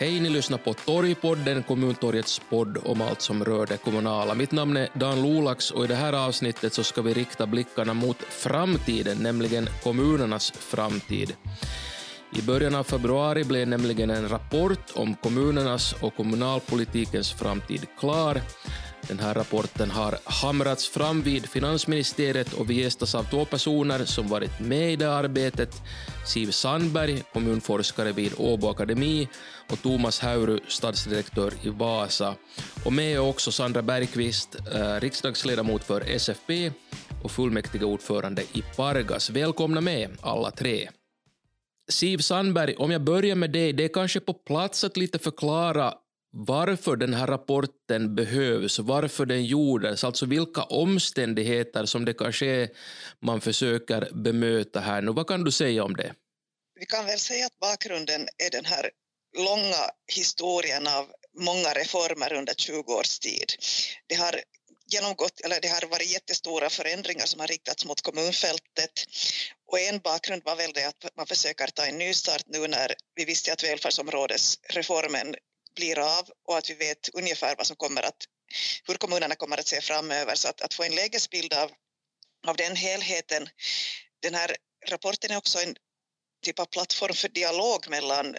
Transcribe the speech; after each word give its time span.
Hej, 0.00 0.20
ni 0.20 0.28
lyssnar 0.28 0.58
på 0.58 0.74
Torgpodden, 0.74 1.62
Kommuntorgets 1.62 2.40
podd 2.50 2.78
om 2.84 3.02
allt 3.02 3.20
som 3.20 3.44
rör 3.44 3.66
det 3.66 3.76
kommunala. 3.76 4.34
Mitt 4.34 4.52
namn 4.52 4.76
är 4.76 4.88
Dan 4.94 5.22
Lolax 5.22 5.70
och 5.70 5.84
i 5.84 5.86
det 5.86 5.94
här 5.94 6.12
avsnittet 6.12 6.74
så 6.74 6.84
ska 6.84 7.02
vi 7.02 7.14
rikta 7.14 7.46
blickarna 7.46 7.94
mot 7.94 8.22
framtiden, 8.22 9.18
nämligen 9.18 9.68
kommunernas 9.82 10.50
framtid. 10.50 11.36
I 12.38 12.42
början 12.42 12.74
av 12.74 12.84
februari 12.84 13.44
blev 13.44 13.68
nämligen 13.68 14.10
en 14.10 14.28
rapport 14.28 14.90
om 14.94 15.14
kommunernas 15.14 15.94
och 16.00 16.16
kommunalpolitikens 16.16 17.32
framtid 17.32 17.86
klar. 17.98 18.40
Den 19.08 19.18
här 19.18 19.34
rapporten 19.34 19.90
har 19.90 20.18
hamrats 20.24 20.88
fram 20.88 21.22
vid 21.22 21.46
finansministeriet 21.46 22.52
och 22.52 22.70
vi 22.70 22.82
gästas 22.82 23.14
av 23.14 23.24
två 23.24 23.44
personer 23.44 24.04
som 24.04 24.28
varit 24.28 24.60
med 24.60 24.92
i 24.92 24.96
det 24.96 25.12
arbetet. 25.12 25.74
Siv 26.26 26.50
Sandberg, 26.50 27.22
kommunforskare 27.32 28.12
vid 28.12 28.32
Åbo 28.38 28.68
Akademi 28.68 29.28
och 29.70 29.82
Thomas 29.82 30.20
Hauru, 30.20 30.58
stadsdirektör 30.68 31.52
i 31.62 31.68
Vasa. 31.68 32.34
Och 32.84 32.92
med 32.92 33.14
är 33.14 33.18
också 33.18 33.52
Sandra 33.52 33.82
Bergqvist, 33.82 34.56
eh, 34.74 35.00
riksdagsledamot 35.00 35.84
för 35.84 36.00
SFP 36.00 36.72
och 37.22 37.30
fullmäktige 37.30 37.84
ordförande 37.84 38.42
i 38.42 38.62
Pargas. 38.76 39.30
Välkomna 39.30 39.80
med 39.80 40.10
alla 40.20 40.50
tre. 40.50 40.88
Siv 41.88 42.18
Sandberg, 42.18 42.74
om 42.74 42.90
jag 42.90 43.04
börjar 43.04 43.36
med 43.36 43.50
dig, 43.50 43.72
det 43.72 43.84
är 43.84 43.88
kanske 43.88 44.20
på 44.20 44.34
plats 44.34 44.84
att 44.84 44.96
lite 44.96 45.18
förklara 45.18 45.94
varför 46.32 46.96
den 46.96 47.14
här 47.14 47.26
rapporten 47.26 48.14
behövs, 48.14 48.78
varför 48.78 49.26
den 49.26 49.44
gjordes, 49.44 50.04
alltså 50.04 50.26
vilka 50.26 50.62
omständigheter 50.62 51.84
som 51.86 52.04
det 52.04 52.14
kanske 52.14 52.46
är 52.46 52.68
man 53.20 53.40
försöker 53.40 54.08
bemöta 54.14 54.80
här 54.80 55.02
nu. 55.02 55.12
Vad 55.12 55.26
kan 55.26 55.44
du 55.44 55.52
säga 55.52 55.84
om 55.84 55.96
det? 55.96 56.14
Vi 56.80 56.86
kan 56.86 57.06
väl 57.06 57.18
säga 57.18 57.46
att 57.46 57.58
bakgrunden 57.58 58.28
är 58.46 58.50
den 58.50 58.64
här 58.64 58.90
långa 59.38 59.90
historien 60.16 60.86
av 60.86 61.06
många 61.38 61.68
reformer 61.74 62.32
under 62.32 62.54
20 62.54 62.92
års 62.92 63.18
tid. 63.18 63.52
Det 64.06 64.14
har 64.14 64.40
genomgått, 64.92 65.40
eller 65.40 65.60
det 65.60 65.68
har 65.68 65.88
varit 65.88 66.12
jättestora 66.12 66.70
förändringar 66.70 67.26
som 67.26 67.40
har 67.40 67.46
riktats 67.46 67.84
mot 67.84 68.00
kommunfältet 68.00 69.04
och 69.72 69.80
en 69.80 69.98
bakgrund 69.98 70.42
var 70.44 70.56
väl 70.56 70.72
det 70.72 70.84
att 70.84 71.16
man 71.16 71.26
försöker 71.26 71.66
ta 71.66 71.86
en 71.86 71.98
ny 71.98 72.14
start 72.14 72.42
nu 72.46 72.68
när 72.68 72.94
vi 73.14 73.24
visste 73.24 73.52
att 73.52 73.64
välfärdsområdesreformen 73.64 75.34
blir 75.80 75.98
av 75.98 76.30
och 76.48 76.58
att 76.58 76.70
vi 76.70 76.74
vet 76.74 77.08
ungefär 77.12 77.56
vad 77.56 77.66
som 77.66 77.76
kommer 77.76 78.02
att, 78.02 78.20
hur 78.86 78.94
kommunerna 78.94 79.34
kommer 79.34 79.58
att 79.58 79.68
se 79.68 79.80
framöver. 79.80 80.34
Så 80.34 80.48
att, 80.48 80.60
att 80.60 80.74
få 80.74 80.82
en 80.82 80.94
lägesbild 80.94 81.52
av, 81.52 81.70
av 82.46 82.56
den 82.56 82.76
helheten. 82.76 83.48
Den 84.22 84.34
här 84.34 84.56
rapporten 84.88 85.30
är 85.30 85.36
också 85.36 85.58
en 85.58 85.76
typ 86.44 86.58
av 86.58 86.64
plattform 86.64 87.14
för 87.14 87.28
dialog 87.28 87.88
mellan 87.88 88.36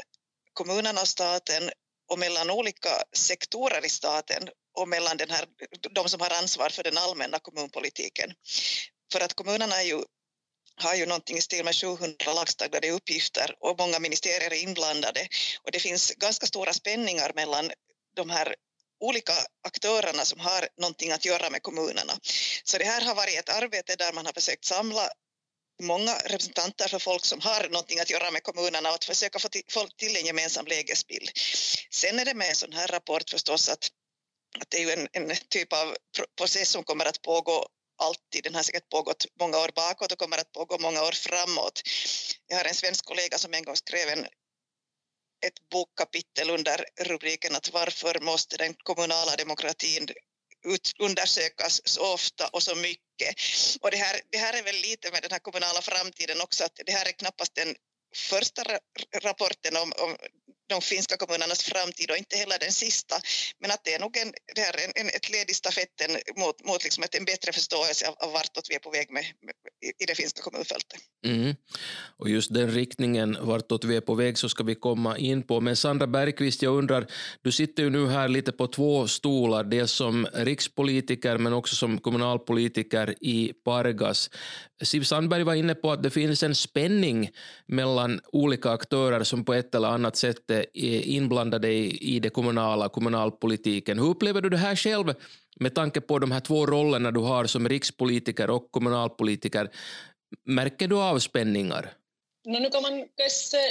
kommunerna 0.53 1.01
och 1.01 1.07
staten 1.07 1.71
och 2.11 2.19
mellan 2.19 2.49
olika 2.49 3.03
sektorer 3.13 3.85
i 3.85 3.89
staten 3.89 4.49
och 4.77 4.87
mellan 4.87 5.17
den 5.17 5.29
här, 5.29 5.45
de 5.91 6.09
som 6.09 6.21
har 6.21 6.29
ansvar 6.29 6.69
för 6.69 6.83
den 6.83 6.97
allmänna 6.97 7.39
kommunpolitiken. 7.39 8.33
För 9.11 9.19
att 9.19 9.33
kommunerna 9.33 9.75
är 9.75 9.85
ju 9.85 10.03
har 10.75 10.95
ju 10.95 11.05
någonting 11.05 11.37
i 11.37 11.41
stil 11.41 11.65
med 11.65 11.75
700 11.75 12.33
lagstadgade 12.33 12.89
uppgifter 12.91 13.55
och 13.59 13.79
många 13.79 13.99
ministerier 13.99 14.51
är 14.51 14.63
inblandade 14.63 15.27
och 15.63 15.71
det 15.71 15.79
finns 15.79 16.11
ganska 16.11 16.45
stora 16.45 16.73
spänningar 16.73 17.31
mellan 17.35 17.71
de 18.15 18.29
här 18.29 18.55
olika 18.99 19.33
aktörerna 19.63 20.25
som 20.25 20.39
har 20.39 20.67
någonting 20.77 21.11
att 21.11 21.25
göra 21.25 21.49
med 21.49 21.63
kommunerna. 21.63 22.13
Så 22.63 22.77
det 22.77 22.85
här 22.85 23.01
har 23.01 23.15
varit 23.15 23.39
ett 23.39 23.49
arbete 23.49 23.95
där 23.95 24.13
man 24.13 24.25
har 24.25 24.33
försökt 24.33 24.65
samla 24.65 25.09
många 25.81 26.13
representanter 26.25 26.87
för 26.87 26.99
folk 26.99 27.25
som 27.25 27.39
har 27.41 27.69
någonting 27.69 27.99
att 27.99 28.09
göra 28.09 28.31
med 28.31 28.43
kommunerna 28.43 28.89
och 28.89 28.95
att 28.95 29.05
försöka 29.05 29.39
få 29.39 29.49
till, 29.49 29.63
till 29.97 30.15
en 30.15 30.25
gemensam 30.25 30.65
lägesbild. 30.65 31.29
Sen 31.89 32.19
är 32.19 32.25
det 32.25 32.33
med 32.33 32.49
en 32.49 32.55
sån 32.55 32.73
här 32.73 32.87
rapport 32.87 33.29
förstås 33.29 33.69
att, 33.69 33.87
att 34.59 34.69
det 34.69 34.77
är 34.77 34.81
ju 34.81 34.91
en, 34.91 35.07
en 35.11 35.37
typ 35.49 35.73
av 35.73 35.95
process 36.37 36.69
som 36.69 36.83
kommer 36.83 37.05
att 37.05 37.21
pågå 37.21 37.67
alltid. 37.97 38.43
Den 38.43 38.55
har 38.55 38.63
säkert 38.63 38.89
pågått 38.89 39.25
många 39.39 39.57
år 39.57 39.69
bakåt 39.75 40.11
och 40.11 40.19
kommer 40.19 40.37
att 40.37 40.51
pågå 40.51 40.77
många 40.77 41.01
år 41.03 41.11
framåt. 41.11 41.81
Jag 42.47 42.57
har 42.57 42.65
en 42.65 42.75
svensk 42.75 43.05
kollega 43.05 43.37
som 43.37 43.53
en 43.53 43.63
gång 43.63 43.75
skrev 43.75 44.09
en, 44.09 44.25
ett 45.45 45.69
bokkapitel 45.71 46.49
under 46.49 46.85
rubriken 47.01 47.55
att 47.55 47.73
varför 47.73 48.19
måste 48.19 48.57
den 48.57 48.73
kommunala 48.73 49.35
demokratin 49.35 50.07
ut, 50.65 50.91
undersökas 50.99 51.81
så 51.85 52.13
ofta 52.13 52.47
och 52.47 52.63
så 52.63 52.75
mycket. 52.75 53.35
Och 53.81 53.91
det 53.91 53.97
här, 53.97 54.21
det 54.29 54.37
här 54.37 54.53
är 54.53 54.63
väl 54.63 54.75
lite 54.75 55.11
med 55.11 55.21
den 55.21 55.31
här 55.31 55.39
kommunala 55.39 55.81
framtiden 55.81 56.41
också 56.41 56.63
att 56.63 56.79
det 56.85 56.91
här 56.91 57.05
är 57.05 57.11
knappast 57.11 57.55
den 57.55 57.75
första 58.15 58.63
rapporten 59.21 59.77
om, 59.77 59.93
om 59.97 60.17
de 60.71 60.81
finska 60.81 61.17
kommunernas 61.17 61.63
framtid 61.63 62.11
och 62.11 62.17
inte 62.17 62.37
heller 62.37 62.59
den 62.59 62.71
sista. 62.71 63.21
Men 63.59 63.71
att 63.71 63.83
det 63.83 63.93
är 63.93 63.99
nog 63.99 64.17
en, 64.17 64.33
det 64.55 64.61
här 64.61 64.75
en, 64.85 64.91
en, 64.95 65.09
ett 65.09 65.29
led 65.29 65.49
i 65.49 65.53
stafetten 65.53 66.11
mot, 66.35 66.63
mot 66.65 66.83
liksom 66.83 67.03
ett, 67.03 67.15
en 67.15 67.25
bättre 67.25 67.53
förståelse 67.53 68.07
av, 68.07 68.15
av 68.23 68.31
vartåt 68.31 68.69
vi 68.69 68.75
är 68.75 68.79
på 68.79 68.91
väg 68.91 69.11
med, 69.11 69.25
med 69.41 69.55
i 70.01 70.05
det 70.05 70.15
finska 70.15 70.41
kommunfältet. 70.41 70.99
Mm. 71.25 71.55
Och 72.17 72.29
just 72.29 72.53
den 72.53 72.71
riktningen 72.71 73.37
vartåt 73.41 73.83
vi 73.83 73.95
är 73.95 74.01
på 74.01 74.15
väg 74.15 74.37
så 74.37 74.49
ska 74.49 74.63
vi 74.63 74.75
komma 74.75 75.17
in 75.17 75.43
på. 75.43 75.61
Men 75.61 75.75
Sandra 75.75 76.07
Bergqvist, 76.07 76.61
jag 76.61 76.77
undrar, 76.77 77.07
du 77.41 77.51
sitter 77.51 77.83
ju 77.83 77.89
nu 77.89 78.07
här 78.07 78.27
lite 78.27 78.51
på 78.51 78.67
två 78.67 79.07
stolar, 79.07 79.63
dels 79.63 79.91
som 79.91 80.27
rikspolitiker 80.33 81.37
men 81.37 81.53
också 81.53 81.75
som 81.75 81.97
kommunalpolitiker 81.97 83.15
i 83.21 83.53
Pargas. 83.65 84.29
Siv 84.83 85.03
Sandberg 85.03 85.43
var 85.43 85.53
inne 85.53 85.75
på 85.75 85.91
att 85.91 86.03
det 86.03 86.09
finns 86.09 86.43
en 86.43 86.55
spänning 86.55 87.29
mellan 87.65 88.19
olika 88.31 88.69
aktörer 88.69 89.23
som 89.23 89.45
på 89.45 89.53
ett 89.53 89.75
eller 89.75 89.87
annat 89.87 90.15
sätt 90.15 90.51
är 90.51 90.77
inblandade 91.07 91.73
i, 91.73 92.19
det 92.19 92.29
kommunala, 92.29 92.89
kommunalpolitiken. 92.89 93.99
Hur 93.99 94.09
upplever 94.09 94.41
du 94.41 94.49
det 94.49 94.57
här 94.57 94.75
själv 94.75 95.13
med 95.59 95.75
tanke 95.75 96.01
på 96.01 96.19
de 96.19 96.31
här 96.31 96.39
två 96.39 96.65
rollerna 96.65 97.11
du 97.11 97.19
har 97.19 97.45
som 97.45 97.69
rikspolitiker 97.69 98.49
och 98.49 98.71
kommunalpolitiker? 98.71 99.69
Märker 100.45 100.87
du 100.87 101.01
avspänningar? 101.01 101.93
nu 102.43 102.69
kan 102.69 102.81
man 102.81 103.07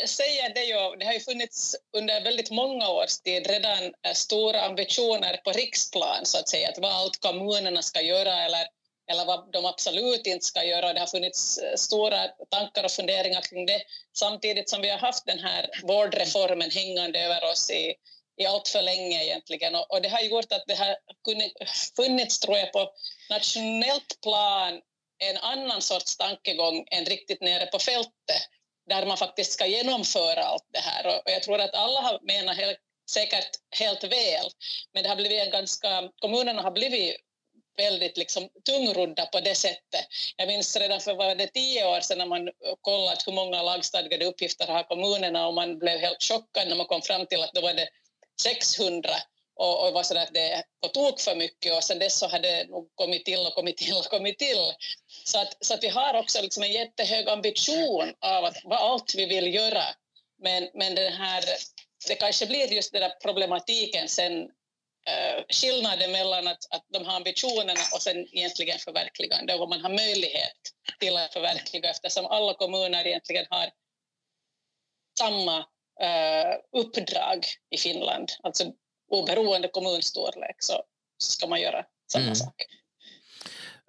säga 0.07 0.49
det 0.55 0.65
ju, 0.65 0.97
det 0.99 1.05
har 1.05 1.13
ju 1.13 1.21
funnits 1.21 1.77
under 1.97 2.25
väldigt 2.25 2.51
många 2.51 2.89
års 2.89 3.19
tid 3.19 3.47
redan 3.47 3.85
äh, 3.85 4.13
stora 4.15 4.63
ambitioner 4.63 5.37
på 5.45 5.53
riksplan 5.53 6.27
så 6.27 6.39
att 6.39 6.49
säga, 6.49 6.69
att 6.69 6.79
vad 6.79 6.93
allt 6.93 7.21
kommunerna 7.21 7.83
ska 7.83 8.01
göra 8.01 8.45
eller 8.45 8.67
eller 9.11 9.25
vad 9.25 9.53
de 9.53 9.65
absolut 9.65 10.27
inte 10.27 10.45
ska 10.45 10.65
göra. 10.65 10.93
Det 10.93 11.01
har 11.01 11.07
funnits 11.07 11.59
äh, 11.59 11.75
stora 11.77 12.29
tankar 12.51 12.85
och 12.85 12.91
funderingar 12.91 13.41
kring 13.41 13.67
det 13.67 13.83
samtidigt 14.19 14.71
som 14.71 14.83
vi 14.83 14.89
har 14.91 14.99
haft 14.99 15.27
den 15.27 15.39
här 15.39 15.71
vårdreformen 15.83 16.71
hängande 16.71 17.21
över 17.21 17.51
oss 17.51 17.71
i, 17.71 17.95
i 18.41 18.47
allt 18.47 18.69
för 18.69 18.83
länge 18.83 19.25
egentligen. 19.25 19.75
Och, 19.75 19.91
och 19.91 20.03
det 20.03 20.09
har 20.09 20.21
gjort 20.21 20.53
att 20.53 20.65
det 20.67 20.75
har 20.75 20.97
funnits, 21.97 22.41
tror 22.41 22.59
jag, 22.59 22.73
på 22.73 22.91
nationellt 23.31 24.19
plan 24.23 24.81
en 25.21 25.37
annan 25.37 25.83
sorts 25.83 26.17
tankegång 26.17 26.87
än 26.91 27.05
riktigt 27.05 27.41
nere 27.41 27.67
på 27.67 27.79
fältet 27.79 28.43
där 28.89 29.07
man 29.07 29.17
faktiskt 29.17 29.53
ska 29.53 29.67
genomföra 29.67 30.45
allt 30.45 30.69
det 30.73 30.79
här. 30.79 31.07
Och, 31.07 31.23
jag 31.25 31.43
tror 31.43 31.61
att 31.61 31.75
alla 31.75 32.01
har 32.01 32.19
menat 32.23 32.57
helt, 32.57 32.79
säkert 33.11 33.51
helt 33.79 34.05
väl, 34.05 34.51
men 34.93 35.03
det 35.03 35.09
har 35.09 35.17
blivit 35.17 35.43
en 35.43 35.51
ganska, 35.51 36.11
kommunerna 36.21 36.63
har 36.63 36.71
blivit 36.71 37.17
väldigt 37.77 38.17
liksom 38.17 38.49
tungrodda 38.65 39.27
på 39.27 39.41
det 39.41 39.55
sättet. 39.55 40.07
Jag 40.37 40.49
minns 40.49 40.77
redan 40.77 41.01
för 41.01 41.15
var 41.15 41.35
det 41.35 41.47
tio 41.47 41.87
år 41.87 42.01
sedan 42.01 42.19
när 42.19 42.27
man 42.27 42.51
kollat 42.81 43.27
hur 43.27 43.33
många 43.33 43.63
lagstadgade 43.63 44.25
uppgifter 44.25 44.67
har 44.67 44.83
kommunerna 44.83 45.47
och 45.47 45.55
man 45.55 45.79
blev 45.79 45.99
helt 45.99 46.23
chockad 46.23 46.69
när 46.69 46.77
man 46.77 46.87
kom 46.87 47.03
fram 47.03 47.27
till 47.27 47.43
att 47.43 47.53
då 47.53 47.61
var 47.61 47.75
det 47.75 47.89
600 48.43 49.11
och, 49.61 49.87
och 49.87 49.93
var 49.93 50.03
så 50.03 50.19
att 50.19 50.35
det 50.35 50.53
är 50.53 50.63
på 50.83 50.89
tok 50.89 51.21
för 51.21 51.35
mycket 51.35 51.75
och 51.75 51.85
sen 51.85 51.99
dess 51.99 52.19
så 52.19 52.29
hade 52.29 52.49
det 52.49 52.65
nog 52.69 52.91
kommit 52.95 53.25
till 53.25 53.47
och 53.47 53.55
kommit 53.55 53.77
till 53.77 53.97
och 53.97 54.05
kommit 54.05 54.39
till. 54.39 54.75
Så 55.25 55.41
att, 55.41 55.57
så 55.61 55.75
att 55.75 55.85
vi 55.85 55.89
har 55.89 56.15
också 56.15 56.43
liksom 56.43 56.63
en 56.63 56.73
jättehög 56.73 57.29
ambition 57.29 58.15
av 58.21 58.45
att, 58.45 58.57
vad 58.65 58.79
allt 58.79 59.15
vi 59.15 59.27
vill 59.27 59.55
göra. 59.55 59.83
Men, 60.43 60.69
men 60.75 60.95
den 60.95 61.13
här, 61.13 61.45
det 62.09 62.15
kanske 62.15 62.47
blir 62.47 62.73
just 62.73 62.93
den 62.93 63.01
där 63.01 63.13
problematiken 63.23 64.09
sen 64.09 64.43
eh, 65.07 65.45
skillnaden 65.49 66.13
mellan 66.13 66.49
att, 66.49 66.65
att 66.71 66.87
de 66.93 67.07
har 67.07 67.17
ambitionerna 67.17 67.81
och 67.95 68.03
sen 68.03 68.17
egentligen 68.17 68.79
förverkligande 68.79 69.55
och 69.55 69.61
vad 69.61 69.69
man 69.69 69.81
har 69.81 69.91
möjlighet 69.91 70.61
till 71.01 71.17
att 71.17 71.33
förverkliga 71.33 71.91
eftersom 71.91 72.27
alla 72.27 72.55
kommuner 72.55 73.07
egentligen 73.07 73.47
har 73.51 73.71
samma 75.19 75.59
eh, 76.01 76.55
uppdrag 76.73 77.47
i 77.71 77.79
Finland. 77.79 78.29
Alltså 78.43 78.73
oberoende 79.11 79.69
kommunstorlek 79.69 80.57
så 80.59 80.83
ska 81.19 81.47
man 81.47 81.61
göra 81.61 81.85
samma 82.13 82.25
mm. 82.25 82.35
sak. 82.35 82.55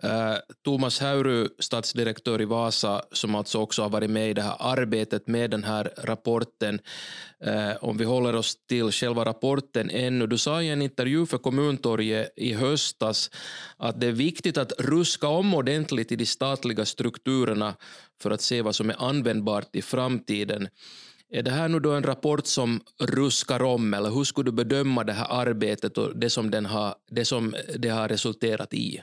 Uh, 0.03 0.37
Thomas 0.65 0.99
Hauru, 0.99 1.47
stadsdirektör 1.59 2.41
i 2.41 2.45
Vasa, 2.45 3.01
som 3.11 3.35
alltså 3.35 3.59
också 3.59 3.81
har 3.81 3.89
varit 3.89 4.09
med 4.09 4.29
i 4.29 4.33
det 4.33 4.41
här 4.41 4.55
arbetet 4.59 5.27
med 5.27 5.51
den 5.51 5.63
här 5.63 5.93
rapporten. 5.97 6.79
Uh, 7.47 7.83
om 7.83 7.97
vi 7.97 8.05
håller 8.05 8.35
oss 8.35 8.55
till 8.69 8.91
själva 8.91 9.25
rapporten 9.25 9.89
ännu. 9.89 10.27
Du 10.27 10.37
sa 10.37 10.61
i 10.61 10.69
en 10.69 10.81
intervju 10.81 11.25
för 11.25 11.37
Kommuntorget 11.37 12.33
i 12.35 12.53
höstas 12.53 13.29
att 13.77 14.01
det 14.01 14.07
är 14.07 14.11
viktigt 14.11 14.57
att 14.57 14.71
ruska 14.79 15.27
om 15.27 15.53
ordentligt 15.53 16.11
i 16.11 16.15
de 16.15 16.25
statliga 16.25 16.85
strukturerna 16.85 17.75
för 18.21 18.31
att 18.31 18.41
se 18.41 18.61
vad 18.61 18.75
som 18.75 18.89
är 18.89 18.95
användbart 18.99 19.75
i 19.75 19.81
framtiden. 19.81 20.67
Är 21.33 21.43
det 21.43 21.51
här 21.51 21.67
nu 21.67 21.79
då 21.79 21.91
en 21.91 22.03
rapport 22.03 22.47
som 22.47 22.83
ruskar 22.99 23.63
om 23.63 23.93
eller 23.93 24.09
hur 24.09 24.23
skulle 24.23 24.51
du 24.51 24.55
bedöma 24.55 25.03
det 25.03 25.13
här 25.13 25.27
arbetet 25.29 25.97
och 25.97 26.17
det 26.17 26.29
som, 26.29 26.51
den 26.51 26.65
har, 26.65 26.95
det, 27.11 27.25
som 27.25 27.55
det 27.77 27.89
har 27.89 28.09
resulterat 28.09 28.73
i? 28.73 29.01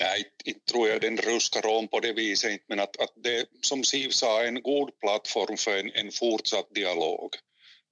Nej, 0.00 0.24
inte 0.44 0.72
tror 0.72 0.88
jag 0.88 1.00
den 1.00 1.16
ruskar 1.16 1.66
om 1.66 1.88
på 1.88 2.00
det 2.00 2.12
viset, 2.12 2.60
men 2.68 2.80
att, 2.80 3.00
att 3.00 3.12
det 3.22 3.46
som 3.60 3.84
Siv 3.84 4.10
sa 4.10 4.42
är 4.42 4.48
en 4.48 4.62
god 4.62 4.98
plattform 5.00 5.56
för 5.56 5.78
en, 5.78 5.90
en 5.94 6.10
fortsatt 6.12 6.74
dialog. 6.74 7.30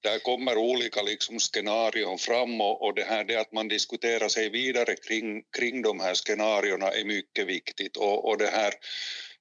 Där 0.02 0.18
kommer 0.18 0.56
olika 0.56 1.02
liksom 1.02 1.40
scenarion 1.40 2.18
fram 2.18 2.60
och, 2.60 2.82
och 2.82 2.94
det 2.94 3.04
här 3.04 3.24
det 3.24 3.36
att 3.36 3.52
man 3.52 3.68
diskuterar 3.68 4.28
sig 4.28 4.50
vidare 4.50 4.96
kring, 4.96 5.42
kring 5.56 5.82
de 5.82 6.00
här 6.00 6.14
scenarierna 6.14 6.90
är 6.90 7.04
mycket 7.04 7.46
viktigt 7.46 7.96
och, 7.96 8.28
och 8.28 8.38
det 8.38 8.50
här 8.50 8.74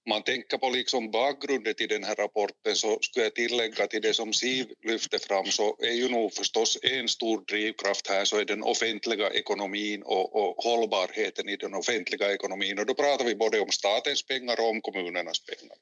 man 0.09 0.23
tänker 0.23 0.57
på 0.57 0.69
liksom 0.69 1.11
bakgrunden 1.11 1.73
till 1.73 1.87
den 1.87 2.03
här 2.03 2.15
rapporten 2.15 2.75
så 2.75 2.99
skulle 3.01 3.25
jag 3.25 3.35
tillägga 3.35 3.87
till 3.87 4.01
det 4.01 4.13
som 4.13 4.33
Siv 4.33 4.67
lyfte 4.83 5.19
fram 5.19 5.45
så 5.45 5.77
är 5.79 5.93
ju 5.93 6.09
nog 6.09 6.33
förstås 6.33 6.77
en 6.83 7.07
stor 7.07 7.45
drivkraft 7.45 8.07
här 8.07 8.25
så 8.25 8.37
är 8.37 8.45
den 8.45 8.63
offentliga 8.63 9.29
ekonomin 9.29 10.03
och, 10.03 10.35
och 10.35 10.63
hållbarheten 10.63 11.49
i 11.49 11.55
den 11.55 11.73
offentliga 11.73 12.33
ekonomin 12.33 12.79
och 12.79 12.85
då 12.85 12.93
pratar 12.93 13.25
vi 13.25 13.35
både 13.35 13.59
om 13.59 13.71
statens 13.71 14.23
pengar 14.23 14.59
och 14.59 14.69
om 14.69 14.81
kommunernas 14.81 15.39
pengar. 15.45 15.77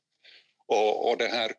Och, 0.67 1.09
och 1.09 1.17
det 1.17 1.27
här 1.27 1.51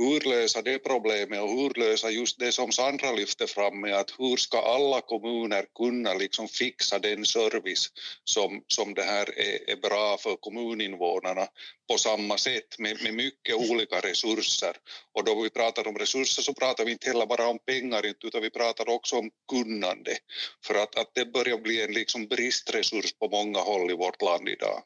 hur 0.00 0.20
lösa 0.20 0.62
det 0.62 0.78
problemet 0.78 1.40
och 1.40 1.50
hur 1.50 1.80
lösa 1.80 2.10
just 2.10 2.38
det 2.38 2.52
som 2.52 2.72
Sandra 2.72 3.12
lyfte 3.12 3.46
fram 3.46 3.80
med 3.80 3.94
att 3.94 4.10
hur 4.18 4.36
ska 4.36 4.60
alla 4.60 5.00
kommuner 5.00 5.66
kunna 5.78 6.14
liksom 6.14 6.48
fixa 6.48 6.98
den 6.98 7.24
service 7.24 7.86
som, 8.24 8.64
som 8.66 8.94
det 8.94 9.02
här 9.02 9.38
är, 9.38 9.70
är 9.70 9.76
bra 9.76 10.16
för 10.16 10.36
kommuninvånarna 10.36 11.46
på 11.90 11.98
samma 11.98 12.38
sätt 12.38 12.78
med, 12.78 13.02
med 13.02 13.14
mycket 13.14 13.54
olika 13.70 14.00
resurser. 14.00 14.76
Och 15.12 15.24
då 15.24 15.42
vi 15.42 15.50
pratar 15.50 15.88
om 15.88 15.98
resurser 15.98 16.42
så 16.42 16.54
pratar 16.54 16.84
vi 16.84 16.92
inte 16.92 17.08
heller 17.08 17.26
bara 17.26 17.48
om 17.48 17.58
pengar 17.58 18.06
utan 18.06 18.42
vi 18.42 18.50
pratar 18.50 18.88
också 18.88 19.16
om 19.16 19.30
kunnande 19.52 20.16
för 20.66 20.74
att, 20.74 20.98
att 20.98 21.10
det 21.14 21.24
börjar 21.24 21.58
bli 21.58 21.82
en 21.82 21.92
liksom 21.92 22.26
bristresurs 22.26 23.12
på 23.12 23.28
många 23.28 23.58
håll 23.58 23.90
i 23.90 23.94
vårt 23.94 24.22
land 24.22 24.48
idag. 24.48 24.82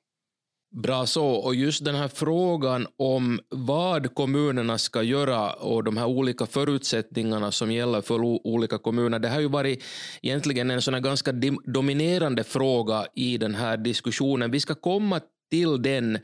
Bra 0.82 1.06
så. 1.06 1.26
Och 1.26 1.54
just 1.54 1.84
den 1.84 1.94
här 1.94 2.08
frågan 2.08 2.86
om 2.96 3.40
vad 3.48 4.14
kommunerna 4.14 4.78
ska 4.78 5.02
göra 5.02 5.52
och 5.52 5.84
de 5.84 5.96
här 5.96 6.06
olika 6.06 6.46
förutsättningarna 6.46 7.52
som 7.52 7.72
gäller 7.72 8.00
för 8.00 8.20
olika 8.46 8.78
kommuner, 8.78 9.18
det 9.18 9.28
har 9.28 9.40
ju 9.40 9.48
varit 9.48 9.84
egentligen 10.22 10.70
en 10.70 10.82
sån 10.82 11.02
ganska 11.02 11.32
dominerande 11.64 12.44
fråga 12.44 13.06
i 13.14 13.38
den 13.38 13.54
här 13.54 13.76
diskussionen. 13.76 14.50
Vi 14.50 14.60
ska 14.60 14.74
komma 14.74 15.20
till 15.50 15.82
den 15.82 16.18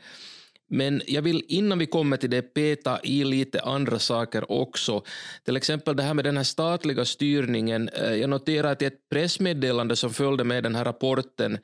men 0.70 1.02
jag 1.06 1.22
vill 1.22 1.44
innan 1.48 1.78
vi 1.78 1.86
kommer 1.86 2.16
till 2.16 2.30
det 2.30 2.42
peta 2.42 3.00
i 3.02 3.24
lite 3.24 3.60
andra 3.60 3.98
saker 3.98 4.52
också. 4.52 5.02
Till 5.44 5.56
exempel 5.56 5.96
det 5.96 6.02
här 6.02 6.14
med 6.14 6.24
den 6.24 6.36
här 6.36 6.44
statliga 6.44 7.04
styrningen. 7.04 7.88
Eh, 7.88 8.14
jag 8.14 8.30
noterar 8.30 8.72
att 8.72 8.82
i 8.82 8.84
ett 8.84 9.08
pressmeddelande 9.10 9.96
som 9.96 10.10
följde 10.10 10.44
med 10.44 10.62
den 10.62 10.74
här 10.74 10.84
rapporten 10.84 11.58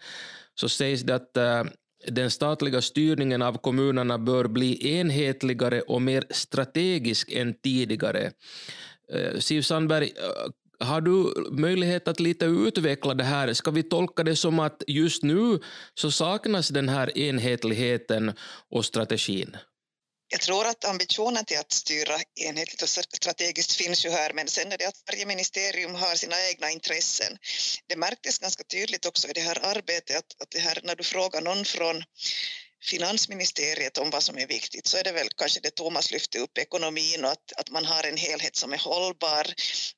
så 0.55 0.69
sägs 0.69 1.03
det 1.03 1.15
att 1.15 1.37
eh, 1.37 1.65
den 2.07 2.31
statliga 2.31 2.83
styrningen 2.83 3.43
av 3.43 3.59
kommunerna 3.59 4.19
bör 4.19 4.45
bli 4.45 4.99
enhetligare 4.99 5.81
och 5.81 6.03
mer 6.03 6.25
strategisk 6.31 7.33
än 7.33 7.55
tidigare. 7.55 8.33
Eh, 9.13 9.39
Siv 9.39 9.63
Sandberg, 9.63 10.05
eh, 10.05 10.87
har 10.87 11.01
du 11.01 11.35
möjlighet 11.51 12.09
att 12.09 12.21
lite 12.21 12.45
utveckla 12.45 13.15
det 13.15 13.25
här? 13.25 13.53
Ska 13.53 13.71
vi 13.71 13.83
tolka 13.83 14.25
det 14.25 14.37
som 14.37 14.59
att 14.59 14.83
just 14.87 15.23
nu 15.23 15.59
så 15.95 16.11
saknas 16.11 16.69
den 16.69 16.89
här 16.89 17.19
enhetligheten 17.19 18.33
och 18.71 18.85
strategin? 18.85 19.57
Jag 20.29 20.41
tror 20.41 20.67
att 20.67 20.85
ambitionen 20.85 21.45
till 21.45 21.59
att 21.59 21.73
styra 21.73 22.21
enhetligt 22.35 22.83
och 22.83 22.89
strategiskt 22.89 23.73
finns 23.73 24.07
ju 24.07 24.11
här, 24.11 24.33
men 24.33 24.49
sen 24.49 24.73
är 24.73 24.79
det 24.79 24.85
att 24.85 25.03
varje 25.07 25.27
ministerium 25.27 25.95
har 25.95 26.15
sina 26.15 26.37
egna 26.49 26.71
intressen. 26.71 27.39
Det 27.87 27.97
märktes 27.97 28.39
ganska 28.39 28.65
tydligt 28.65 29.07
också 29.07 29.29
i 29.29 29.33
det 29.33 29.41
här 29.41 29.59
arbetet 29.65 30.17
att, 30.17 30.43
att 30.43 30.51
det 30.51 30.59
här, 30.59 30.81
när 30.83 30.97
du 30.97 31.05
frågar 31.05 31.41
någon 31.41 31.65
från 31.65 32.05
finansministeriet 32.85 33.99
om 33.99 34.11
vad 34.11 34.23
som 34.23 34.39
är 34.39 34.47
viktigt 34.47 34.87
så 34.87 34.97
är 34.97 35.05
det 35.05 35.13
väl 35.13 35.29
kanske 35.37 35.61
det 35.61 35.71
Thomas 35.75 36.11
lyfte 36.11 36.39
upp, 36.39 36.59
ekonomin 36.59 37.25
och 37.25 37.31
att, 37.31 37.53
att 37.57 37.71
man 37.71 37.85
har 37.85 38.05
en 38.05 38.17
helhet 38.17 38.57
som 38.57 38.73
är 38.73 38.79
hållbar 38.79 39.47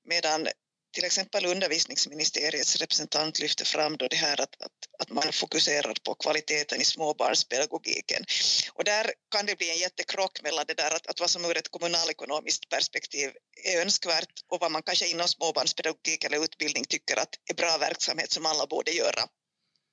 medan 0.09 0.49
till 0.93 1.05
exempel 1.05 1.47
undervisningsministeriets 1.47 2.77
representant 2.77 3.39
lyfte 3.39 3.65
fram 3.65 3.97
då 3.97 4.09
det 4.09 4.17
här 4.17 4.41
att, 4.41 4.63
att, 4.63 4.73
att 4.99 5.11
man 5.11 5.33
fokuserar 5.33 5.95
på 6.05 6.15
kvaliteten 6.15 6.81
i 6.81 6.85
småbarnspedagogiken. 6.85 8.25
Och 8.73 8.85
där 8.85 9.13
kan 9.31 9.47
det 9.47 9.59
bli 9.59 9.71
en 9.71 9.79
jättekrock 9.79 10.43
mellan 10.43 10.65
det 10.69 10.75
där 10.75 10.97
att, 10.97 11.07
att 11.07 11.21
vad 11.21 11.31
som 11.31 11.45
ur 11.45 11.57
ett 11.57 11.71
kommunalekonomiskt 11.71 12.69
perspektiv 12.69 13.31
är 13.65 13.81
önskvärt 13.81 14.33
och 14.49 14.61
vad 14.61 14.73
man 14.73 14.83
kanske 14.83 15.09
inom 15.09 15.29
småbarnspedagogik 15.29 16.25
eller 16.25 16.45
utbildning 16.45 16.85
tycker 16.85 17.17
att 17.17 17.35
är 17.51 17.55
bra 17.55 17.79
verksamhet 17.79 18.31
som 18.33 18.47
alla 18.47 18.67
borde 18.67 18.91
göra. 18.91 19.23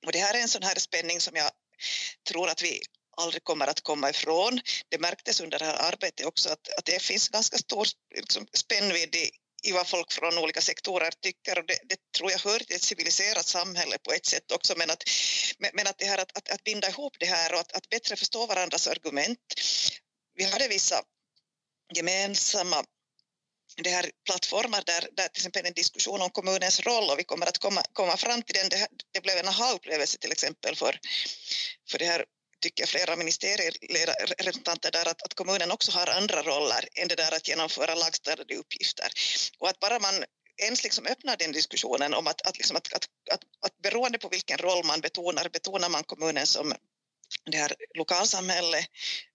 Och 0.06 0.12
det 0.12 0.18
här 0.18 0.34
är 0.34 0.38
en 0.38 0.48
sån 0.48 0.62
här 0.62 0.74
spänning 0.74 1.20
som 1.20 1.36
jag 1.36 1.50
tror 2.28 2.48
att 2.48 2.62
vi 2.62 2.82
aldrig 3.16 3.44
kommer 3.44 3.66
att 3.66 3.80
komma 3.80 4.10
ifrån. 4.10 4.60
Det 4.88 4.98
märktes 4.98 5.40
under 5.40 5.58
det 5.58 5.64
här 5.64 5.92
arbetet 5.92 6.26
också 6.26 6.48
att, 6.48 6.68
att 6.78 6.84
det 6.84 7.02
finns 7.02 7.28
ganska 7.28 7.58
stor 7.58 7.86
liksom, 8.14 8.46
spännvidd 8.52 9.14
i, 9.14 9.30
i 9.62 9.72
vad 9.72 9.88
folk 9.88 10.12
från 10.12 10.38
olika 10.38 10.60
sektorer 10.60 11.10
tycker 11.10 11.58
och 11.58 11.66
det, 11.66 11.78
det, 11.84 11.96
tror 12.16 12.30
jag 12.30 12.38
hör 12.38 12.58
till 12.58 12.76
ett 12.76 12.82
civiliserat 12.82 13.46
samhälle 13.46 13.98
på 13.98 14.12
ett 14.12 14.26
sätt 14.26 14.52
också 14.52 14.74
men 14.76 14.90
att, 14.90 15.02
men 15.72 15.86
att 15.86 15.98
det 15.98 16.04
här 16.04 16.18
att, 16.18 16.36
att, 16.38 16.50
att 16.50 16.64
binda 16.64 16.88
ihop 16.88 17.16
det 17.20 17.26
här 17.26 17.54
och 17.54 17.60
att, 17.60 17.72
att 17.72 17.88
bättre 17.88 18.16
förstå 18.16 18.46
varandras 18.46 18.86
argument. 18.86 19.38
Vi 20.34 20.44
hade 20.44 20.68
vissa 20.68 21.02
gemensamma 21.94 22.84
det 23.82 23.90
här 23.90 24.10
plattformar 24.24 24.82
där, 24.86 25.08
där 25.12 25.28
till 25.28 25.40
exempel 25.40 25.66
en 25.66 25.72
diskussion 25.72 26.22
om 26.22 26.30
kommunens 26.30 26.80
roll 26.80 27.10
och 27.10 27.18
vi 27.18 27.24
kommer 27.24 27.46
att 27.46 27.58
komma, 27.58 27.82
komma 27.92 28.16
fram 28.16 28.42
till 28.42 28.54
den. 28.54 28.68
Det, 28.68 28.76
här, 28.76 28.88
det 29.12 29.20
blev 29.20 29.38
en 29.38 29.48
aha-upplevelse 29.48 30.18
till 30.18 30.32
exempel 30.32 30.76
för, 30.76 30.98
för 31.90 31.98
det 31.98 32.04
här 32.04 32.24
tycker 32.60 32.86
flera 32.86 33.16
ministerierepresentanter 33.16 34.90
där 34.90 35.08
att, 35.08 35.22
att 35.22 35.34
kommunen 35.34 35.70
också 35.70 35.92
har 35.92 36.06
andra 36.06 36.42
roller 36.42 36.88
än 36.94 37.08
det 37.08 37.14
där 37.14 37.36
att 37.36 37.48
genomföra 37.48 37.94
lagstadgade 37.94 38.54
uppgifter. 38.54 39.08
Och 39.58 39.68
att 39.68 39.80
bara 39.80 39.98
man 39.98 40.24
ens 40.62 40.84
liksom 40.84 41.06
öppnar 41.06 41.36
den 41.36 41.52
diskussionen 41.52 42.14
om 42.14 42.26
att, 42.26 42.46
att, 42.46 42.56
liksom 42.58 42.76
att, 42.76 42.92
att, 42.92 43.04
att, 43.32 43.40
att 43.66 43.78
beroende 43.82 44.18
på 44.18 44.28
vilken 44.28 44.58
roll 44.58 44.84
man 44.84 45.00
betonar, 45.00 45.48
betonar 45.48 45.88
man 45.88 46.04
kommunen 46.04 46.46
som 46.46 46.72
det 47.50 47.58
här 47.58 47.74
lokalsamhälle 47.94 48.86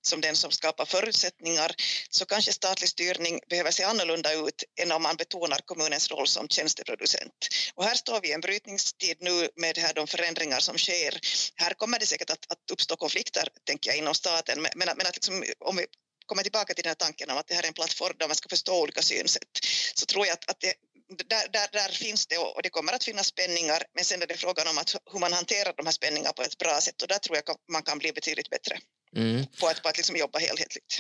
som 0.02 0.22
den 0.22 0.36
som 0.36 0.52
skapar 0.52 0.86
förutsättningar 0.86 1.72
så 2.10 2.26
kanske 2.26 2.54
statlig 2.54 2.90
styrning 2.90 3.40
behöver 3.50 3.72
se 3.72 3.84
annorlunda 3.84 4.34
ut 4.34 4.64
än 4.82 4.92
om 4.92 5.04
man 5.04 5.16
betonar 5.16 5.60
kommunens 5.66 6.12
roll 6.12 6.28
som 6.28 6.48
tjänsteproducent. 6.48 7.48
Och 7.76 7.84
här 7.84 7.96
står 7.96 8.22
vi 8.22 8.30
i 8.30 8.32
en 8.32 8.42
brytningstid 8.42 9.18
nu 9.20 9.50
med 9.56 9.78
här 9.78 9.94
de 9.94 10.08
förändringar 10.08 10.60
som 10.60 10.78
sker. 10.78 11.20
Här 11.56 11.74
kommer 11.74 12.00
det 12.00 12.06
säkert 12.06 12.30
att, 12.30 12.52
att 12.52 12.72
uppstå 12.72 12.96
konflikter, 12.96 13.48
tänker 13.64 13.90
jag, 13.90 13.98
inom 13.98 14.14
staten, 14.14 14.62
men, 14.62 14.72
men 14.76 15.08
att 15.08 15.16
liksom, 15.16 15.44
om 15.60 15.76
vi 15.78 15.86
kommer 16.26 16.44
tillbaka 16.44 16.74
till 16.74 16.84
den 16.84 16.90
här 16.90 16.96
tanken 16.96 17.30
om 17.30 17.38
att 17.38 17.48
det 17.48 17.56
här 17.56 17.64
är 17.64 17.68
en 17.68 17.74
plattform 17.74 18.16
där 18.20 18.28
man 18.28 18.36
ska 18.36 18.50
förstå 18.50 18.82
olika 18.82 19.02
synsätt 19.02 19.54
så 19.96 20.06
tror 20.06 20.26
jag 20.26 20.34
att, 20.34 20.50
att 20.50 20.60
det, 20.60 20.74
där, 21.18 21.46
där, 21.52 21.68
där, 21.72 21.92
finns 21.92 22.28
det 22.28 22.38
och 22.38 22.60
det 22.64 22.70
kommer 22.70 22.94
att 22.94 23.04
finnas 23.04 23.28
spänningar 23.28 23.80
men 23.96 24.06
sen 24.06 24.22
är 24.22 24.28
det 24.28 24.38
frågan 24.38 24.68
om 24.68 24.78
att 24.78 24.96
hur 25.12 25.20
man 25.20 25.34
hanterar 25.34 25.74
de 25.78 25.86
här 25.86 25.94
spänningarna 25.94 26.34
på 26.34 26.42
ett 26.42 26.58
bra 26.58 26.80
sätt 26.82 27.02
och 27.02 27.08
där 27.08 27.18
tror 27.18 27.36
jag 27.38 27.56
man 27.72 27.84
kan 27.84 27.98
bli 27.98 28.12
betydligt 28.14 28.50
bättre 28.50 28.76
mm. 29.16 29.46
på 29.60 29.68
att, 29.68 29.84
på 29.84 29.90
att 29.90 29.98
liksom 29.98 30.16
jobba 30.16 30.40
helhetligt. 30.40 31.00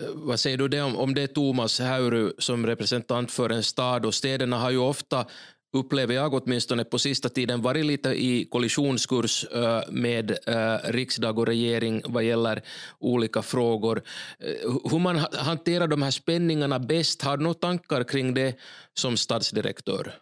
Eh, 0.00 0.06
vad 0.08 0.40
säger 0.40 0.56
du 0.56 0.68
det 0.68 0.82
om, 0.82 0.96
om 0.96 1.14
det 1.14 1.22
är 1.22 1.26
Thomas 1.26 1.80
Häuru 1.80 2.32
som 2.38 2.66
representant 2.66 3.32
för 3.32 3.50
en 3.50 3.62
stad 3.62 4.06
och 4.06 4.14
städerna 4.14 4.58
har 4.58 4.70
ju 4.70 4.78
ofta 4.78 5.26
upplever 5.72 6.14
jag 6.14 6.34
åtminstone 6.34 6.84
på 6.84 6.98
sista 6.98 7.28
tiden 7.28 7.62
varit 7.62 7.86
lite 7.86 8.08
i 8.08 8.44
kollisionskurs 8.50 9.44
eh, 9.44 9.82
med 9.88 10.30
eh, 10.30 10.78
riksdag 10.84 11.38
och 11.38 11.46
regering 11.46 12.02
vad 12.04 12.24
gäller 12.24 12.62
olika 12.98 13.42
frågor. 13.42 14.02
Eh, 14.38 14.90
hur 14.90 14.98
man 14.98 15.16
hanterar 15.32 15.86
de 15.86 16.02
här 16.02 16.10
spänningarna 16.10 16.78
bäst, 16.78 17.22
har 17.22 17.36
du 17.36 17.42
några 17.42 17.54
tankar 17.54 18.04
kring 18.04 18.34
det 18.34 18.58
som 18.94 19.16
stadsdirektör? 19.16 20.18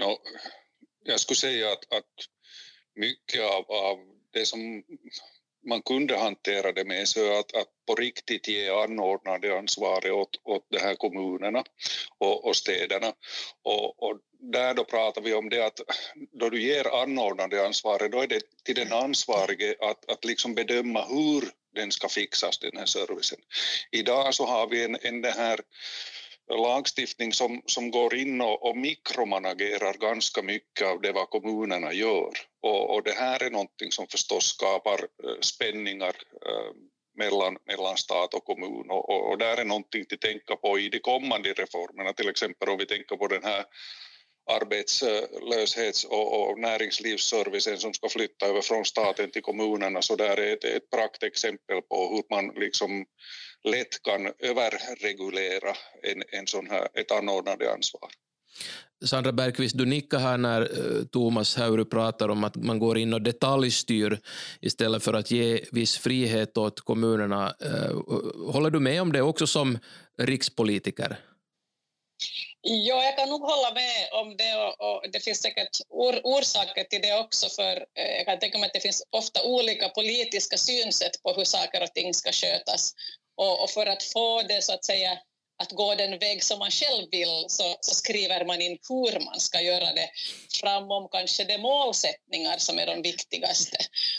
No, 0.00 0.18
jag 1.04 1.20
skulle 1.20 1.36
säga 1.36 1.72
att, 1.72 1.92
att 1.92 2.14
mycket 2.94 3.40
av, 3.40 3.70
av 3.70 3.98
det 4.32 4.46
som 4.46 4.82
man 5.66 5.82
kunde 5.82 6.16
hantera 6.16 6.72
det 6.72 6.84
med 6.84 7.08
så 7.08 7.38
att, 7.38 7.56
att 7.56 7.68
på 7.86 7.94
riktigt 7.94 8.48
ge 8.48 8.70
anordnande 8.70 9.58
ansvaret 9.58 10.12
åt, 10.12 10.40
åt 10.44 10.66
de 10.70 10.78
här 10.78 10.94
kommunerna 10.94 11.64
och, 12.18 12.44
och 12.44 12.56
städerna. 12.56 13.12
Och, 13.62 14.02
och, 14.02 14.18
där 14.42 14.74
då 14.74 14.84
pratar 14.84 15.22
vi 15.22 15.34
om 15.34 15.48
det 15.48 15.66
att 15.66 15.80
då 16.32 16.48
du 16.48 16.62
ger 16.62 17.02
anordnande 17.02 17.66
ansvaret 17.66 18.12
då 18.12 18.20
är 18.20 18.26
det 18.26 18.40
till 18.64 18.74
den 18.74 18.92
ansvarige 18.92 19.74
att, 19.80 20.10
att 20.10 20.24
liksom 20.24 20.54
bedöma 20.54 21.04
hur 21.04 21.50
den 21.74 21.92
ska 21.92 22.08
fixas, 22.08 22.58
den 22.58 22.76
här 22.76 22.86
servicen. 22.86 23.38
Idag 23.90 24.34
så 24.34 24.46
har 24.46 24.66
vi 24.66 24.84
en, 24.84 24.96
en 25.02 25.20
det 25.20 25.30
här 25.30 25.60
lagstiftning 26.56 27.32
som, 27.32 27.62
som 27.66 27.90
går 27.90 28.14
in 28.14 28.40
och, 28.40 28.68
och 28.68 28.76
mikromanagerar 28.76 29.94
ganska 29.94 30.42
mycket 30.42 30.86
av 30.86 31.00
det 31.00 31.12
vad 31.12 31.30
kommunerna 31.30 31.92
gör. 31.92 32.32
Och, 32.62 32.94
och 32.94 33.02
det 33.02 33.14
här 33.14 33.42
är 33.42 33.50
någonting 33.50 33.92
som 33.92 34.06
förstås 34.06 34.44
skapar 34.44 34.98
eh, 34.98 35.40
spänningar 35.40 36.14
eh, 36.46 36.72
mellan, 37.16 37.56
mellan 37.66 37.96
stat 37.96 38.34
och 38.34 38.44
kommun. 38.44 38.90
Och, 38.90 39.10
och, 39.10 39.30
och 39.30 39.38
där 39.38 39.56
är 39.56 39.64
någonting 39.64 40.04
att 40.12 40.20
tänka 40.20 40.56
på 40.56 40.78
i 40.78 40.88
de 40.88 40.98
kommande 40.98 41.52
reformerna, 41.52 42.12
till 42.12 42.28
exempel 42.28 42.68
om 42.68 42.78
vi 42.78 42.86
tänker 42.86 43.16
på 43.16 43.26
den 43.26 43.44
här 43.44 43.64
arbetslöshets 44.56 46.04
eh, 46.04 46.10
och, 46.10 46.50
och 46.50 46.58
näringslivsservicen 46.58 47.78
som 47.78 47.94
ska 47.94 48.08
flytta 48.08 48.46
över 48.46 48.60
från 48.60 48.84
staten 48.84 49.30
till 49.30 49.42
kommunerna, 49.42 50.02
så 50.02 50.16
där 50.16 50.36
är 50.40 50.52
ett, 50.52 50.64
ett 50.64 50.90
praktexempel 50.90 51.82
på 51.82 52.14
hur 52.14 52.36
man 52.36 52.54
liksom 52.54 53.04
lätt 53.64 54.02
kan 54.02 54.32
överregulera 54.38 55.76
en, 56.02 56.22
en 56.38 56.46
sån 56.46 56.70
här, 56.70 56.88
ett 56.94 57.10
anordnande 57.10 57.72
ansvar. 57.72 58.10
Sandra 59.04 59.32
Bergqvist, 59.32 59.78
du 59.78 59.86
nickar 59.86 60.18
här 60.18 60.38
när 60.38 60.60
eh, 60.62 61.04
Thomas 61.04 61.56
Hauru 61.56 61.84
pratar 61.84 62.28
om 62.28 62.44
att 62.44 62.56
man 62.56 62.78
går 62.78 62.98
in 62.98 63.14
och 63.14 63.22
detaljstyr 63.22 64.18
istället 64.60 65.04
för 65.04 65.14
att 65.14 65.30
ge 65.30 65.64
viss 65.72 65.98
frihet 65.98 66.58
åt 66.58 66.80
kommunerna. 66.80 67.54
Eh, 67.60 67.96
håller 68.52 68.70
du 68.70 68.80
med 68.80 69.02
om 69.02 69.12
det 69.12 69.22
också 69.22 69.46
som 69.46 69.78
rikspolitiker? 70.18 71.18
Ja, 72.62 73.04
jag 73.04 73.16
kan 73.16 73.28
nog 73.28 73.40
hålla 73.40 73.74
med 73.74 74.08
om 74.12 74.36
det 74.36 74.54
och, 74.54 74.80
och 74.80 75.10
det 75.12 75.20
finns 75.20 75.42
säkert 75.42 75.80
or, 75.88 76.20
orsaker 76.24 76.84
till 76.84 77.02
det 77.02 77.18
också 77.18 77.48
för 77.48 77.76
eh, 77.76 78.16
jag 78.16 78.26
kan 78.26 78.38
tänka 78.38 78.58
mig 78.58 78.66
att 78.66 78.72
det 78.72 78.80
finns 78.80 79.02
ofta 79.10 79.44
olika 79.44 79.88
politiska 79.88 80.56
synsätt 80.56 81.22
på 81.22 81.32
hur 81.32 81.44
saker 81.44 81.82
och 81.82 81.94
ting 81.94 82.14
ska 82.14 82.32
skötas 82.32 82.92
och, 83.36 83.62
och 83.62 83.70
för 83.70 83.86
att 83.86 84.02
få 84.02 84.42
det 84.42 84.62
så 84.64 84.74
att 84.74 84.84
säga 84.84 85.18
att 85.62 85.72
gå 85.72 85.94
den 85.94 86.18
väg 86.18 86.42
som 86.42 86.58
man 86.58 86.70
själv 86.70 87.08
vill 87.10 87.44
så, 87.48 87.76
så, 87.80 87.94
skriver 87.94 88.44
man 88.44 88.60
in 88.60 88.78
hur 88.88 89.24
man 89.24 89.40
ska 89.40 89.60
göra 89.60 89.92
det 89.92 90.10
framom 90.60 91.08
kanske 91.12 91.44
de 91.44 91.58
målsättningar 91.58 92.58
som 92.58 92.78
är 92.78 92.86
de 92.86 93.02
viktigaste. 93.02 93.76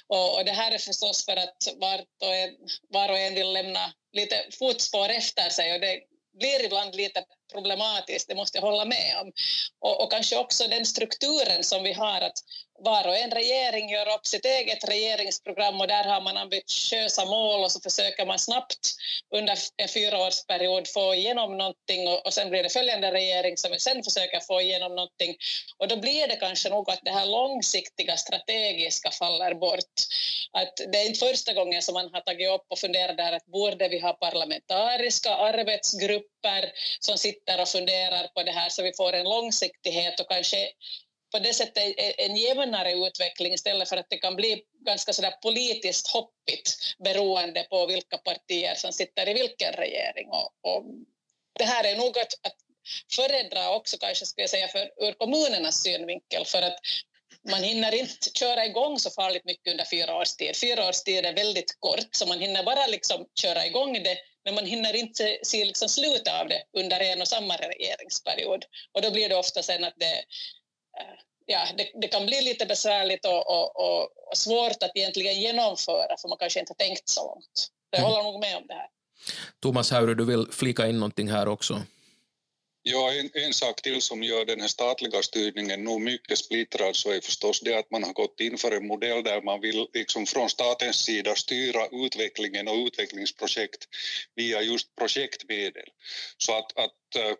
Och, 0.08 0.38
och 0.38 0.46
det 0.46 0.52
här 0.52 0.72
är 0.72 0.78
förstås 0.78 1.26
för 1.26 1.38
att 1.38 1.58
var 1.76 2.00
och, 2.24 2.36
en, 2.36 2.50
var 2.90 3.10
och 3.10 3.18
en 3.18 3.36
vill 3.36 3.54
lämna 3.54 3.94
lite 4.12 4.36
fotspår 4.60 5.10
efter 5.10 5.50
sig 5.50 5.74
och 5.74 5.80
det 5.80 6.00
blir 6.40 6.66
ibland 6.66 6.96
lite 6.96 7.24
problematiskt, 7.52 8.28
det 8.28 8.36
måste 8.36 8.58
jag 8.58 8.62
hålla 8.62 8.86
med 8.86 9.18
om. 9.22 9.32
Och, 9.80 10.04
och, 10.04 10.12
kanske 10.12 10.38
också 10.38 10.68
den 10.68 10.86
strukturen 10.86 11.64
som 11.64 11.84
vi 11.84 11.94
har, 11.94 12.22
att 12.22 12.38
var 12.84 13.08
och 13.08 13.18
en 13.18 13.32
regering 13.32 13.90
gör 13.90 14.14
upp 14.16 14.28
sitt 14.28 14.46
eget 14.46 14.90
regeringsprogram 14.90 15.82
och 15.82 15.88
där 15.88 16.04
har 16.04 16.22
man 16.22 16.38
ambitiösa 16.38 17.26
mål 17.26 17.64
och 17.64 17.72
så 17.72 17.80
försöker 17.82 18.26
man 18.26 18.40
snabbt 18.40 18.96
under 19.36 19.58
en 19.78 19.88
fyraårsperiod 19.88 20.88
få 20.88 21.14
igenom 21.16 21.58
någonting 21.58 22.08
och, 22.08 22.26
och 22.26 22.34
sen 22.34 22.50
blir 22.50 22.64
det 22.64 22.70
följande 22.70 23.12
regering 23.12 23.58
som 23.58 23.76
sen 23.78 24.04
försöker 24.04 24.40
få 24.40 24.62
igenom 24.62 24.96
någonting 24.96 25.36
och 25.78 25.88
då 25.88 25.98
blir 25.98 26.28
det 26.28 26.36
kanske 26.36 26.70
nog 26.70 26.90
att 26.90 27.00
det 27.04 27.12
här 27.12 27.26
långsiktiga 27.26 28.18
strategiska 28.18 29.12
faller 29.12 29.54
bort. 29.54 29.96
Att 30.52 30.74
det 30.92 30.98
är 30.98 31.08
inte 31.08 31.20
första 31.20 31.54
gången 31.54 31.82
som 31.82 31.94
man 31.94 32.10
har 32.14 32.22
tagit 32.22 32.50
upp 32.50 32.66
och 32.70 32.80
funderat 32.80 33.18
där 33.18 33.34
att 33.34 33.46
borde 33.46 33.88
vi 33.88 34.00
ha 34.00 34.14
parlamentariska 34.14 35.36
arbetsgrupper 35.36 36.72
som 37.00 37.18
sitter 37.18 37.41
och 37.60 37.70
funderar 37.70 38.28
på 38.28 38.44
det 38.44 38.52
här 38.52 38.70
så 38.70 38.84
vi 38.84 38.94
får 38.94 39.14
en 39.14 39.24
långsiktighet 39.24 40.20
och 40.20 40.30
kanske 40.30 40.72
på 41.32 41.40
det 41.40 41.54
sättet 41.54 41.94
en 42.18 42.36
jämnare 42.36 42.92
utveckling 42.92 43.54
istället 43.54 43.90
för 43.90 43.98
att 43.98 44.10
det 44.10 44.18
kan 44.18 44.36
bli 44.36 44.64
ganska 44.86 45.14
sådär 45.14 45.34
politiskt 45.42 46.08
hoppigt 46.08 46.76
beroende 47.04 47.64
på 47.64 47.86
vilka 47.86 48.18
partier 48.18 48.76
som 48.76 48.92
sitter 48.92 49.30
i 49.30 49.34
vilken 49.34 49.74
regering. 49.74 50.28
Och, 50.30 50.52
och 50.62 50.86
det 51.60 51.64
här 51.64 51.84
är 51.84 51.96
nog 51.96 52.20
att, 52.20 52.34
att 52.42 52.56
föredra 53.16 53.76
också 53.76 53.98
kanske 53.98 54.26
skulle 54.26 54.44
jag 54.44 54.50
säga 54.50 54.68
för, 54.68 54.92
ur 54.98 55.14
kommunernas 55.14 55.84
synvinkel 55.84 56.46
för 56.46 56.62
att 56.62 56.80
man 57.50 57.64
hinner 57.64 57.96
inte 57.96 58.30
köra 58.34 58.66
igång 58.66 59.00
så 59.00 59.10
farligt 59.10 59.46
mycket 59.46 59.72
under 59.72 59.86
fyra 59.86 60.16
års 60.16 60.36
tid. 60.36 60.58
Fyra 60.58 60.90
års 60.90 61.04
tid 61.04 61.26
är 61.26 61.34
väldigt 61.34 61.80
kort, 61.80 62.08
så 62.12 62.26
man 62.26 62.40
hinner 62.40 62.64
bara 62.64 62.88
liksom 62.88 63.26
köra 63.42 63.66
igång 63.66 63.94
det, 63.94 64.18
men 64.46 64.56
man 64.56 64.66
hinner 64.66 64.96
inte 64.96 65.38
se 65.44 65.66
liksom 65.66 65.90
slutet 65.90 66.34
av 66.42 66.48
det 66.48 66.64
under 66.78 67.00
en 67.00 67.22
och 67.22 67.28
samma 67.28 67.56
regeringsperiod. 67.56 68.66
Och 68.92 69.02
då 69.02 69.12
blir 69.12 69.30
det 69.30 69.36
ofta 69.36 69.64
sen 69.64 69.84
att 69.84 69.94
det 69.98 70.24
ja, 71.46 71.68
det, 71.78 71.92
det, 72.02 72.08
kan 72.08 72.26
bli 72.26 72.42
lite 72.42 72.66
besvärligt 72.66 73.26
och, 73.26 73.50
och, 73.50 73.76
och, 73.76 74.02
och, 74.02 74.38
svårt 74.38 74.84
att 74.84 74.92
egentligen 74.96 75.42
genomföra 75.42 76.18
för 76.22 76.28
man 76.30 76.38
kanske 76.38 76.60
inte 76.60 76.74
har 76.80 76.86
tänkt 76.86 77.10
så 77.10 77.26
långt. 77.26 77.68
Jag 77.90 78.00
mm. 78.00 78.12
håller 78.12 78.24
nog 78.32 78.40
med 78.42 78.58
om 78.58 78.68
det 78.68 78.74
här. 78.74 78.88
Thomas 79.62 79.92
Haure, 79.92 80.14
du 80.14 80.26
vill 80.26 80.48
flika 80.52 80.88
in 80.88 81.00
någonting 81.00 81.32
här 81.32 81.48
också? 81.48 81.82
Ja, 82.84 83.14
en, 83.14 83.30
en, 83.34 83.54
sak 83.54 83.82
till 83.82 84.02
som 84.02 84.24
gör 84.24 84.46
den 84.46 84.62
här 84.62 84.68
statliga 84.68 85.24
styrningen 85.24 85.84
nog 85.84 86.02
mycket 86.02 86.38
splittrad 86.38 86.96
så 86.96 87.12
är 87.12 87.22
förstås 87.22 87.60
det 87.60 87.78
att 87.78 87.92
man 87.92 88.04
har 88.04 88.14
gått 88.14 88.40
in 88.40 88.58
för 88.58 88.72
en 88.72 88.88
modell 88.88 89.24
där 89.24 89.42
man 89.42 89.62
vill 89.62 89.88
liksom 89.94 90.26
från 90.26 90.50
statens 90.50 90.96
sida 90.96 91.36
styra 91.36 91.88
utvecklingen 91.92 92.68
och 92.68 92.76
utvecklingsprojekt 92.76 93.86
via 94.36 94.62
just 94.62 94.96
projektmedel. 94.96 95.88
Så 96.38 96.58
att, 96.58 96.78
att 96.78 97.16
äh, 97.16 97.36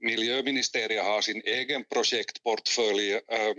miljöministeriet 0.00 1.04
har 1.04 1.20
sin 1.20 1.42
egen 1.44 1.84
projektportfölj, 1.84 3.12
eh, 3.12 3.54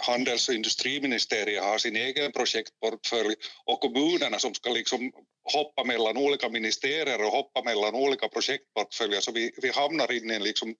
handels 0.00 0.48
och 0.48 0.54
industriministeriet 0.54 1.62
har 1.62 1.78
sin 1.78 1.96
egen 1.96 2.32
projektportfölj 2.32 3.34
och 3.64 3.80
kommunerna 3.80 4.38
som 4.38 4.54
ska 4.54 4.70
liksom 4.70 5.12
hoppa 5.52 5.84
mellan 5.84 6.16
olika 6.16 6.48
ministerier 6.48 7.24
och 7.24 7.32
hoppa 7.32 7.62
mellan 7.62 7.94
olika 7.94 8.28
projektportföljer 8.28 9.20
så 9.20 9.32
vi, 9.32 9.52
vi 9.62 9.70
hamnar 9.70 10.12
in 10.12 10.30
i 10.30 10.34
en 10.34 10.42
liksom 10.42 10.74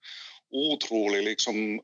otrolig 0.50 1.22
liksom 1.22 1.80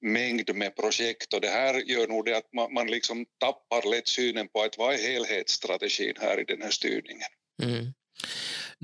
mängd 0.00 0.54
med 0.54 0.76
projekt 0.76 1.34
och 1.34 1.40
det 1.40 1.48
här 1.48 1.74
gör 1.74 2.08
nog 2.08 2.24
det 2.24 2.36
att 2.36 2.52
man, 2.52 2.74
man 2.74 2.86
liksom 2.86 3.26
tappar 3.40 3.90
lätt 3.90 4.08
synen 4.08 4.48
på 4.48 4.62
att 4.62 4.78
vad 4.78 4.94
är 4.94 4.98
helhetsstrategin 4.98 6.14
här 6.20 6.40
i 6.40 6.44
den 6.44 6.62
här 6.62 6.70
styrningen. 6.70 7.28
Mm. 7.62 7.92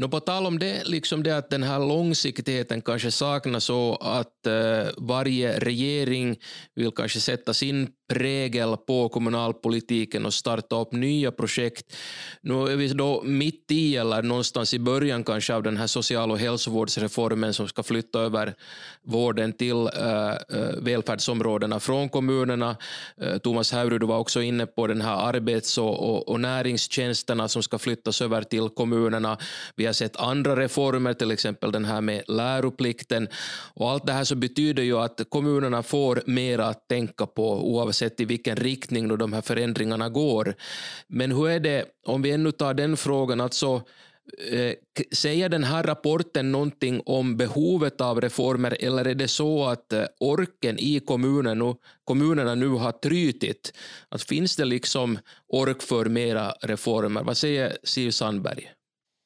No, 0.00 0.09
på 0.09 0.21
tal 0.21 0.47
om 0.47 0.59
det, 0.59 0.83
liksom 0.85 1.23
det 1.23 1.37
att 1.37 1.50
den 1.50 1.62
här 1.62 1.78
långsiktigheten 1.78 2.83
kanske 2.83 3.11
saknas 3.11 3.64
så 3.64 3.97
att 3.97 4.47
uh, 4.47 4.88
varje 4.97 5.59
regering 5.59 6.37
vill 6.75 6.90
kanske 6.90 7.21
sätta 7.21 7.54
sin 7.54 7.88
prägel 8.11 8.76
på 8.76 9.09
kommunalpolitiken 9.09 10.26
och 10.26 10.35
starta 10.35 10.80
upp 10.80 10.92
nya 10.92 11.33
projekt. 11.33 11.97
Nu 12.42 12.54
är 12.54 12.76
vi 12.76 12.88
då 12.88 13.23
mitt 13.23 13.71
i, 13.71 13.97
eller 13.97 14.23
någonstans 14.23 14.75
i 14.75 14.78
början 14.78 15.25
kanske, 15.25 15.54
av 15.54 15.62
den 15.62 15.76
här 15.76 15.87
social 15.87 16.30
och 16.30 16.38
hälsovårdsreformen 16.38 17.54
som 17.54 17.69
ska 17.69 17.83
flytta 17.83 18.21
över 18.21 18.54
vården 19.02 19.52
till 19.52 19.76
uh, 19.76 20.35
välfärdsområdena 20.83 21.80
från 21.80 22.09
kommunerna. 22.09 22.76
Uh, 23.23 23.38
Thomas 23.38 23.73
Haurud 23.73 24.02
var 24.02 24.19
också 24.19 24.42
inne 24.42 24.66
på 24.66 24.87
den 24.87 25.00
här 25.00 25.28
arbets 25.28 25.78
och, 25.78 26.11
och, 26.11 26.28
och 26.28 26.40
näringstjänsterna 26.40 27.49
som 27.49 27.62
ska 27.62 27.78
flyttas 27.78 28.23
över 28.23 28.42
till 28.42 28.69
kommunerna. 28.69 29.38
Vi 29.76 29.89
har 29.90 29.94
sett 29.94 30.16
andra 30.16 30.56
reformer, 30.56 31.14
till 31.14 31.30
exempel 31.30 31.73
den 31.73 31.85
här 31.85 32.00
med 32.00 32.23
läroplikten. 32.28 33.28
Och 33.75 33.90
allt 33.90 34.06
det 34.06 34.12
här 34.12 34.25
så 34.25 34.35
betyder 34.35 34.82
ju 34.82 34.99
att 34.99 35.20
kommunerna 35.28 35.82
får 35.82 36.23
mer 36.26 36.59
att 36.59 36.88
tänka 36.88 37.26
på 37.26 37.73
oavsett 37.73 38.20
i 38.20 38.25
vilken 38.25 38.56
riktning 38.56 39.09
då 39.09 39.16
de 39.16 39.32
här 39.32 39.42
förändringarna 39.42 40.09
går. 40.09 40.54
Men 41.09 41.32
hur 41.32 41.49
är 41.49 41.61
det, 41.61 41.85
om 42.06 42.23
vi 42.23 42.30
ännu 42.30 42.52
tar 42.52 42.75
den 42.75 42.97
frågan, 42.97 43.40
alltså 43.40 43.82
eh, 44.50 44.75
Säger 45.12 45.49
den 45.49 45.64
här 45.64 45.82
rapporten 45.82 46.52
någonting 46.52 47.02
om 47.06 47.37
behovet 47.37 48.00
av 48.00 48.20
reformer 48.20 48.76
eller 48.80 49.04
är 49.04 49.14
det 49.14 49.28
så 49.28 49.64
att 49.64 49.92
eh, 49.92 50.04
orken 50.20 50.78
i 50.78 51.00
kommunen 51.00 51.62
och 51.62 51.80
kommunerna 52.04 52.54
nu 52.54 52.68
har 52.68 52.92
trytit? 52.92 53.73
Att 54.09 54.23
finns 54.23 54.56
det 54.56 54.64
liksom 54.64 55.18
ork 55.49 55.82
för 55.82 56.04
mera 56.04 56.50
reformer? 56.61 57.23
Vad 57.23 57.37
säger 57.37 57.76
Siv 57.85 58.11
Sandberg? 58.11 58.70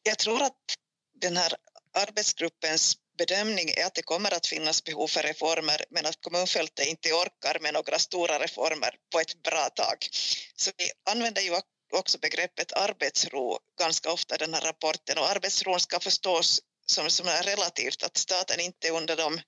Jag 0.07 0.19
tror 0.19 0.43
att 0.43 0.75
den 1.21 1.37
här 1.37 1.53
arbetsgruppens 1.93 2.97
bedömning 3.19 3.71
är 3.77 3.87
att 3.87 3.95
det 3.95 4.03
kommer 4.03 4.35
att 4.35 4.47
finnas 4.47 4.85
behov 4.85 5.09
för 5.09 5.23
reformer 5.23 5.85
men 5.91 6.07
att 6.07 6.21
kommunfältet 6.21 6.87
inte 6.87 7.13
orkar 7.13 7.59
med 7.61 7.75
några 7.75 7.99
stora 7.99 8.39
reformer 8.39 8.95
på 9.13 9.21
ett 9.21 9.43
bra 9.43 9.69
tag. 9.69 10.09
Så 10.57 10.71
vi 10.79 10.91
använder 11.11 11.43
ju 11.43 11.57
också 11.93 12.19
begreppet 12.19 12.73
arbetsro 12.73 13.59
ganska 13.79 14.13
ofta 14.13 14.35
i 14.35 14.39
den 14.39 14.55
här 14.55 14.61
rapporten 14.61 15.19
och 15.19 15.31
arbetsron 15.31 15.81
ska 15.81 16.01
förstås 16.01 16.61
som, 16.87 17.11
som 17.11 17.29
är 17.29 17.43
relativt 17.43 18.03
att 18.03 18.17
staten 18.17 18.61
inte 18.61 18.91
under 18.91 19.17
de 19.17 19.41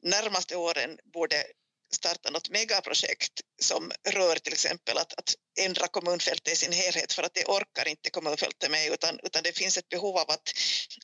närmaste 0.00 0.56
åren 0.56 0.98
borde 1.12 1.44
starta 1.92 2.30
något 2.30 2.50
megaprojekt 2.50 3.40
som 3.62 3.92
rör 4.08 4.36
till 4.36 4.52
exempel 4.52 4.98
att, 4.98 5.18
att 5.18 5.34
ändra 5.60 5.88
kommunfältet 5.88 6.52
i 6.52 6.56
sin 6.56 6.72
helhet 6.72 7.12
för 7.12 7.22
att 7.22 7.34
det 7.34 7.44
orkar 7.44 7.88
inte 7.88 8.10
kommunfältet 8.10 8.70
med 8.70 8.92
utan, 8.92 9.20
utan 9.22 9.42
det 9.42 9.52
finns 9.52 9.78
ett 9.78 9.88
behov 9.88 10.16
av 10.16 10.30
att, 10.30 10.52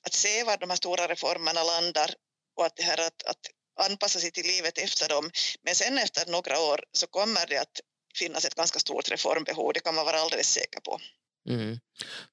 att 0.02 0.14
se 0.14 0.44
var 0.44 0.56
de 0.56 0.70
här 0.70 0.76
stora 0.76 1.08
reformerna 1.08 1.62
landar 1.62 2.14
och 2.56 2.66
att 2.66 2.76
det 2.76 2.82
här 2.82 3.00
att, 3.00 3.22
att 3.22 3.40
anpassa 3.80 4.20
sig 4.20 4.30
till 4.30 4.46
livet 4.46 4.78
efter 4.78 5.08
dem. 5.08 5.30
Men 5.62 5.74
sen 5.74 5.98
efter 5.98 6.26
några 6.26 6.60
år 6.60 6.84
så 6.92 7.06
kommer 7.06 7.46
det 7.46 7.58
att 7.58 7.80
finnas 8.18 8.44
ett 8.44 8.54
ganska 8.54 8.78
stort 8.78 9.08
reformbehov, 9.08 9.72
det 9.72 9.80
kan 9.80 9.94
man 9.94 10.06
vara 10.06 10.20
alldeles 10.20 10.52
säker 10.52 10.80
på. 10.80 11.00
Mm. 11.48 11.78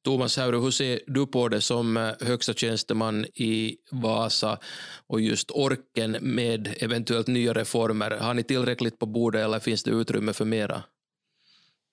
Thomas 0.04 0.38
Haure, 0.38 0.58
hur 0.58 0.72
ser 0.72 1.00
du 1.08 1.28
på 1.28 1.48
det 1.48 1.62
som 1.62 1.98
eh, 1.98 2.28
högsta 2.28 2.54
tjänsteman 2.54 3.26
i 3.26 3.78
Vasa 3.92 4.60
och 5.08 5.22
just 5.22 5.52
orken 5.52 6.12
med 6.22 6.76
eventuellt 6.80 7.28
nya 7.28 7.54
reformer? 7.54 8.12
Har 8.12 8.34
ni 8.34 8.44
tillräckligt 8.44 9.00
på 9.00 9.06
bordet 9.06 9.42
eller 9.42 9.60
finns 9.60 9.84
det 9.84 9.92
utrymme 9.92 10.34
för 10.34 10.46
mera? 10.46 10.84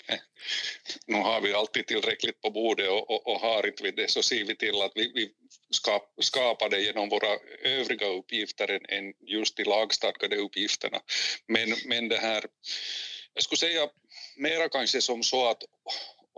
nu 1.06 1.16
har 1.16 1.40
vi 1.40 1.54
alltid 1.54 1.86
tillräckligt 1.86 2.40
på 2.40 2.50
bordet 2.50 2.88
och, 2.88 3.10
och, 3.10 3.26
och 3.26 3.40
har 3.40 3.66
inte 3.66 3.82
vi 3.82 3.90
det 3.90 4.10
så 4.10 4.22
ser 4.22 4.44
vi 4.44 4.56
till 4.56 4.82
att 4.82 4.92
vi, 4.94 5.12
vi 5.14 5.30
skap, 5.70 6.14
skapar 6.20 6.68
det 6.68 6.80
genom 6.80 7.08
våra 7.08 7.28
övriga 7.62 8.06
uppgifter 8.06 8.70
än, 8.70 8.84
än 8.88 9.12
just 9.20 9.56
de 9.56 9.64
lagstadgade 9.64 10.36
uppgifterna. 10.36 11.00
Men, 11.46 11.74
men 11.86 12.08
det 12.08 12.16
här, 12.16 12.44
jag 13.34 13.44
skulle 13.44 13.58
säga 13.58 13.88
mera 14.36 14.68
kanske 14.68 15.00
som 15.00 15.22
så 15.22 15.50
att 15.50 15.62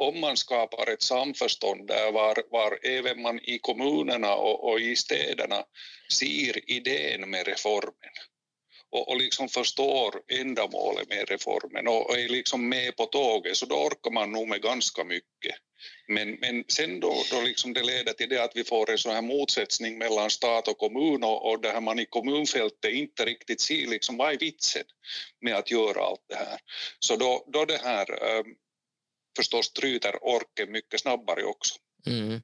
om 0.01 0.21
man 0.21 0.37
skapar 0.37 0.91
ett 0.91 1.03
samförstånd 1.03 1.87
där 1.87 2.13
var, 2.13 2.43
var 2.51 2.79
även 2.83 3.23
man 3.23 3.41
i 3.43 3.59
kommunerna 3.59 4.35
och, 4.35 4.71
och 4.71 4.81
i 4.81 4.97
städerna 4.97 5.65
ser 6.19 6.71
idén 6.71 7.31
med 7.31 7.47
reformen 7.47 8.15
och, 8.91 9.09
och 9.09 9.17
liksom 9.17 9.49
förstår 9.49 10.23
ändamålet 10.29 11.09
med 11.09 11.29
reformen 11.29 11.89
och, 11.89 12.11
och 12.11 12.19
är 12.19 12.29
liksom 12.29 12.69
med 12.69 12.97
på 12.97 13.07
tåget 13.07 13.57
så 13.57 13.67
då 13.67 13.75
orkar 13.75 14.11
man 14.11 14.33
nog 14.33 14.49
med 14.49 14.63
ganska 14.63 15.05
mycket. 15.05 15.55
Men, 16.09 16.31
men 16.31 16.65
sen 16.69 17.01
då, 17.01 17.15
då 17.31 17.41
liksom 17.41 17.73
det 17.73 17.83
leder 17.83 18.13
till 18.13 18.29
det 18.29 18.45
att 18.45 18.57
vi 18.57 18.65
får 18.65 18.91
en 18.91 18.99
sån 18.99 19.13
här 19.13 19.23
motsättning 19.23 19.99
mellan 19.99 20.31
stat 20.31 20.69
och 20.69 20.79
kommun 20.79 21.25
och, 21.25 21.51
och 21.51 21.61
där 21.61 21.81
man 21.81 21.99
i 21.99 22.07
kommunfältet 22.07 22.93
inte 22.93 23.25
riktigt 23.25 23.61
ser 23.61 23.87
liksom 23.87 24.17
vad 24.17 24.33
är 24.33 24.39
vitsen 24.39 24.85
med 25.41 25.55
att 25.55 25.71
göra 25.71 26.01
allt 26.01 26.25
det 26.29 26.37
här. 26.37 26.59
Så 26.99 27.17
då, 27.17 27.45
då 27.53 27.65
det 27.65 27.81
här 27.85 28.39
ehm, 28.39 28.47
förstås 29.37 29.73
tryter 29.73 30.15
orken 30.23 30.73
mycket 30.73 31.01
snabbare 31.01 31.45
också. 31.45 31.75
Mm. 32.07 32.41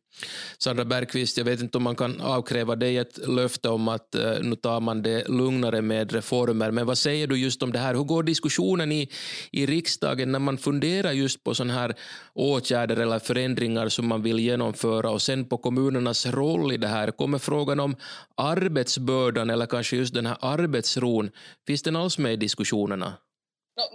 Sandra 0.59 0.85
Bergqvist, 0.85 1.37
jag 1.37 1.45
vet 1.45 1.61
inte 1.61 1.79
om 1.79 1.85
man 1.85 1.97
kan 1.97 2.21
avkräva 2.21 2.77
dig 2.77 2.97
ett 2.97 3.29
löfte 3.29 3.69
om 3.69 3.89
att 3.89 4.15
eh, 4.15 4.33
nu 4.43 4.57
tar 4.57 4.81
man 4.81 5.03
det 5.03 5.29
lugnare 5.29 5.83
med 5.83 6.13
reformer, 6.13 6.71
men 6.71 6.87
vad 6.87 6.99
säger 6.99 7.27
du 7.27 7.37
just 7.37 7.63
om 7.63 7.73
det 7.73 7.79
här? 7.79 7.95
Hur 7.95 8.05
går 8.05 8.23
diskussionen 8.23 8.93
i, 8.93 9.11
i 9.51 9.67
riksdagen 9.67 10.33
när 10.33 10.39
man 10.39 10.59
funderar 10.59 11.13
just 11.13 11.45
på 11.45 11.55
sådana 11.55 11.75
här 11.75 11.95
åtgärder 12.35 12.97
eller 12.97 13.19
förändringar 13.19 13.89
som 13.89 14.07
man 14.07 14.23
vill 14.23 14.39
genomföra 14.39 15.11
och 15.11 15.23
sen 15.23 15.45
på 15.45 15.59
kommunernas 15.59 16.27
roll 16.27 16.73
i 16.73 16.77
det 16.77 16.89
här? 16.89 17.11
Kommer 17.11 17.39
frågan 17.39 17.81
om 17.81 17.97
arbetsbördan 18.37 19.51
eller 19.51 19.67
kanske 19.67 19.97
just 19.97 20.15
den 20.15 20.27
här 20.27 20.37
arbetsron, 20.41 21.31
finns 21.67 21.83
den 21.83 21.97
alls 21.97 22.19
med 22.19 22.33
i 22.33 22.37
diskussionerna? 22.37 23.13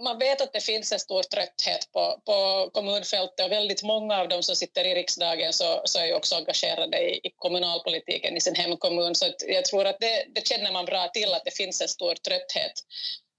Man 0.04 0.18
vet 0.18 0.40
att 0.40 0.52
det 0.52 0.60
finns 0.60 0.92
en 0.92 0.98
stor 0.98 1.22
trötthet 1.22 1.92
på, 1.92 2.20
på 2.26 2.70
kommunfältet 2.72 3.46
och 3.46 3.52
väldigt 3.52 3.82
många 3.82 4.20
av 4.20 4.28
dem 4.28 4.42
som 4.42 4.56
sitter 4.56 4.84
i 4.84 4.94
riksdagen 4.94 5.52
så, 5.52 5.82
så 5.84 5.98
är 5.98 6.06
ju 6.06 6.14
också 6.14 6.34
engagerade 6.36 6.98
i, 6.98 7.20
i 7.22 7.30
kommunalpolitiken 7.36 8.36
i 8.36 8.40
sin 8.40 8.54
hemkommun. 8.54 9.14
Så 9.14 9.26
jag 9.46 9.64
tror 9.64 9.86
att 9.86 10.00
det, 10.00 10.24
det 10.34 10.46
känner 10.48 10.72
man 10.72 10.84
bra 10.84 11.08
till 11.08 11.34
att 11.34 11.44
det 11.44 11.56
finns 11.56 11.80
en 11.80 11.88
stor 11.88 12.14
trötthet. 12.14 12.72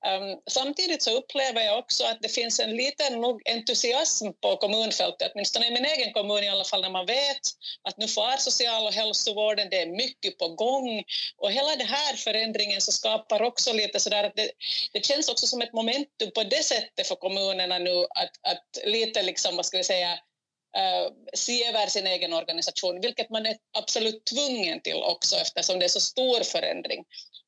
Um, 0.07 0.41
samtidigt 0.47 1.03
så 1.03 1.17
upplever 1.17 1.61
jag 1.61 1.79
också 1.79 2.03
att 2.05 2.21
det 2.21 2.29
finns 2.29 2.59
en 2.59 2.75
liten 2.75 3.21
nog 3.21 3.41
entusiasm 3.45 4.27
på 4.41 4.57
kommunfältet, 4.57 5.31
åtminstone 5.33 5.67
i 5.67 5.71
min 5.71 5.85
egen 5.85 6.13
kommun 6.13 6.43
i 6.43 6.49
alla 6.49 6.63
fall, 6.63 6.81
när 6.81 6.89
man 6.89 7.05
vet 7.05 7.41
att 7.83 7.97
nu 7.97 8.07
far 8.07 8.37
social 8.37 8.87
och 8.87 8.93
hälsovården, 8.93 9.67
det 9.69 9.81
är 9.81 9.87
mycket 9.87 10.37
på 10.37 10.47
gång 10.47 11.03
och 11.37 11.51
hela 11.51 11.75
den 11.75 11.87
här 11.87 12.15
förändringen 12.15 12.81
så 12.81 12.91
skapar 12.91 13.41
också 13.41 13.73
lite 13.73 13.99
sådär 13.99 14.23
att 14.23 14.35
det, 14.35 14.51
det 14.93 15.05
känns 15.05 15.29
också 15.29 15.47
som 15.47 15.61
ett 15.61 15.73
momentum 15.73 16.31
på 16.35 16.43
det 16.43 16.63
sättet 16.63 17.07
för 17.07 17.15
kommunerna 17.15 17.77
nu 17.77 18.03
att, 18.03 18.51
att 18.51 18.85
lite 18.85 19.23
liksom, 19.23 19.55
vad 19.55 19.65
ska 19.65 19.77
vi 19.77 19.83
säga, 19.83 20.19
Uh, 20.77 21.11
se 21.33 21.65
över 21.65 21.87
sin 21.87 22.07
egen 22.07 22.33
organisation, 22.33 23.01
vilket 23.01 23.29
man 23.29 23.45
är 23.45 23.57
absolut 23.77 24.25
tvungen 24.25 24.81
till 24.81 25.03
också 25.03 25.35
eftersom 25.35 25.79
det 25.79 25.85
är 25.85 25.89
så 25.89 25.99
stor 25.99 26.43
förändring. 26.43 27.05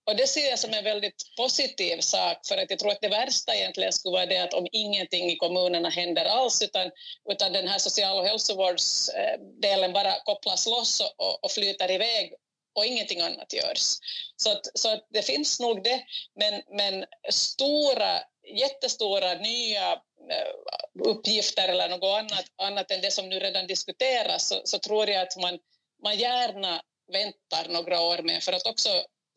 Och 0.07 0.15
det 0.15 0.27
ser 0.27 0.49
jag 0.49 0.59
som 0.59 0.73
en 0.73 0.83
väldigt 0.83 1.35
positiv 1.37 1.99
sak, 1.99 2.37
för 2.47 2.57
att 2.57 2.69
jag 2.69 2.79
tror 2.79 2.91
att 2.91 3.01
det 3.01 3.07
värsta 3.07 3.55
egentligen 3.55 3.93
skulle 3.93 4.13
vara 4.13 4.25
det 4.25 4.37
att 4.37 4.53
om 4.53 4.67
ingenting 4.71 5.29
i 5.29 5.35
kommunerna 5.35 5.89
händer 5.89 6.25
alls, 6.25 6.61
utan, 6.61 6.91
utan 7.29 7.53
den 7.53 7.67
här 7.67 7.79
social 7.79 8.17
och 8.17 8.25
hälsovårdsdelen 8.25 9.93
bara 9.93 10.19
kopplas 10.19 10.67
loss 10.67 11.01
och, 11.17 11.43
och 11.43 11.51
flyter 11.51 11.91
iväg 11.91 12.33
och 12.75 12.85
ingenting 12.85 13.21
annat 13.21 13.53
görs. 13.53 13.97
Så, 14.35 14.51
att, 14.51 14.79
så 14.79 14.89
att 14.89 15.07
det 15.09 15.21
finns 15.21 15.59
nog 15.59 15.83
det, 15.83 16.03
men, 16.39 16.61
men 16.71 17.05
stora, 17.29 18.19
jättestora 18.55 19.33
nya 19.33 19.91
eh, 20.31 21.05
uppgifter 21.05 21.67
eller 21.67 21.89
något 21.89 22.19
annat, 22.19 22.45
annat 22.57 22.91
än 22.91 23.01
det 23.01 23.11
som 23.11 23.29
nu 23.29 23.39
redan 23.39 23.67
diskuteras 23.67 24.47
så, 24.47 24.61
så 24.63 24.79
tror 24.79 25.09
jag 25.09 25.21
att 25.21 25.37
man, 25.37 25.59
man 26.03 26.17
gärna 26.17 26.81
väntar 27.11 27.69
några 27.69 28.01
år 28.01 28.17
med 28.17 28.43
för 28.43 28.53
att 28.53 28.65
också 28.65 28.89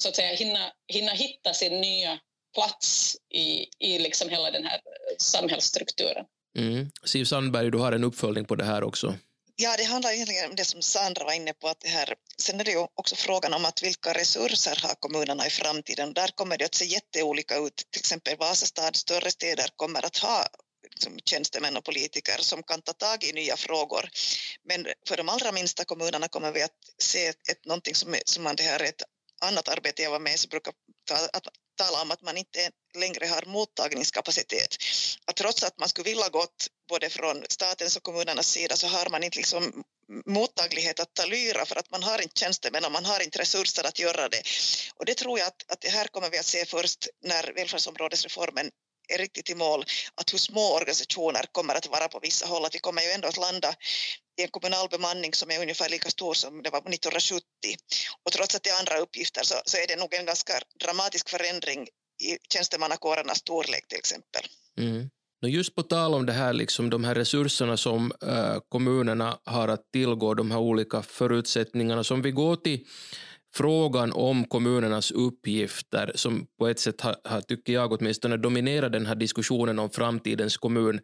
så 0.02 0.08
att 0.08 0.16
säga 0.16 0.34
hinna, 0.34 0.72
hinna 0.88 1.12
hitta 1.12 1.54
sin 1.54 1.80
nya 1.80 2.18
plats 2.54 3.16
i, 3.34 3.66
i 3.78 3.98
liksom 3.98 4.28
hela 4.28 4.50
den 4.50 4.64
här 4.64 4.80
samhällsstrukturen. 5.18 6.24
Mm. 6.58 6.90
Siv 7.04 7.24
Sandberg, 7.24 7.70
du 7.70 7.78
har 7.78 7.92
en 7.92 8.04
uppföljning 8.04 8.44
på 8.44 8.54
det 8.54 8.64
här 8.64 8.84
också. 8.84 9.14
Ja, 9.60 9.76
det 9.76 9.84
handlar 9.84 10.12
egentligen 10.12 10.50
om 10.50 10.56
det 10.56 10.64
som 10.64 10.82
Sandra 10.82 11.24
var 11.24 11.32
inne 11.32 11.52
på. 11.52 11.68
Att 11.68 11.80
det 11.80 11.88
här, 11.88 12.14
sen 12.42 12.60
är 12.60 12.64
det 12.64 12.70
ju 12.70 12.86
också 12.94 13.16
frågan 13.16 13.54
om 13.54 13.64
att 13.64 13.82
vilka 13.82 14.12
resurser 14.14 14.78
har 14.82 14.94
kommunerna 14.94 15.46
i 15.46 15.50
framtiden. 15.50 16.12
Där 16.12 16.28
kommer 16.28 16.58
det 16.58 16.64
att 16.64 16.74
se 16.74 16.84
jätteolika 16.84 17.56
ut. 17.56 17.76
Till 17.90 18.00
exempel 18.00 18.36
Vasastad, 18.36 18.92
större 18.92 19.30
städer 19.30 19.68
kommer 19.76 20.06
att 20.06 20.18
ha 20.18 20.46
liksom, 20.90 21.18
tjänstemän 21.24 21.76
och 21.76 21.84
politiker 21.84 22.38
som 22.38 22.62
kan 22.62 22.82
ta 22.82 22.92
tag 22.92 23.24
i 23.24 23.32
nya 23.32 23.56
frågor. 23.56 24.08
Men 24.68 24.86
för 25.08 25.16
de 25.16 25.28
allra 25.28 25.52
minsta 25.52 25.84
kommunerna 25.84 26.28
kommer 26.28 26.52
vi 26.52 26.62
att 26.62 26.78
se 27.02 27.26
ett, 27.26 27.48
ett, 27.50 27.64
någonting 27.66 27.94
som, 27.94 28.14
som 28.24 28.42
man 28.44 28.56
det 28.56 28.62
här 28.62 28.82
ett 28.82 29.02
annat 29.40 29.68
arbete 29.68 30.02
jag 30.02 30.10
var 30.10 30.18
med 30.18 30.38
så 30.38 30.48
brukar 30.48 30.72
att 31.32 31.46
tala 31.78 32.02
om 32.02 32.10
att 32.10 32.22
man 32.22 32.36
inte 32.36 32.70
längre 32.94 33.26
har 33.26 33.42
mottagningskapacitet. 33.46 34.76
Att 35.24 35.36
trots 35.36 35.62
att 35.62 35.78
man 35.78 35.88
skulle 35.88 36.10
vilja 36.10 36.28
gått 36.28 36.66
både 36.88 37.10
från 37.10 37.44
statens 37.48 37.96
och 37.96 38.02
kommunernas 38.02 38.48
sida 38.48 38.76
så 38.76 38.86
har 38.86 39.10
man 39.10 39.24
inte 39.24 39.38
liksom 39.38 39.84
mottaglighet 40.26 41.00
att 41.00 41.14
ta 41.14 41.24
lyra 41.24 41.66
för 41.66 41.76
att 41.76 41.90
man 41.90 42.02
har 42.02 42.22
inte 42.22 42.40
tjänstemän 42.40 42.84
och 42.84 42.92
man 42.92 43.04
har 43.04 43.22
inte 43.22 43.38
resurser 43.38 43.84
att 43.84 43.98
göra 43.98 44.28
det. 44.28 44.42
Och 44.94 45.04
det 45.04 45.14
tror 45.14 45.38
jag 45.38 45.48
att, 45.48 45.72
att 45.72 45.80
det 45.80 45.88
här 45.88 46.06
kommer 46.06 46.30
vi 46.30 46.38
att 46.38 46.46
se 46.46 46.64
först 46.64 47.08
när 47.24 47.52
välfärdsområdesreformen 47.54 48.70
är 49.08 49.18
riktigt 49.18 49.50
i 49.50 49.54
mål, 49.54 49.84
att 50.14 50.32
hur 50.32 50.38
små 50.38 50.74
organisationer 50.74 51.44
kommer 51.52 51.74
att 51.74 51.86
vara 51.86 52.08
på 52.08 52.18
vissa 52.20 52.46
håll, 52.46 52.64
att 52.64 52.74
vi 52.74 52.78
kommer 52.78 53.02
ju 53.02 53.10
ändå 53.10 53.28
att 53.28 53.36
landa 53.36 53.74
i 54.38 54.42
en 54.42 54.48
kommunal 54.48 54.88
bemanning 54.88 55.34
som 55.34 55.50
är 55.50 55.60
ungefär 55.60 55.88
lika 55.88 56.10
stor 56.10 56.34
som 56.34 56.62
det 56.62 56.70
var 56.70 56.78
1970. 56.78 57.47
Och 58.24 58.32
trots 58.32 58.54
att 58.54 58.62
det 58.62 58.70
är 58.70 58.78
andra 58.78 58.98
uppgifter 58.98 59.42
så, 59.44 59.54
så 59.64 59.76
är 59.76 59.86
det 59.86 59.96
nog 59.96 60.14
en 60.14 60.26
ganska 60.26 60.52
dramatisk 60.84 61.28
förändring 61.28 61.88
i 62.22 62.36
tjänstemannakårernas 62.52 63.38
storlek 63.38 63.88
till 63.88 63.98
exempel. 63.98 64.42
Mm. 64.78 65.10
Just 65.46 65.74
på 65.74 65.82
tal 65.82 66.14
om 66.14 66.26
det 66.26 66.32
här, 66.32 66.52
liksom 66.52 66.90
de 66.90 67.04
här 67.04 67.14
resurserna 67.14 67.76
som 67.76 68.12
äh, 68.22 68.58
kommunerna 68.68 69.38
har 69.44 69.68
att 69.68 69.92
tillgå, 69.92 70.34
de 70.34 70.50
här 70.50 70.58
olika 70.58 71.02
förutsättningarna, 71.02 72.04
som 72.04 72.22
vi 72.22 72.30
går 72.30 72.56
till 72.56 72.86
frågan 73.54 74.12
om 74.12 74.44
kommunernas 74.44 75.10
uppgifter 75.10 76.12
som 76.14 76.46
på 76.58 76.68
ett 76.68 76.80
sätt 76.80 77.00
har, 77.00 77.16
har, 77.24 77.40
tycker 77.40 77.72
jag 77.72 77.92
åtminstone, 77.92 78.36
dominerat 78.36 78.92
den 78.92 79.06
här 79.06 79.14
diskussionen 79.14 79.78
om 79.78 79.90
framtidens 79.90 80.56
kommun. 80.56 81.00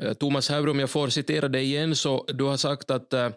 Äh, 0.00 0.12
Thomas 0.12 0.48
Hävre, 0.48 0.70
om 0.70 0.80
jag 0.80 0.90
får 0.90 1.08
citera 1.08 1.48
dig 1.48 1.64
igen, 1.64 1.96
så 1.96 2.24
du 2.28 2.44
har 2.44 2.56
sagt 2.56 2.90
att 2.90 3.12
äh, 3.12 3.28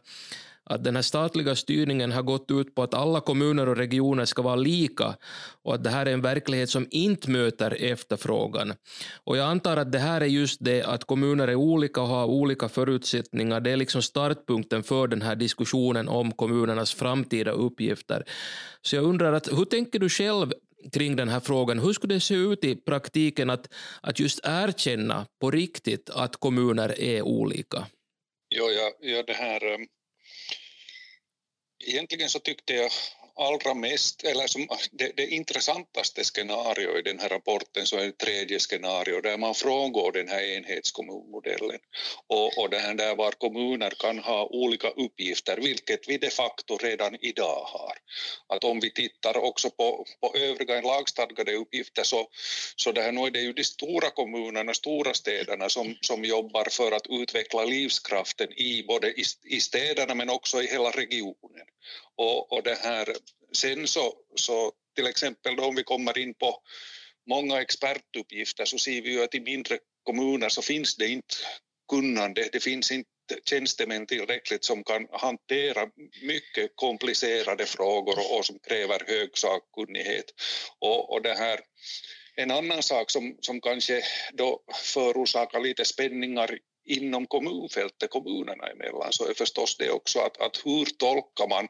att 0.66 0.84
den 0.84 0.96
här 0.96 1.04
statliga 1.04 1.56
styrningen 1.56 2.12
har 2.12 2.22
gått 2.22 2.52
ut 2.52 2.76
på 2.76 2.84
att 2.84 2.94
alla 2.94 3.22
kommuner 3.22 3.70
och 3.70 3.78
regioner 3.78 4.26
ska 4.26 4.42
vara 4.42 4.56
lika 4.56 5.16
och 5.64 5.76
att 5.76 5.84
det 5.84 5.90
här 5.90 6.06
är 6.06 6.14
en 6.14 6.22
verklighet 6.22 6.70
som 6.70 6.88
inte 6.92 7.30
möter 7.30 7.84
efterfrågan. 7.84 8.74
Och 9.24 9.38
jag 9.38 9.48
antar 9.48 9.78
att 9.78 9.92
det 9.92 10.00
här 10.00 10.22
är 10.22 10.26
just 10.26 10.58
det 10.62 10.84
att 10.84 11.04
kommuner 11.04 11.48
är 11.48 11.56
olika 11.56 12.02
och 12.02 12.08
har 12.08 12.26
olika 12.26 12.70
förutsättningar. 12.70 13.60
Det 13.60 13.72
är 13.72 13.78
liksom 13.78 14.02
startpunkten 14.02 14.84
för 14.84 15.08
den 15.08 15.22
här 15.22 15.36
diskussionen 15.36 16.08
om 16.08 16.32
kommunernas 16.32 16.94
framtida 16.94 17.52
uppgifter. 17.52 18.24
Så 18.82 18.96
jag 18.96 19.06
undrar, 19.06 19.34
att, 19.34 19.48
hur 19.48 19.66
tänker 19.66 20.00
du 20.00 20.10
själv 20.10 20.52
kring 20.92 21.16
den 21.16 21.30
här 21.30 21.40
frågan. 21.40 21.80
Hur 21.80 21.94
skulle 21.94 22.14
det 22.14 22.20
se 22.20 22.36
ut 22.36 22.64
i 22.64 22.76
praktiken 22.76 23.50
att, 23.50 23.74
att 24.02 24.20
just 24.20 24.40
erkänna 24.44 25.26
på 25.42 25.52
riktigt 25.52 26.10
att 26.10 26.36
kommuner 26.36 27.00
är 27.02 27.22
olika? 27.22 27.88
Jo, 28.50 28.64
ja, 28.64 28.92
ja, 29.00 29.24
det 29.28 29.34
här 29.34 29.74
um, 29.74 29.88
egentligen 31.86 32.30
så 32.30 32.40
tyckte 32.40 32.74
jag 32.74 32.92
allra 33.36 33.74
mest, 33.74 34.24
eller 34.24 34.48
som 34.48 34.68
det, 34.92 35.12
det 35.18 35.28
intressantaste 35.28 36.24
scenario 36.24 36.98
i 36.98 37.02
den 37.02 37.20
här 37.20 37.30
rapporten 37.30 37.86
så 37.86 37.98
är 37.98 38.06
det 38.06 38.18
tredje 38.18 38.60
scenario 38.60 39.22
där 39.22 39.38
man 39.38 39.56
frångår 39.56 40.12
den 40.12 40.28
här 40.28 40.44
enhetskommunmodellen 40.44 41.80
och, 42.28 42.58
och 42.58 42.70
det 42.70 42.80
här 42.80 42.94
där 42.94 43.16
var 43.16 43.32
kommuner 43.32 43.90
kan 43.90 44.20
ha 44.20 44.46
olika 44.46 44.90
uppgifter, 44.90 45.58
vilket 45.58 46.10
vi 46.10 46.18
de 46.18 46.30
facto 46.30 46.78
redan 46.78 47.18
idag 47.22 47.64
har. 47.66 47.98
Att 48.48 48.64
om 48.64 48.80
vi 48.80 48.94
tittar 48.94 49.38
också 49.38 49.70
på, 49.70 50.06
på 50.22 50.38
övriga 50.38 50.82
lagstadgade 50.82 51.54
uppgifter 51.54 52.04
så, 52.04 52.28
så 52.76 52.92
det 52.92 53.02
här, 53.02 53.12
nu 53.12 53.22
är 53.22 53.32
det 53.32 53.42
ju 53.42 53.54
de 53.54 53.64
stora 53.64 54.10
kommunerna, 54.10 54.74
stora 54.74 55.14
städerna 55.14 55.70
som, 55.70 55.98
som 56.02 56.26
jobbar 56.26 56.68
för 56.72 56.92
att 56.92 57.08
utveckla 57.10 57.66
livskraften 57.66 58.48
i 58.52 58.84
både 58.88 59.08
i, 59.12 59.24
i 59.44 59.62
städerna 59.62 60.16
men 60.16 60.30
också 60.30 60.64
i 60.64 60.68
hela 60.68 60.90
regionen. 60.90 61.66
Och, 62.18 62.54
och 62.54 62.64
det 62.64 62.76
här, 62.76 63.16
sen 63.52 63.88
så, 63.88 64.14
så 64.36 64.72
till 64.96 65.08
exempel 65.08 65.56
då 65.56 65.64
om 65.64 65.76
vi 65.76 65.84
kommer 65.84 66.18
in 66.18 66.34
på 66.34 66.62
många 67.30 67.62
expertuppgifter 67.62 68.66
så 68.66 68.78
ser 68.78 69.02
vi 69.02 69.12
ju 69.12 69.24
att 69.24 69.36
i 69.36 69.40
mindre 69.40 69.80
kommuner 70.04 70.50
så 70.50 70.62
finns 70.62 70.96
det 70.96 71.08
inte 71.08 71.36
kunnande. 71.90 72.50
Det 72.52 72.60
finns 72.60 72.92
inte 72.92 73.08
tjänstemän 73.50 74.06
tillräckligt 74.06 74.64
som 74.64 74.84
kan 74.84 75.08
hantera 75.12 75.88
mycket 76.22 76.72
komplicerade 76.76 77.66
frågor 77.66 78.38
och 78.38 78.46
som 78.46 78.60
kräver 78.60 79.04
hög 79.08 79.38
sakkunnighet. 79.38 80.26
Och, 80.80 81.14
och 81.14 81.22
det 81.22 81.34
här, 81.34 81.60
en 82.36 82.52
annan 82.52 82.84
sak 82.84 83.12
som, 83.12 83.38
som 83.42 83.62
kanske 83.62 84.02
då 84.34 84.64
förorsakar 84.84 85.60
lite 85.60 85.86
spänningar 85.86 86.60
inom 86.86 87.28
kommunfältet 87.28 88.10
kommunerna 88.10 88.68
emellan 88.68 89.14
så 89.14 89.30
är 89.30 89.34
förstås 89.34 89.78
det 89.78 89.92
också 89.92 90.20
att, 90.20 90.42
att 90.42 90.62
hur 90.66 90.86
tolkar 90.86 91.48
man 91.48 91.68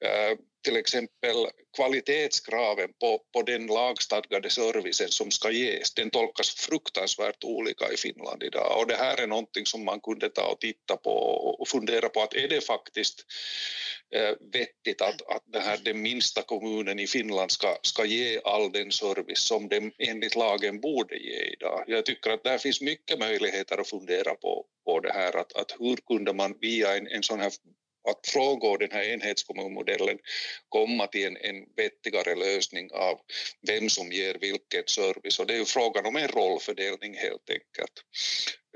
eh, 0.00 0.38
till 0.66 0.76
exempel 0.76 1.36
kvalitetskraven 1.76 2.90
på, 3.00 3.20
på 3.32 3.42
den 3.42 3.66
lagstadgade 3.66 4.50
servicen 4.50 5.08
som 5.08 5.30
ska 5.30 5.50
ges, 5.50 5.94
den 5.94 6.10
tolkas 6.10 6.54
fruktansvärt 6.54 7.44
olika 7.44 7.92
i 7.92 7.96
Finland 7.96 8.42
idag. 8.42 8.80
Och 8.80 8.86
det 8.86 8.94
här 8.96 9.22
är 9.22 9.26
någonting 9.26 9.66
som 9.66 9.84
man 9.84 10.00
kunde 10.00 10.28
ta 10.28 10.46
och 10.52 10.60
titta 10.60 10.96
på 10.96 11.10
och 11.60 11.68
fundera 11.68 12.08
på 12.08 12.22
att 12.22 12.34
är 12.34 12.48
det 12.48 12.60
faktiskt 12.60 13.24
eh, 14.14 14.34
vettigt 14.52 15.02
att, 15.02 15.22
att 15.22 15.42
det 15.46 15.60
här, 15.60 15.78
den 15.84 16.02
minsta 16.02 16.42
kommunen 16.42 16.98
i 16.98 17.06
Finland 17.06 17.50
ska, 17.50 17.76
ska 17.82 18.04
ge 18.04 18.40
all 18.44 18.72
den 18.72 18.92
service 18.92 19.42
som 19.42 19.68
den 19.68 19.92
enligt 19.98 20.36
lagen 20.36 20.80
borde 20.80 21.16
ge 21.16 21.40
idag. 21.40 21.84
Jag 21.86 22.06
tycker 22.06 22.30
att 22.30 22.44
där 22.44 22.58
finns 22.58 22.80
mycket 22.80 23.18
möjligheter 23.18 23.80
att 23.80 23.90
fundera 23.90 24.34
på, 24.34 24.66
på 24.84 25.00
det 25.00 25.12
här, 25.12 25.36
att, 25.36 25.52
att 25.56 25.76
hur 25.78 25.96
kunde 25.96 26.32
man 26.32 26.58
via 26.60 26.96
en, 26.96 27.06
en 27.06 27.22
sån 27.22 27.40
här 27.40 27.52
att 28.06 28.26
frångå 28.26 28.76
den 28.76 28.90
här 28.90 29.02
enhetskommunmodellen 29.02 30.18
komma 30.68 31.06
till 31.06 31.26
en, 31.26 31.36
en 31.36 31.64
vettigare 31.76 32.34
lösning 32.34 32.90
av 32.92 33.20
vem 33.66 33.88
som 33.90 34.12
ger 34.12 34.34
vilken 34.34 34.82
service. 34.86 35.38
Och 35.38 35.46
det 35.46 35.54
är 35.54 35.58
ju 35.58 35.64
frågan 35.64 36.06
om 36.06 36.16
en 36.16 36.28
rollfördelning 36.28 37.14
helt 37.14 37.50
enkelt. 37.50 37.92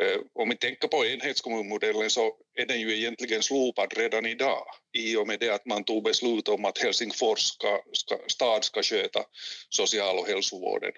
Eh, 0.00 0.20
om 0.34 0.48
vi 0.48 0.56
tänker 0.56 0.88
på 0.88 1.06
enhetskommunmodellen 1.06 2.10
så 2.10 2.36
är 2.58 2.66
den 2.66 2.80
ju 2.80 2.96
egentligen 2.96 3.42
slopad 3.42 3.92
redan 3.96 4.26
idag 4.26 4.64
i 4.98 5.16
och 5.16 5.26
med 5.26 5.40
det 5.40 5.50
att 5.50 5.66
man 5.66 5.84
tog 5.84 6.04
beslut 6.04 6.48
om 6.48 6.64
att 6.64 6.78
Helsingfors 6.78 7.40
ska, 7.40 7.82
ska, 7.92 8.18
stad 8.26 8.64
ska 8.64 8.82
sköta 8.82 9.24
social 9.68 10.18
och 10.18 10.26
hälsovården 10.26 10.92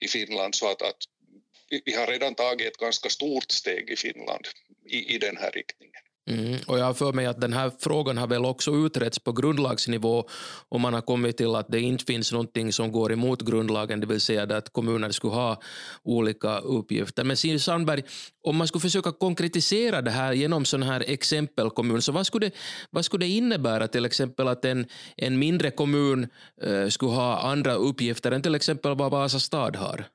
i 0.00 0.08
Finland 0.08 0.54
så 0.54 0.70
att, 0.70 0.82
att 0.82 0.96
vi 1.84 1.94
har 1.94 2.06
redan 2.06 2.34
tagit 2.34 2.66
ett 2.66 2.76
ganska 2.76 3.08
stort 3.08 3.50
steg 3.50 3.90
i 3.90 3.96
Finland 3.96 4.48
i, 4.90 5.14
i 5.14 5.18
den 5.18 5.36
här 5.36 5.50
riktningen. 5.50 6.01
Mm, 6.30 6.58
och 6.66 6.78
jag 6.78 6.84
har 6.84 6.94
för 6.94 7.12
mig 7.12 7.26
att 7.26 7.40
den 7.40 7.52
här 7.52 7.72
frågan 7.78 8.18
har 8.18 8.26
väl 8.26 8.44
också 8.44 8.70
utretts 8.70 9.18
på 9.18 9.32
grundlagsnivå 9.32 10.28
och 10.68 10.80
man 10.80 10.94
har 10.94 11.00
kommit 11.00 11.36
till 11.36 11.54
att 11.54 11.68
det 11.68 11.80
inte 11.80 12.04
finns 12.04 12.32
någonting 12.32 12.72
som 12.72 12.92
går 12.92 13.12
emot 13.12 13.42
grundlagen, 13.42 14.00
det 14.00 14.06
vill 14.06 14.20
säga 14.20 14.56
att 14.56 14.72
kommuner 14.72 15.10
skulle 15.10 15.32
ha 15.32 15.60
olika 16.02 16.58
uppgifter. 16.58 17.24
Men 17.24 17.36
Siv 17.36 17.58
Sandberg, 17.58 18.02
om 18.42 18.56
man 18.56 18.68
skulle 18.68 18.82
försöka 18.82 19.12
konkretisera 19.12 20.02
det 20.02 20.10
här 20.10 20.32
genom 20.32 20.64
sådana 20.64 20.86
här 20.86 21.04
exempelkommun, 21.06 22.02
så 22.02 22.12
vad 22.12 22.26
skulle, 22.26 22.46
det, 22.46 22.54
vad 22.90 23.04
skulle 23.04 23.26
det 23.26 23.32
innebära 23.32 23.88
till 23.88 24.04
exempel 24.04 24.48
att 24.48 24.64
en, 24.64 24.86
en 25.16 25.38
mindre 25.38 25.70
kommun 25.70 26.28
eh, 26.62 26.88
skulle 26.88 27.12
ha 27.12 27.38
andra 27.38 27.74
uppgifter 27.74 28.32
än 28.32 28.42
till 28.42 28.54
exempel 28.54 28.96
vad 28.96 29.10
Vasa 29.10 29.38
stad 29.38 29.76
har? 29.76 30.06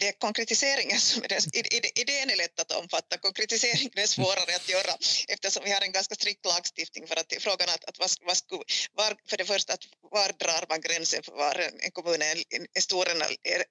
Det 0.00 0.08
är 0.08 0.12
konkretiseringen 0.12 1.00
som 1.00 1.22
är 1.24 1.98
idén 2.00 2.30
är 2.30 2.36
lätt 2.36 2.60
att 2.60 2.72
omfatta, 2.72 3.18
konkretiseringen 3.18 3.90
är 3.94 4.06
svårare 4.06 4.56
att 4.56 4.68
göra 4.68 4.92
eftersom 5.28 5.64
vi 5.64 5.72
har 5.72 5.80
en 5.80 5.92
ganska 5.92 6.14
strikt 6.14 6.44
lagstiftning 6.46 7.06
för 7.06 7.16
att 7.16 7.32
frågan 7.40 7.68
att, 7.68 7.84
att 7.84 7.98
vad, 7.98 8.10
vad 8.26 8.36
skulle, 8.36 8.62
var, 8.92 9.16
för 9.28 9.36
det 9.36 9.44
första 9.44 9.72
att 9.72 9.84
var 10.10 10.32
drar 10.38 10.66
man 10.68 10.80
gränsen 10.80 11.22
för 11.22 11.32
var 11.32 11.54
en, 11.54 11.80
en 11.80 11.90
kommun 11.90 12.22
är, 12.22 12.36
en, 12.56 12.66
är 12.74 12.80
stor 12.80 13.08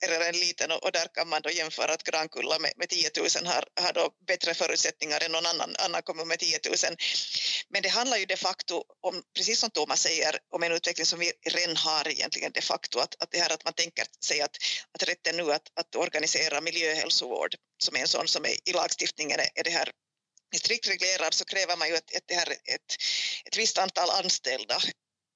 eller 0.03 0.29
en 0.29 0.39
liten 0.39 0.71
och, 0.71 0.83
och, 0.83 0.91
där 0.91 1.07
kan 1.13 1.27
man 1.29 1.41
då 1.41 1.49
jämföra 1.49 1.93
att 1.93 2.03
Grankulla 2.03 2.59
med, 2.59 2.71
med 2.75 2.89
10 2.89 3.09
000 3.17 3.27
har, 3.45 3.63
har 3.81 3.93
då 3.93 4.09
bättre 4.27 4.53
förutsättningar 4.53 5.23
än 5.23 5.31
någon 5.31 5.45
annan, 5.45 5.75
annan 5.79 6.01
kommun 6.01 6.27
med 6.27 6.39
10 6.39 6.59
000. 6.67 6.75
Men 7.69 7.81
det 7.81 7.89
handlar 7.89 8.17
ju 8.17 8.25
de 8.25 8.37
facto 8.37 8.83
om, 9.01 9.23
precis 9.35 9.59
som 9.59 9.69
Thomas 9.69 10.01
säger, 10.01 10.39
om 10.49 10.63
en 10.63 10.71
utveckling 10.71 11.05
som 11.05 11.19
vi 11.19 11.31
redan 11.49 11.75
har 11.75 12.07
egentligen 12.07 12.51
de 12.51 12.61
facto, 12.61 12.99
att, 12.99 13.15
att 13.21 13.31
det 13.31 13.39
här 13.39 13.53
att 13.53 13.63
man 13.63 13.73
tänker 13.73 14.05
sig 14.25 14.41
att, 14.41 14.57
att 14.91 15.03
rätten 15.03 15.37
nu 15.37 15.53
att, 15.53 15.71
att 15.75 15.95
organisera 16.15 16.61
miljöhälsovård 16.61 17.55
som 17.83 17.95
är 17.95 17.99
en 17.99 18.07
sån 18.07 18.27
som 18.27 18.45
är 18.45 18.69
i 18.69 18.73
lagstiftningen 18.73 19.39
är 19.55 19.63
det 19.63 19.69
här 19.69 19.91
strikt 20.55 20.87
reglerad 20.87 21.33
så 21.33 21.45
kräver 21.45 21.77
man 21.77 21.87
ju 21.87 21.95
ett, 21.95 22.15
ett, 22.15 22.23
det 22.25 22.35
här, 22.35 22.51
ett, 22.51 22.95
ett 23.45 23.57
visst 23.57 23.77
antal 23.77 24.09
anställda 24.09 24.77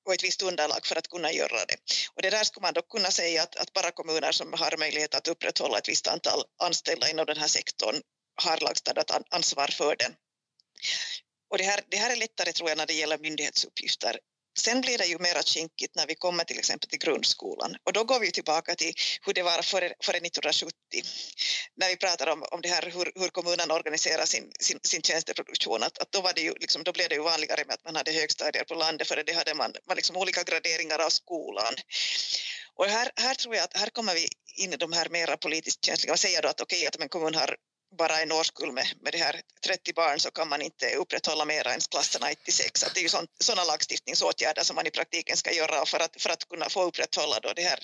och 0.05 0.13
ett 0.13 0.23
visst 0.23 0.41
underlag 0.41 0.85
för 0.85 0.95
att 0.95 1.07
kunna 1.07 1.31
göra 1.31 1.65
det. 1.65 1.75
Och 2.13 2.21
det 2.21 2.29
där 2.29 2.43
skulle 2.43 2.61
man 2.61 2.73
då 2.73 2.81
kunna 2.81 3.11
säga 3.11 3.43
att, 3.43 3.55
att 3.55 3.73
bara 3.73 3.91
kommuner 3.91 4.31
som 4.31 4.53
har 4.53 4.77
möjlighet 4.77 5.15
att 5.15 5.27
upprätthålla 5.27 5.77
ett 5.77 5.89
visst 5.89 6.07
antal 6.07 6.43
anställda 6.63 7.09
inom 7.09 7.25
den 7.25 7.37
här 7.37 7.47
sektorn 7.47 8.01
har 8.43 8.57
lagstadgat 8.57 9.11
ansvar 9.29 9.67
för 9.67 9.95
den. 9.95 10.15
Och 11.49 11.57
det 11.57 11.63
här, 11.63 11.79
det 11.87 11.97
här 11.97 12.11
är 12.11 12.15
lättare 12.15 12.51
tror 12.53 12.69
jag 12.69 12.77
när 12.77 12.87
det 12.87 12.93
gäller 12.93 13.17
myndighetsuppgifter 13.17 14.19
Sen 14.59 14.81
blir 14.81 14.97
det 14.97 15.05
ju 15.05 15.17
mera 15.19 15.43
kinkigt 15.43 15.95
när 15.95 16.07
vi 16.07 16.15
kommer 16.15 16.43
till 16.43 16.59
exempel 16.59 16.89
till 16.89 16.99
grundskolan 16.99 17.75
och 17.85 17.93
då 17.93 18.03
går 18.03 18.19
vi 18.19 18.31
tillbaka 18.31 18.75
till 18.75 18.93
hur 19.25 19.33
det 19.33 19.43
var 19.43 19.61
före, 19.61 19.93
före 20.03 20.17
1970 20.17 20.73
när 21.75 21.89
vi 21.89 21.97
pratar 21.97 22.27
om, 22.27 22.43
om 22.51 22.61
det 22.61 22.69
här 22.69 22.81
hur, 22.81 23.11
hur 23.15 23.29
kommunen 23.29 23.71
organiserar 23.71 24.25
sin, 24.25 24.51
sin, 24.59 24.79
sin 24.83 25.01
tjänsteproduktion 25.01 25.83
att, 25.83 25.97
att 25.97 26.11
då, 26.11 26.21
var 26.21 26.33
det 26.33 26.41
ju, 26.41 26.53
liksom, 26.59 26.83
då 26.83 26.91
blev 26.91 27.09
det 27.09 27.15
ju 27.15 27.21
vanligare 27.21 27.63
med 27.67 27.73
att 27.73 27.85
man 27.85 27.95
hade 27.95 28.11
högstadier 28.11 28.63
på 28.63 28.75
landet 28.75 29.07
för 29.07 29.23
det 29.23 29.33
hade 29.33 29.53
man, 29.53 29.73
man 29.87 29.95
liksom 29.95 30.17
olika 30.17 30.43
graderingar 30.43 30.99
av 30.99 31.09
skolan. 31.09 31.73
Och 32.75 32.85
här, 32.85 33.11
här 33.15 33.35
tror 33.35 33.55
jag 33.55 33.63
att 33.63 33.77
här 33.77 33.89
kommer 33.89 34.13
vi 34.13 34.27
in 34.55 34.73
i 34.73 34.77
de 34.77 34.93
här 34.93 35.09
mera 35.09 35.37
politiskt 35.37 35.85
känsliga. 35.85 36.11
Man 36.11 36.17
säger 36.17 36.41
då 36.41 36.49
att 36.49 36.61
okej 36.61 36.77
okay, 36.77 36.87
att 36.87 36.95
om 36.95 37.01
en 37.01 37.09
kommun 37.09 37.35
har 37.35 37.55
bara 37.97 38.21
en 38.21 38.31
årskull 38.31 38.71
med, 38.71 38.87
med 39.01 39.13
det 39.13 39.17
här 39.17 39.41
30 39.65 39.93
barn 39.93 40.19
så 40.19 40.31
kan 40.31 40.49
man 40.49 40.61
inte 40.61 40.95
upprätthålla 40.95 41.45
mer 41.45 41.67
än 41.67 41.79
klasserna 41.79 42.31
1 42.31 42.43
till 42.43 42.53
6. 42.53 42.83
Att 42.83 42.93
det 42.93 42.99
är 42.99 43.03
ju 43.03 43.27
sådana 43.39 43.63
lagstiftningsåtgärder 43.63 44.63
som 44.63 44.75
man 44.75 44.87
i 44.87 44.91
praktiken 44.91 45.37
ska 45.37 45.51
göra 45.51 45.85
för 45.85 45.99
att, 45.99 46.21
för 46.21 46.29
att 46.29 46.49
kunna 46.49 46.69
få 46.69 46.83
upprätthålla 46.83 47.39
då 47.39 47.53
det 47.53 47.61
här 47.61 47.79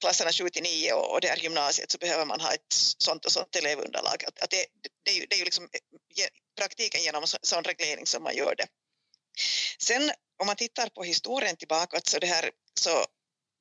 klasserna 0.00 0.32
7 0.32 0.50
till 0.50 0.62
9 0.62 0.92
och, 0.92 1.12
och 1.12 1.20
det 1.20 1.28
här 1.28 1.36
gymnasiet 1.36 1.90
så 1.90 1.98
behöver 1.98 2.24
man 2.24 2.40
ha 2.40 2.52
ett 2.52 2.72
sånt 2.98 3.24
och 3.24 3.32
sånt 3.32 3.56
elevunderlag. 3.56 4.24
Att, 4.26 4.42
att 4.42 4.50
det, 4.50 4.66
det, 5.04 5.10
är 5.10 5.14
ju, 5.14 5.26
det 5.26 5.34
är 5.36 5.38
ju 5.38 5.44
liksom 5.44 5.68
praktiken 6.58 7.02
genom 7.02 7.26
sån 7.42 7.64
reglering 7.64 8.06
som 8.06 8.22
man 8.22 8.36
gör 8.36 8.54
det. 8.56 8.66
Sen 9.78 10.10
om 10.38 10.46
man 10.46 10.56
tittar 10.56 10.88
på 10.88 11.02
historien 11.02 11.56
tillbaka 11.56 12.00
så 12.04 12.18
det 12.18 12.26
här 12.26 12.50
så 12.80 13.04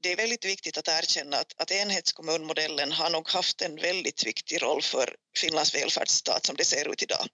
det 0.03 0.11
är 0.11 0.15
väldigt 0.15 0.45
viktigt 0.45 0.77
att 0.77 0.87
erkänna 0.87 1.37
att, 1.37 1.53
att 1.61 1.71
enhetskommunmodellen 1.71 2.91
har 2.91 3.09
nog 3.09 3.29
haft 3.29 3.61
en 3.61 3.75
väldigt 3.75 4.25
viktig 4.25 4.61
roll 4.61 4.81
för 4.81 5.15
Finlands 5.37 5.75
välfärdsstat 5.75 6.45
som 6.45 6.55
det 6.55 6.65
ser 6.65 6.91
ut 6.91 7.03
idag. 7.03 7.27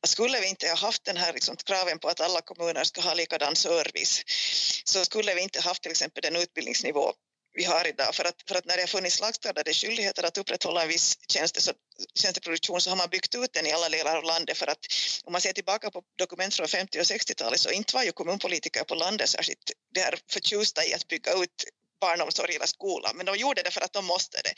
Att 0.00 0.08
skulle 0.08 0.40
vi 0.40 0.48
inte 0.48 0.68
ha 0.68 0.76
haft 0.76 1.04
den 1.04 1.16
här 1.16 1.32
liksom, 1.32 1.56
kraven 1.56 1.98
på 1.98 2.08
att 2.08 2.20
alla 2.20 2.40
kommuner 2.40 2.84
ska 2.84 3.00
ha 3.00 3.14
likadan 3.14 3.56
service 3.56 4.22
så 4.84 5.04
skulle 5.04 5.34
vi 5.34 5.40
inte 5.42 5.60
haft 5.60 5.82
till 5.82 5.90
exempel 5.90 6.22
den 6.22 6.36
utbildningsnivå 6.36 7.12
vi 7.58 7.64
har 7.64 7.86
idag. 7.86 8.14
För 8.14 8.24
att, 8.24 8.34
för 8.48 8.54
att 8.54 8.64
när 8.64 8.76
det 8.76 8.82
har 8.82 8.86
funnits 8.86 9.20
lagstadgade 9.20 9.72
skyldigheter 9.72 10.22
att 10.22 10.38
upprätthålla 10.38 10.82
en 10.82 10.88
viss 10.88 11.18
tjänste, 11.28 11.60
så, 11.60 11.72
tjänsteproduktion 12.14 12.80
så 12.80 12.90
har 12.90 12.96
man 12.96 13.08
byggt 13.10 13.34
ut 13.34 13.52
den 13.52 13.66
i 13.66 13.72
alla 13.72 13.88
delar 13.88 14.16
av 14.16 14.24
landet. 14.24 14.58
För 14.58 14.66
att 14.66 14.86
om 15.24 15.32
man 15.32 15.40
ser 15.40 15.52
tillbaka 15.52 15.90
på 15.90 16.02
dokument 16.18 16.54
från 16.54 16.68
50 16.68 16.98
och 16.98 17.04
60-talet 17.04 17.60
så 17.60 17.70
inte 17.70 17.94
var 17.94 18.02
ju 18.02 18.12
kommunpolitiker 18.12 18.84
på 18.84 18.94
landet 18.94 19.28
särskilt 19.28 19.72
det 19.94 20.00
här 20.00 20.18
förtjusta 20.30 20.86
i 20.86 20.94
att 20.94 21.08
bygga 21.08 21.32
ut 21.32 21.64
barnomsorg 22.00 22.54
eller 22.54 22.66
skola, 22.66 23.12
men 23.14 23.26
de 23.26 23.36
gjorde 23.36 23.62
det 23.62 23.70
för 23.70 23.80
att 23.80 23.92
de 23.92 24.04
måste 24.04 24.40
det. 24.44 24.52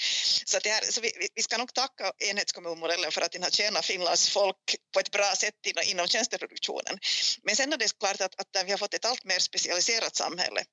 Så, 0.44 0.58
det 0.58 0.70
här, 0.70 0.82
så 0.82 1.00
vi, 1.00 1.12
vi 1.34 1.42
ska 1.42 1.58
nog 1.58 1.74
tacka 1.74 2.12
enhetskommunmodellen 2.18 3.12
för 3.12 3.20
att 3.20 3.32
den 3.32 3.42
har 3.42 3.50
tjänat 3.50 3.84
Finlands 3.84 4.28
folk 4.28 4.76
på 4.94 5.00
ett 5.00 5.10
bra 5.10 5.34
sätt 5.36 5.54
inom 5.84 6.08
tjänsteproduktionen. 6.08 6.98
Men 7.42 7.56
sen 7.56 7.72
är 7.72 7.76
det 7.76 7.98
klart 7.98 8.20
att, 8.20 8.40
att 8.40 8.66
vi 8.66 8.70
har 8.70 8.78
fått 8.78 8.94
ett 8.94 9.04
allt 9.04 9.24
mer 9.24 9.38
specialiserat 9.38 10.16
samhälle 10.16 10.64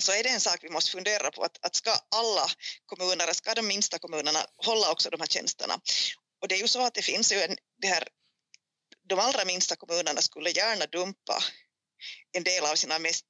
så 0.00 0.12
är 0.12 0.22
det 0.22 0.28
en 0.28 0.40
sak 0.40 0.58
vi 0.62 0.68
måste 0.68 0.90
fundera 0.90 1.30
på 1.30 1.42
att, 1.42 1.58
att 1.66 1.76
ska 1.76 1.90
alla 2.16 2.46
kommuner, 2.86 3.32
ska 3.32 3.54
de 3.54 3.66
minsta 3.66 3.98
kommunerna 3.98 4.46
hålla 4.56 4.90
också 4.90 5.10
de 5.10 5.20
här 5.20 5.26
tjänsterna? 5.26 5.74
Och 6.42 6.48
det 6.48 6.54
är 6.54 6.58
ju 6.58 6.68
så 6.68 6.82
att 6.86 6.94
det 6.94 7.02
finns 7.02 7.32
ju 7.32 7.42
en, 7.42 7.56
det 7.80 7.88
här, 7.88 8.08
de 9.08 9.18
allra 9.18 9.44
minsta 9.44 9.76
kommunerna 9.76 10.22
skulle 10.22 10.50
gärna 10.50 10.86
dumpa 10.86 11.42
en 12.32 12.42
del 12.42 12.64
av 12.64 12.74
sina 12.74 12.98
mest 12.98 13.26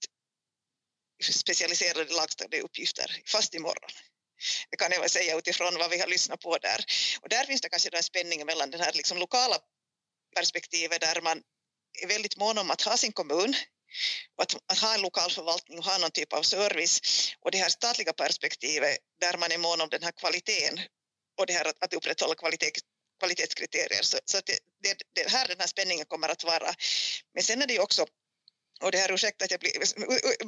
specialiserade 1.23 2.15
lagstadgade 2.15 2.63
uppgifter 2.63 3.23
fast 3.27 3.55
imorgon. 3.55 3.91
Det 4.71 4.77
kan 4.77 4.93
jag 4.93 5.01
väl 5.01 5.11
säga 5.11 5.39
utifrån 5.39 5.79
vad 5.79 5.91
vi 5.91 6.01
har 6.01 6.07
lyssnat 6.07 6.41
på 6.41 6.59
där. 6.59 6.85
Och 7.21 7.29
där 7.29 7.45
finns 7.45 7.61
det 7.61 7.69
kanske 7.69 7.97
en 7.97 8.03
spänning 8.03 8.47
mellan 8.47 8.71
det 8.71 8.79
här 8.79 8.93
liksom 8.93 9.19
lokala 9.19 9.59
perspektivet 10.35 11.01
där 11.01 11.21
man 11.21 11.43
är 12.03 12.07
väldigt 12.07 12.37
mån 12.37 12.59
om 12.59 12.71
att 12.71 12.83
ha 12.83 12.97
sin 12.97 13.13
kommun 13.13 13.55
och 14.37 14.43
att, 14.43 14.57
att, 14.73 14.79
ha 14.79 14.95
en 14.95 15.03
lokal 15.03 15.31
förvaltning 15.31 15.79
och 15.79 15.85
ha 15.85 15.99
någon 15.99 16.11
typ 16.11 16.33
av 16.33 16.43
service 16.43 17.01
och 17.41 17.51
det 17.51 17.59
här 17.59 17.69
statliga 17.69 18.13
perspektivet 18.13 18.99
där 19.21 19.37
man 19.37 19.53
är 19.53 19.59
mån 19.59 19.81
om 19.81 19.89
den 19.89 20.03
här 20.03 20.13
kvaliteten 20.13 20.81
och 21.39 21.47
det 21.47 21.53
här 21.53 21.65
att, 21.65 21.85
att 21.85 21.95
upprätthålla 21.95 22.35
kvalitet, 22.35 22.71
kvalitetskriterier. 23.19 24.03
Så, 24.03 24.19
så 24.25 24.41
det, 24.47 24.59
det, 24.83 24.97
det 25.13 25.31
här 25.31 25.49
den 25.49 25.61
här 25.61 25.67
spänningen 25.67 26.07
kommer 26.07 26.29
att 26.29 26.45
vara. 26.45 26.75
Men 27.35 27.43
sen 27.43 27.63
är 27.63 27.67
det 27.67 27.73
ju 27.73 27.81
också 27.81 28.07
och 28.83 28.93
det 28.93 28.99
här 28.99 29.12
ursäkta 29.12 29.45
att 29.45 29.51
jag 29.51 29.61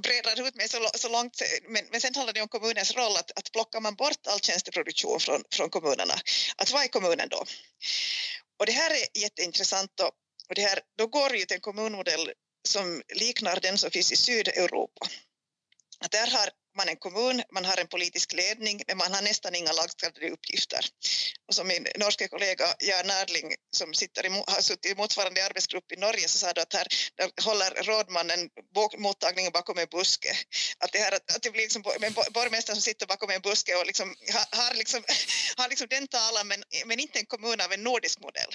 bredar 0.03 0.49
ut 0.49 0.55
mig 0.55 0.69
så, 0.69 0.91
så 0.95 1.09
långt, 1.09 1.43
men, 1.69 1.85
men 1.91 2.01
sen 2.01 2.15
handlar 2.15 2.33
det 2.33 2.43
om 2.43 2.49
kommunens 2.49 2.97
roll 2.97 3.17
att, 3.17 3.39
att 3.39 3.53
plockar 3.53 3.81
man 3.81 3.95
bort 3.95 4.27
all 4.27 4.41
tjänsteproduktion 4.41 5.21
från, 5.21 5.45
från 5.53 5.71
kommunerna, 5.71 6.15
att 6.57 6.71
vad 6.71 6.85
är 6.85 6.89
kommunen 6.89 7.29
då? 7.29 7.45
Och 8.59 8.67
det 8.67 8.73
här 8.73 8.91
är 8.91 9.19
jätteintressant 9.19 10.01
och, 10.01 10.11
och 10.49 10.55
det 10.55 10.63
här, 10.63 10.81
då 10.99 11.07
går 11.07 11.37
ju 11.37 11.45
till 11.45 11.55
en 11.55 11.61
kommunmodell 11.61 12.33
som 12.69 13.03
liknar 13.15 13.61
den 13.61 13.79
som 13.79 13.91
finns 13.91 14.13
i 14.13 14.17
Sydeuropa. 14.17 15.07
Att 16.01 16.11
där 16.11 16.27
har 16.27 16.51
man 16.79 16.89
en 16.89 16.97
kommun, 16.97 17.43
man 17.57 17.65
har 17.65 17.77
en 17.77 17.89
politisk 17.89 18.33
ledning, 18.33 18.83
men 18.89 18.97
man 18.97 19.13
har 19.15 19.23
nästan 19.23 19.55
inga 19.55 19.73
lagstadgade 19.73 20.31
uppgifter. 20.31 20.83
Och 21.49 21.55
som 21.55 21.67
min 21.69 21.87
norska 21.99 22.29
kollega 22.29 22.67
Jan 22.79 23.11
Erling 23.11 23.55
som 23.71 23.95
sitter 23.95 24.27
i, 24.27 24.29
har 24.29 24.61
suttit 24.61 24.93
i 24.93 24.95
motsvarande 24.95 25.47
arbetsgrupp 25.47 25.93
i 25.93 25.97
Norge 25.97 26.29
så 26.29 26.39
sa 26.39 26.49
att 26.51 26.75
här 26.75 26.87
där 27.17 27.43
håller 27.45 27.71
rådmannen 27.83 28.49
mottagningen 28.99 29.53
bakom 29.53 29.79
en 29.79 29.87
buske. 29.91 30.33
Att 30.79 30.93
det, 30.93 30.99
här, 30.99 31.13
att 31.15 31.43
det 31.43 31.51
blir 31.51 31.63
liksom 31.63 31.83
en 32.01 32.13
borgmästare 32.13 32.77
som 32.77 32.83
sitter 32.83 33.07
bakom 33.07 33.31
en 33.31 33.41
buske 33.41 33.75
och 33.75 33.87
liksom, 33.87 34.15
har, 34.51 34.75
liksom, 34.75 35.05
har 35.57 35.69
liksom 35.69 35.87
den 35.91 36.09
talan 36.09 36.49
men, 36.49 36.63
men 36.87 37.01
inte 37.01 37.19
en 37.19 37.27
kommun 37.27 37.61
av 37.61 37.73
en 37.73 37.83
nordisk 37.83 38.21
modell. 38.21 38.53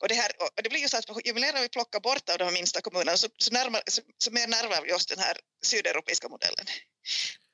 Och 0.00 0.08
det, 0.08 0.14
här, 0.14 0.30
och 0.56 0.62
det 0.62 0.68
blir 0.68 0.80
ju 0.80 0.88
så 0.88 0.96
att 0.96 1.26
ju 1.26 1.34
mer 1.34 1.62
vi 1.62 1.68
plockar 1.68 2.00
bort 2.00 2.28
av 2.28 2.38
de 2.38 2.54
minsta 2.54 2.80
kommunerna 2.80 3.16
så, 3.16 3.28
så, 3.38 3.52
närmar, 3.52 3.82
så, 3.86 4.02
så 4.18 4.30
mer 4.30 4.46
närmar 4.46 4.82
vi 4.84 4.92
oss 4.92 5.06
den 5.06 5.18
här 5.18 5.36
sydeuropeiska 5.64 6.28
modellen. 6.28 6.66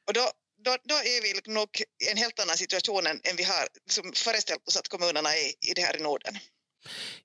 Och 0.06 0.14
då, 0.14 0.30
då, 0.64 0.76
då 0.84 0.94
är 0.94 1.22
vi 1.22 1.34
liksom 1.34 1.54
nog 1.54 1.68
i 2.04 2.10
en 2.10 2.16
helt 2.16 2.40
annan 2.40 2.56
situation 2.56 3.06
än 3.06 3.36
vi 3.36 3.42
har 3.42 3.68
som 3.90 4.12
föreställt 4.12 4.68
oss 4.68 4.76
att 4.76 4.88
kommunerna 4.88 5.30
är 5.34 5.48
i 5.70 5.72
det 5.74 5.82
här 5.82 5.96
i 6.00 6.02
Norden. 6.02 6.34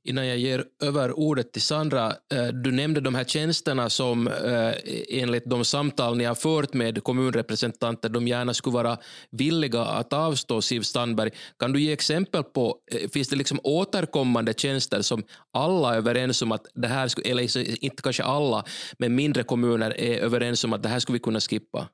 Innan 0.03 0.27
jag 0.27 0.37
ger 0.37 0.65
över 0.83 1.19
ordet 1.19 1.53
till 1.53 1.61
Sandra, 1.61 2.15
eh, 2.33 2.47
du 2.47 2.71
nämnde 2.71 3.01
de 3.01 3.15
här 3.15 3.23
tjänsterna 3.23 3.89
som 3.89 4.27
eh, 4.27 4.73
enligt 5.09 5.45
de 5.45 5.65
samtal 5.65 6.17
ni 6.17 6.23
har 6.23 6.35
fört 6.35 6.73
med 6.73 7.03
kommunrepresentanter, 7.03 8.09
de 8.09 8.27
gärna 8.27 8.53
skulle 8.53 8.73
vara 8.73 8.97
villiga 9.31 9.81
att 9.81 10.13
avstå, 10.13 10.61
Siv 10.61 10.81
Sandberg. 10.81 11.31
Kan 11.59 11.73
du 11.73 11.81
ge 11.81 11.91
exempel 11.91 12.43
på, 12.43 12.77
eh, 12.91 13.09
finns 13.09 13.29
det 13.29 13.35
liksom 13.35 13.59
återkommande 13.63 14.53
tjänster 14.53 15.01
som 15.01 15.23
alla 15.53 15.93
är 15.93 15.97
överens 15.97 16.41
om 16.41 16.51
att 16.51 16.65
det 16.73 16.87
här, 16.87 17.07
skulle, 17.07 17.29
eller 17.29 17.83
inte 17.85 18.03
kanske 18.03 18.23
alla, 18.23 18.65
men 18.99 19.15
mindre 19.15 19.43
kommuner 19.43 19.99
är 19.99 20.17
överens 20.17 20.63
om 20.63 20.73
att 20.73 20.83
det 20.83 20.89
här 20.89 20.99
skulle 20.99 21.15
vi 21.15 21.23
kunna 21.23 21.39
skippa? 21.39 21.87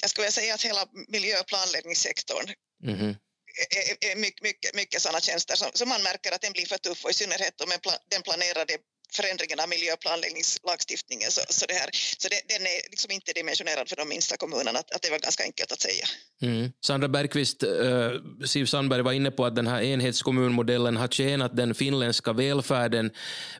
Jag 0.00 0.10
skulle 0.10 0.32
säga 0.32 0.54
att 0.54 0.62
hela 0.62 0.86
miljö 1.08 1.40
och 1.40 1.46
planläggningssektorn 1.46 2.52
mm. 2.84 3.16
är, 3.70 4.10
är 4.10 4.16
mycket, 4.16 4.42
mycket, 4.42 4.74
mycket 4.74 5.02
sådana 5.02 5.20
tjänster 5.20 5.56
som, 5.56 5.70
som 5.74 5.88
man 5.88 6.02
märker 6.02 6.32
att 6.32 6.40
den 6.40 6.52
blir 6.52 6.66
för 6.66 6.78
tuff 6.78 7.04
och 7.04 7.10
i 7.10 7.14
synnerhet 7.14 7.60
om 7.60 7.70
den 8.08 8.22
planerade 8.22 8.78
förändringen 9.14 9.60
av 9.60 9.68
miljöplanläggningslagstiftningen. 9.68 11.30
Så, 11.30 11.40
så, 11.48 11.66
det 11.66 11.74
här, 11.74 11.90
så 12.18 12.28
det, 12.28 12.40
den 12.54 12.62
är 12.66 12.90
liksom 12.90 13.10
inte 13.10 13.32
dimensionerad 13.32 13.88
för 13.88 13.96
de 13.96 14.08
minsta 14.08 14.36
kommunerna, 14.36 14.78
att, 14.78 14.90
att 14.90 15.02
det 15.02 15.10
var 15.10 15.18
ganska 15.18 15.42
enkelt 15.44 15.72
att 15.72 15.80
säga. 15.80 16.06
Mm. 16.42 16.72
Sandra 16.84 17.08
Bergqvist, 17.08 17.62
äh, 17.62 17.68
Siv 18.46 18.66
Sandberg 18.66 19.02
var 19.02 19.12
inne 19.12 19.30
på 19.30 19.44
att 19.46 19.56
den 19.56 19.66
här 19.66 19.82
enhetskommunmodellen 19.82 20.96
har 20.96 21.08
tjänat 21.08 21.56
den 21.56 21.74
finländska 21.74 22.32
välfärden, 22.32 23.10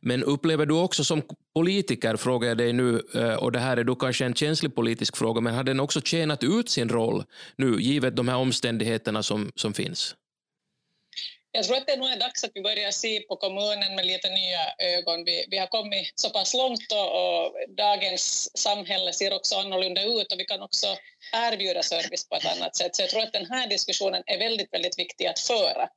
men 0.01 0.25
upplever 0.25 0.67
du 0.67 0.75
också 0.75 1.05
som 1.05 1.23
politiker, 1.55 2.17
frågar 2.17 2.49
jag 2.49 2.59
dig 2.59 2.73
nu, 2.73 3.03
äh, 3.15 3.35
och 3.35 3.53
det 3.53 3.59
här 3.59 3.77
är 3.77 3.85
då 3.85 3.95
kanske 3.95 4.25
en 4.25 4.35
känslig 4.35 4.75
politisk 4.75 5.17
fråga, 5.17 5.41
men 5.41 5.55
har 5.55 5.65
den 5.65 5.81
också 5.81 6.01
tjänat 6.01 6.43
ut 6.43 6.71
sin 6.71 6.89
roll 6.89 7.25
nu, 7.57 7.77
givet 7.81 8.17
de 8.17 8.29
här 8.29 8.37
omständigheterna 8.37 9.23
som, 9.23 9.53
som 9.55 9.75
finns? 9.75 10.15
Jag 11.53 11.65
tror 11.65 11.77
att 11.77 11.87
det 11.87 11.97
nog 11.97 12.09
är 12.09 12.17
dags 12.17 12.45
att 12.45 12.51
vi 12.55 12.63
börjar 12.63 12.91
se 12.91 13.21
på 13.21 13.37
kommunen 13.37 13.95
med 13.95 14.07
lite 14.07 14.31
nya 14.31 14.75
ögon. 14.79 15.25
Vi, 15.25 15.47
vi 15.51 15.59
har 15.59 15.67
kommit 15.67 16.13
så 16.15 16.31
pass 16.31 16.55
långt 16.55 16.93
och, 16.93 17.45
och, 17.45 17.55
dagens 17.77 18.59
samhälle 18.59 19.13
ser 19.13 19.35
också 19.35 19.57
annorlunda 19.57 20.03
ut 20.03 20.33
och 20.33 20.39
vi 20.41 20.45
kan 20.45 20.63
också 20.63 20.87
erbjuda 21.33 21.83
service 21.83 22.29
på 22.29 22.37
ett 22.37 22.47
annat 22.47 22.77
sätt. 22.77 22.97
Så 22.97 23.03
jag 23.03 23.11
tror 23.11 23.23
att 23.23 23.33
den 23.33 23.47
här 23.47 23.67
diskussionen 23.67 24.23
är 24.27 24.39
väldigt, 24.39 24.73
väldigt 24.73 24.99
viktig 24.99 25.27
att 25.27 25.39
föra. 25.39 25.89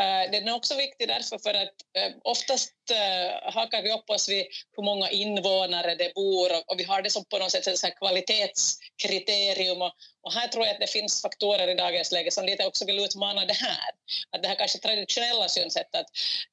Eh, 0.00 0.30
den 0.30 0.48
är 0.48 0.54
också 0.54 0.76
viktig 0.76 1.08
därför 1.08 1.38
för 1.38 1.54
att 1.54 1.74
eh, 1.96 2.12
oftast 2.24 2.74
eh, 2.90 3.52
hakar 3.52 3.82
vi 3.82 3.92
upp 3.92 4.10
oss 4.10 4.28
vid 4.28 4.46
hur 4.76 4.82
många 4.82 5.10
invånare 5.10 5.94
det 5.94 6.14
bor 6.14 6.50
och 6.66 6.80
vi 6.80 6.84
har 6.84 7.02
det 7.02 7.10
som 7.10 7.24
på 7.24 7.38
något 7.38 7.50
sätt 7.50 7.66
ett 7.66 7.98
kvalitetskriterium 7.98 9.82
och 10.22 10.32
här 10.32 10.48
tror 10.48 10.66
jag 10.66 10.74
att 10.74 10.80
det 10.80 10.86
finns 10.86 11.22
faktorer 11.22 11.68
i 11.68 11.74
dagens 11.74 12.12
läge 12.12 12.30
som 12.30 12.46
lite 12.46 12.66
också 12.66 12.86
vill 12.86 12.98
utmana 12.98 13.44
det 13.44 13.54
här. 13.54 13.90
Att 14.30 14.42
det 14.42 14.48
här 14.48 14.54
kanske 14.54 14.78
traditionella 14.78 15.48
synsättet 15.48 15.94
att, 15.94 16.10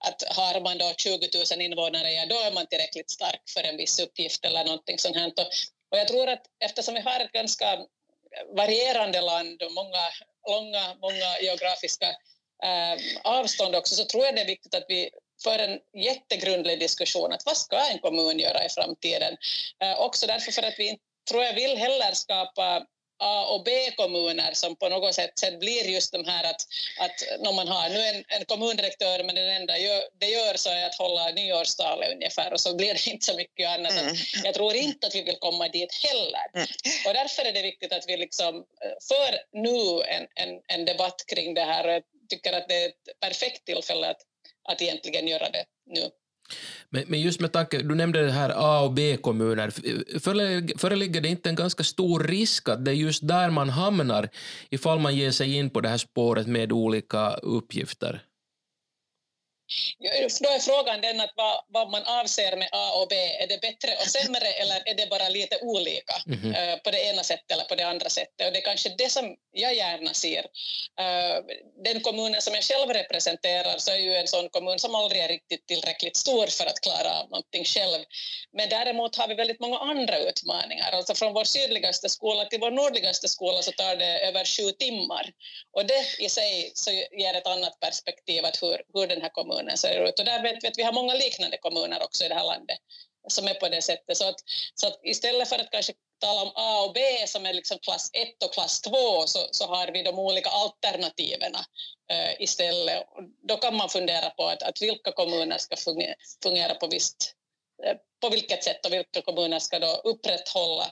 att 0.07 0.37
har 0.37 0.61
man 0.61 0.77
då 0.77 0.93
20 0.97 1.29
000 1.51 1.61
invånare, 1.61 2.11
ja 2.11 2.25
då 2.25 2.35
är 2.35 2.51
man 2.51 2.67
tillräckligt 2.67 3.11
stark 3.11 3.41
för 3.53 3.63
en 3.63 3.77
viss 3.77 3.99
uppgift 3.99 4.45
eller 4.45 4.63
någonting 4.63 4.99
sånt 4.99 5.15
här. 5.15 5.31
Och 5.91 5.97
jag 5.97 6.07
tror 6.07 6.29
att 6.29 6.43
eftersom 6.59 6.93
vi 6.93 7.01
har 7.01 7.19
ett 7.19 7.31
ganska 7.31 7.79
varierande 8.57 9.21
land 9.21 9.63
och 9.63 9.71
många 9.71 10.03
långa, 10.49 10.95
många 11.01 11.39
geografiska 11.41 12.15
avstånd 13.23 13.75
också 13.75 13.95
så 13.95 14.05
tror 14.05 14.25
jag 14.25 14.35
det 14.35 14.41
är 14.41 14.45
viktigt 14.45 14.75
att 14.75 14.85
vi 14.87 15.09
för 15.43 15.59
en 15.59 15.79
jättegrundlig 15.93 16.79
diskussion 16.79 17.33
att 17.33 17.45
vad 17.45 17.57
ska 17.57 17.79
en 17.91 17.99
kommun 17.99 18.39
göra 18.39 18.65
i 18.65 18.69
framtiden? 18.69 19.37
Äh, 19.83 19.99
också 19.99 20.27
därför 20.27 20.51
för 20.51 20.63
att 20.63 20.79
vi 20.79 20.97
tror 21.29 21.43
jag 21.43 21.53
vill 21.53 21.77
heller 21.77 22.11
skapa 22.13 22.85
A 23.19 23.45
och 23.45 23.63
B-kommuner 23.63 24.53
som 24.53 24.75
på 24.75 24.89
något 24.89 25.15
sätt 25.15 25.39
sen 25.39 25.59
blir 25.59 25.89
just 25.89 26.11
de 26.11 26.25
här 26.25 26.43
att, 26.43 26.61
att 26.99 27.41
när 27.43 27.53
man 27.53 27.67
har 27.67 27.89
nu 27.89 27.99
en, 27.99 28.23
en 28.27 28.45
kommundirektör 28.45 29.23
men 29.23 29.35
den 29.35 29.49
enda 29.49 29.77
gör, 29.77 30.03
det 30.19 30.25
gör 30.25 30.53
så 30.57 30.69
är 30.69 30.85
att 30.85 30.95
hålla 30.95 31.31
nyårstalet 31.31 32.13
ungefär 32.13 32.53
och 32.53 32.59
så 32.59 32.75
blir 32.75 32.93
det 32.93 33.07
inte 33.07 33.25
så 33.25 33.35
mycket 33.35 33.69
annat. 33.69 33.91
Mm. 33.91 34.15
Jag 34.43 34.53
tror 34.53 34.75
inte 34.75 35.07
att 35.07 35.15
vi 35.15 35.21
vill 35.21 35.37
komma 35.39 35.67
dit 35.67 35.93
heller. 35.93 36.45
Mm. 36.53 36.67
Och 37.07 37.13
därför 37.13 37.45
är 37.45 37.53
det 37.53 37.61
viktigt 37.61 37.93
att 37.93 38.05
vi 38.07 38.17
liksom 38.17 38.55
eh, 38.55 38.91
för 39.07 39.59
nu 39.59 40.03
en, 40.03 40.27
en, 40.35 40.61
en 40.67 40.85
debatt 40.85 41.23
kring 41.27 41.53
det 41.53 41.63
här. 41.63 42.01
Jag 42.29 42.39
tycker 42.39 42.57
att 42.57 42.67
det 42.67 42.83
är 42.83 42.89
ett 42.89 43.19
perfekt 43.19 43.65
tillfälle 43.65 44.09
att, 44.09 44.21
att 44.69 44.81
egentligen 44.81 45.27
göra 45.27 45.49
det 45.49 45.65
nu. 45.85 46.09
Men, 46.89 47.03
men 47.07 47.21
just 47.21 47.39
med 47.39 47.51
tanke, 47.51 47.77
du 47.77 47.95
nämnde 47.95 48.25
det 48.25 48.31
här 48.31 48.53
A 48.55 48.81
och 48.81 48.93
B-kommuner, 48.93 49.71
föreligger 50.77 51.21
det 51.21 51.29
inte 51.29 51.49
en 51.49 51.55
ganska 51.55 51.83
stor 51.83 52.19
risk 52.19 52.69
att 52.69 52.85
det 52.85 52.91
är 52.91 52.95
just 52.95 53.27
där 53.27 53.49
man 53.49 53.69
hamnar 53.69 54.29
ifall 54.69 54.99
man 54.99 55.15
ger 55.15 55.31
sig 55.31 55.55
in 55.55 55.69
på 55.69 55.81
det 55.81 55.89
här 55.89 55.97
spåret 55.97 56.47
med 56.47 56.71
olika 56.71 57.33
uppgifter? 57.33 58.23
Då 60.41 60.49
är 60.49 60.59
frågan 60.59 61.01
den 61.01 61.19
att 61.19 61.33
vad, 61.35 61.65
vad, 61.67 61.89
man 61.89 62.03
avser 62.03 62.55
med 62.55 62.69
A 62.71 62.91
och 63.01 63.07
B. 63.09 63.15
Är 63.15 63.47
det 63.47 63.61
bättre 63.61 63.95
och 64.01 64.07
sämre 64.07 64.47
eller 64.47 64.89
är 64.89 64.95
det 64.95 65.09
bara 65.09 65.29
lite 65.29 65.57
olika 65.61 66.15
mm 66.27 66.39
-hmm. 66.39 66.77
på 66.77 66.91
det 66.91 67.01
ena 67.03 67.23
sättet 67.23 67.51
eller 67.51 67.63
på 67.63 67.75
det 67.75 67.87
andra 67.87 68.09
sättet? 68.09 68.47
Och 68.47 68.53
det 68.53 68.59
är 68.59 68.65
kanske 68.65 68.89
det 68.97 69.09
som 69.09 69.35
jag 69.51 69.75
gärna 69.75 70.13
ser. 70.13 70.43
Uh, 71.01 71.37
den 71.83 72.01
kommunen 72.01 72.41
som 72.41 72.53
jag 72.53 72.63
själv 72.63 72.89
representerar 72.89 73.77
så 73.77 73.91
är 73.91 73.97
ju 73.97 74.13
en 74.15 74.27
sån 74.27 74.49
kommun 74.49 74.79
som 74.79 74.95
aldrig 74.95 75.21
är 75.21 75.27
riktigt 75.27 75.67
tillräckligt 75.67 76.17
stor 76.17 76.47
för 76.47 76.65
att 76.65 76.81
klara 76.81 77.19
av 77.19 77.29
någonting 77.29 77.63
själv. 77.65 78.03
Men 78.57 78.69
däremot 78.69 79.15
har 79.15 79.27
vi 79.27 79.35
väldigt 79.35 79.59
många 79.59 79.79
andra 79.79 80.17
utmaningar. 80.19 80.91
Alltså 80.91 81.15
från 81.15 81.33
vår 81.33 81.43
sydligaste 81.43 82.09
skola 82.09 82.45
till 82.45 82.59
vår 82.59 82.71
nordligaste 82.71 83.27
skola 83.27 83.61
så 83.61 83.71
tar 83.71 83.95
det 83.95 84.19
över 84.19 84.45
sju 84.45 84.71
timmar. 84.71 85.31
Och 85.71 85.85
det 85.85 86.01
i 86.19 86.29
sig 86.29 86.71
så 86.73 86.91
ger 86.91 87.33
ett 87.33 87.47
annat 87.47 87.79
perspektiv 87.79 88.45
att 88.45 88.63
hur, 88.63 88.81
hur 88.93 89.07
den 89.07 89.21
här 89.21 89.29
kommunen 89.29 89.56
kommunen 89.57 89.77
ser 89.77 90.07
ut. 90.07 90.19
Och 90.19 90.25
där 90.25 90.41
vet 90.41 90.63
vi 90.63 90.67
att 90.67 90.77
vi 90.77 90.83
har 90.83 90.93
många 90.93 91.13
liknande 91.13 91.57
kommuner 91.57 92.03
också 92.03 92.25
i 92.25 92.27
det 92.27 92.35
här 92.35 92.43
landet 92.43 92.77
som 93.29 93.47
är 93.47 93.53
på 93.53 93.69
det 93.69 93.81
sättet. 93.81 94.17
Så 94.17 94.29
att, 94.29 94.35
så 94.75 94.87
att 94.87 94.99
istället 95.03 95.49
för 95.49 95.59
att 95.59 95.71
kanske 95.71 95.93
tala 96.19 96.41
om 96.41 96.51
A 96.55 96.83
och 96.85 96.93
B 96.93 96.99
som 97.27 97.45
är 97.45 97.53
liksom 97.53 97.79
klass 97.79 98.09
1 98.13 98.43
och 98.43 98.53
klass 98.53 98.81
2 98.81 98.91
så, 99.25 99.39
så 99.51 99.67
har 99.67 99.91
vi 99.91 100.03
de 100.03 100.19
olika 100.19 100.49
alternativen 100.49 101.55
eh, 102.11 102.41
istället. 102.41 103.03
Då 103.47 103.57
kan 103.57 103.75
man 103.75 103.89
fundera 103.89 104.29
på 104.29 104.47
att, 104.47 104.63
att 104.63 104.81
vilka 104.81 105.11
kommuner 105.11 105.57
ska 105.57 105.75
fungera, 105.75 106.15
fungera 106.43 106.75
på 106.75 106.87
visst 106.87 107.33
eh, 107.85 107.95
på 108.21 108.29
vilket 108.29 108.63
sätt 108.63 108.85
och 108.85 108.93
vilka 108.93 109.21
kommuner 109.21 109.59
ska 109.59 109.79
då 109.79 110.01
upprätthålla 110.03 110.85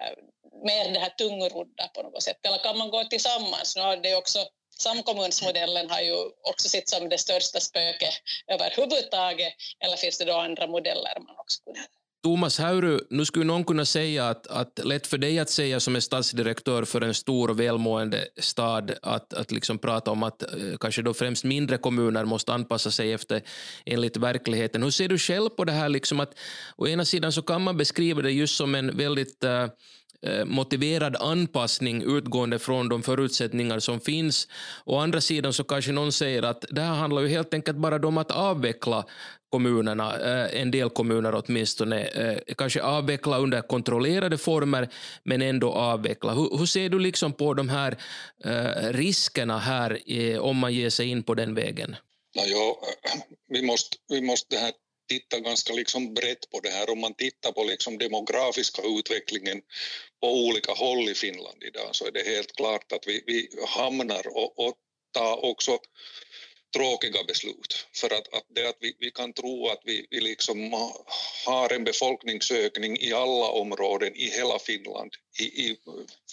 eh, 0.00 0.16
mer 0.64 0.92
det 0.92 1.00
här 1.00 1.10
tungrodda 1.10 1.88
på 1.94 2.02
något 2.02 2.22
sätt. 2.22 2.46
Eller 2.46 2.58
kan 2.58 2.78
man 2.78 2.90
gå 2.90 3.04
tillsammans? 3.04 3.76
Nu 3.76 3.82
har 3.82 3.96
det 3.96 4.14
också 4.14 4.38
Samkommunsmodellen 4.78 5.90
har 5.90 6.00
ju 6.00 6.14
också 6.42 6.68
sett 6.68 6.88
som 6.88 7.08
det 7.08 7.18
största 7.18 7.60
spöket 7.60 8.14
överhuvudtaget, 8.46 9.52
eller 9.80 9.96
finns 9.96 10.18
det 10.18 10.24
då 10.24 10.32
andra 10.32 10.66
modeller 10.66 11.20
man 11.20 11.36
också 11.38 11.62
kunde 11.64 11.80
Thomas 12.24 12.58
Hauru, 12.58 12.98
nu 13.10 13.24
skulle 13.24 13.44
någon 13.44 13.64
kunna 13.64 13.84
säga 13.84 14.28
att, 14.28 14.46
att 14.46 14.80
lätt 14.84 15.06
för 15.06 15.18
dig 15.18 15.38
att 15.38 15.50
säga 15.50 15.80
som 15.80 15.96
är 15.96 16.00
stadsdirektör 16.00 16.84
för 16.84 17.00
en 17.00 17.14
stor 17.14 17.50
och 17.50 17.60
välmående 17.60 18.24
stad 18.40 18.94
att, 19.02 19.34
att 19.34 19.52
liksom 19.52 19.78
prata 19.78 20.10
om 20.10 20.22
att 20.22 20.42
eh, 20.42 20.48
kanske 20.80 21.02
då 21.02 21.14
främst 21.14 21.44
mindre 21.44 21.78
kommuner 21.78 22.24
måste 22.24 22.52
anpassa 22.52 22.90
sig 22.90 23.12
efter 23.12 23.42
enligt 23.86 24.16
verkligheten. 24.16 24.82
Hur 24.82 24.90
ser 24.90 25.08
du 25.08 25.18
själv 25.18 25.48
på 25.48 25.64
det 25.64 25.72
här? 25.72 25.88
Liksom 25.88 26.20
att, 26.20 26.38
å 26.76 26.88
ena 26.88 27.04
sidan 27.04 27.32
så 27.32 27.42
kan 27.42 27.62
man 27.62 27.76
beskriva 27.76 28.22
det 28.22 28.30
just 28.30 28.56
som 28.56 28.74
en 28.74 28.96
väldigt 28.96 29.44
uh, 29.44 29.66
Eh, 30.26 30.44
motiverad 30.44 31.16
anpassning 31.16 32.02
utgående 32.02 32.58
från 32.58 32.88
de 32.88 33.02
förutsättningar 33.02 33.78
som 33.78 34.00
finns. 34.00 34.48
Å 34.84 34.98
andra 34.98 35.20
sidan 35.20 35.52
så 35.52 35.64
kanske 35.64 35.92
någon 35.92 36.12
säger 36.12 36.42
att 36.42 36.64
det 36.70 36.80
här 36.80 36.94
handlar 36.94 37.22
ju 37.22 37.28
helt 37.28 37.54
enkelt 37.54 37.76
bara 37.76 38.08
om 38.08 38.18
att 38.18 38.30
avveckla 38.30 39.04
kommunerna, 39.48 40.16
eh, 40.16 40.60
en 40.60 40.70
del 40.70 40.90
kommuner 40.90 41.42
åtminstone, 41.44 42.04
eh, 42.04 42.54
kanske 42.56 42.82
avveckla 42.82 43.38
under 43.38 43.60
kontrollerade 43.60 44.38
former, 44.38 44.88
men 45.24 45.42
ändå 45.42 45.72
avveckla. 45.72 46.32
Hur, 46.32 46.58
hur 46.58 46.66
ser 46.66 46.88
du 46.88 46.98
liksom 46.98 47.32
på 47.32 47.54
de 47.54 47.68
här 47.68 47.96
riskerna 48.92 49.58
här 49.58 50.00
om 50.40 50.56
man 50.56 50.74
ger 50.74 50.90
sig 50.90 51.08
in 51.08 51.22
på 51.22 51.34
den 51.34 51.54
vägen? 51.54 51.96
Ja, 52.32 52.80
vi 53.48 53.62
måste, 53.62 53.96
vi 54.08 54.20
måste 54.20 54.56
här 54.56 54.72
titta 55.08 55.40
ganska 55.40 55.72
liksom 55.72 56.14
brett 56.14 56.50
på 56.50 56.60
det 56.60 56.68
här. 56.68 56.90
Om 56.90 57.00
man 57.00 57.14
tittar 57.14 57.52
på 57.52 57.64
liksom 57.64 57.98
demografiska 57.98 58.82
utvecklingen 58.82 59.62
på 60.24 60.32
olika 60.32 60.72
håll 60.72 61.08
i 61.08 61.14
Finland 61.14 61.62
idag 61.62 61.88
så 61.92 62.06
är 62.06 62.10
det 62.10 62.26
helt 62.26 62.56
klart 62.56 62.92
att 62.92 63.06
vi, 63.06 63.24
vi 63.26 63.48
hamnar 63.68 64.26
och, 64.26 64.58
och 64.66 64.74
tar 65.14 65.44
också 65.44 65.78
tråkiga 66.74 67.24
beslut. 67.24 67.86
För 67.94 68.06
att, 68.06 68.34
att 68.34 68.46
det 68.54 68.68
att 68.68 68.76
vi, 68.80 68.96
vi 68.98 69.10
kan 69.10 69.32
tro 69.32 69.68
att 69.68 69.80
vi, 69.84 70.06
vi 70.10 70.20
liksom 70.20 70.72
har 71.46 71.72
en 71.72 71.84
befolkningsökning 71.84 72.96
i 73.00 73.12
alla 73.12 73.48
områden 73.48 74.14
i 74.14 74.30
hela 74.30 74.58
Finland 74.58 75.12
i, 75.40 75.44
i 75.44 75.76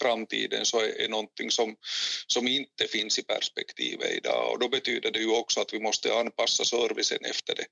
framtiden 0.01 0.65
så 0.65 0.80
är, 0.80 1.01
är 1.01 1.10
någonting 1.10 1.51
som, 1.51 1.75
som 2.27 2.47
inte 2.47 2.88
finns 2.88 3.19
i 3.19 3.23
perspektivet 3.23 4.12
idag 4.12 4.51
och 4.51 4.60
då 4.60 4.69
betyder 4.69 5.12
det 5.12 5.19
ju 5.19 5.36
också 5.36 5.62
att 5.62 5.73
vi 5.73 5.80
måste 5.80 6.13
anpassa 6.13 6.65
servicen 6.65 7.25
efter 7.25 7.56
det. 7.56 7.65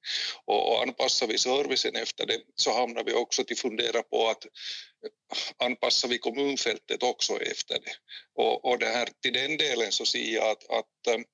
Och, 0.46 0.72
och 0.72 0.82
anpassar 0.82 1.28
vi 1.28 1.38
servicen 1.38 1.96
efter 1.96 2.26
det 2.26 2.40
så 2.56 2.74
hamnar 2.74 3.04
vi 3.04 3.14
också 3.14 3.44
till 3.44 3.58
fundera 3.58 4.04
på 4.04 4.28
att 4.28 4.46
anpassar 5.58 6.08
vi 6.08 6.18
kommunfältet 6.18 7.04
också 7.04 7.42
efter 7.42 7.74
det. 7.74 7.94
Och, 8.36 8.66
och 8.66 8.80
det 8.80 8.86
här, 8.86 9.10
till 9.22 9.34
den 9.34 9.58
delen 9.58 9.92
så 9.92 10.06
ser 10.06 10.34
jag 10.34 10.50
att, 10.50 10.70
att 10.70 11.26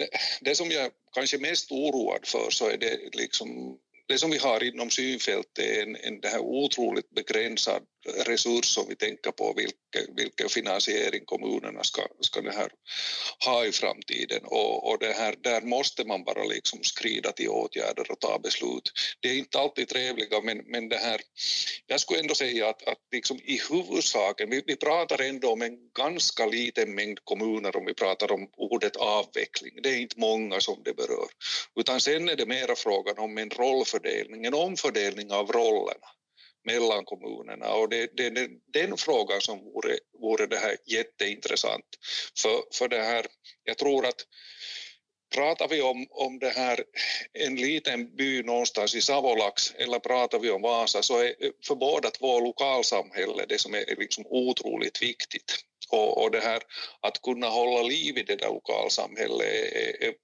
det, 0.00 0.08
det 0.40 0.54
som 0.54 0.70
jag 0.70 0.90
kanske 1.14 1.36
är 1.36 1.40
mest 1.40 1.72
oroad 1.72 2.26
för 2.26 2.50
så 2.50 2.68
är 2.68 2.76
det 2.76 2.98
liksom 3.12 3.78
det 4.08 4.18
som 4.18 4.30
vi 4.30 4.38
har 4.38 4.64
inom 4.64 4.90
synfältet 4.90 5.58
är 5.58 5.82
en, 5.82 5.96
en 5.96 6.20
det 6.20 6.28
här 6.28 6.40
otroligt 6.40 7.10
begränsad 7.10 7.82
resurs 8.06 8.78
om 8.78 8.84
vi 8.88 8.96
tänker 8.96 9.30
på 9.30 9.54
vilken, 9.56 10.14
vilken 10.16 10.48
finansiering 10.48 11.24
kommunerna 11.24 11.84
ska, 11.84 12.02
ska 12.20 12.40
det 12.40 12.52
här 12.52 12.70
ha 13.44 13.66
i 13.66 13.72
framtiden. 13.72 14.40
Och, 14.44 14.90
och 14.90 14.98
det 14.98 15.12
här, 15.12 15.34
där 15.42 15.62
måste 15.62 16.04
man 16.04 16.24
bara 16.24 16.44
liksom 16.44 16.82
skrida 16.82 17.32
till 17.32 17.48
åtgärder 17.48 18.10
och 18.10 18.20
ta 18.20 18.38
beslut. 18.38 18.92
Det 19.20 19.28
är 19.28 19.38
inte 19.38 19.58
alltid 19.58 19.88
trevliga, 19.88 20.40
men, 20.40 20.58
men 20.66 20.88
det 20.88 20.96
här, 20.96 21.20
jag 21.86 22.00
skulle 22.00 22.20
ändå 22.20 22.34
säga 22.34 22.68
att, 22.68 22.88
att 22.88 22.98
liksom 23.12 23.38
i 23.44 23.60
huvudsaken, 23.70 24.50
vi, 24.50 24.62
vi 24.66 24.76
pratar 24.76 25.22
ändå 25.22 25.52
om 25.52 25.62
en 25.62 25.76
ganska 25.98 26.46
liten 26.46 26.94
mängd 26.94 27.18
kommuner 27.24 27.76
om 27.76 27.86
vi 27.86 27.94
pratar 27.94 28.32
om 28.32 28.50
ordet 28.56 28.96
avveckling. 28.96 29.82
Det 29.82 29.88
är 29.88 30.00
inte 30.00 30.20
många 30.20 30.60
som 30.60 30.82
det 30.84 30.94
berör, 30.94 31.28
utan 31.80 32.00
sen 32.00 32.28
är 32.28 32.36
det 32.36 32.46
mera 32.46 32.76
frågan 32.76 33.18
om 33.18 33.38
en 33.38 33.50
rollfördelning, 33.50 34.44
en 34.44 34.54
omfördelning 34.54 35.32
av 35.32 35.52
rollerna 35.52 36.06
mellan 36.64 37.04
kommunerna 37.04 37.74
och 37.74 37.88
det, 37.88 38.16
det 38.16 38.30
det, 38.30 38.48
den 38.72 38.96
frågan 38.96 39.40
som 39.40 39.58
vore, 39.58 39.98
vore 40.20 40.46
det 40.46 40.56
här 40.56 40.76
jätteintressant. 40.86 41.86
För, 42.42 42.62
för 42.72 42.88
det 42.88 43.02
här, 43.02 43.26
jag 43.64 43.78
tror 43.78 44.06
att 44.06 44.26
pratar 45.34 45.68
vi 45.68 45.82
om, 45.82 46.06
om 46.10 46.38
det 46.38 46.50
här 46.50 46.84
en 47.32 47.56
liten 47.56 48.16
by 48.16 48.42
någonstans 48.42 48.94
i 48.94 49.00
Savolax 49.00 49.74
eller 49.78 49.98
pratar 49.98 50.38
vi 50.38 50.50
om 50.50 50.62
Vasa 50.62 51.02
så 51.02 51.18
är 51.18 51.34
för 51.66 51.74
båda 51.74 52.10
två 52.10 52.40
lokalsamhälle 52.40 53.44
det 53.48 53.58
som 53.58 53.74
är 53.74 53.96
liksom 53.98 54.24
otroligt 54.26 55.02
viktigt. 55.02 55.54
Och, 55.90 56.22
och 56.22 56.30
det 56.30 56.40
här 56.40 56.62
att 57.00 57.22
kunna 57.22 57.48
hålla 57.48 57.82
liv 57.82 58.18
i 58.18 58.22
det 58.22 58.36
där 58.36 58.48
lokalsamhället 58.48 59.46
är, 59.46 60.04
är 60.04 60.14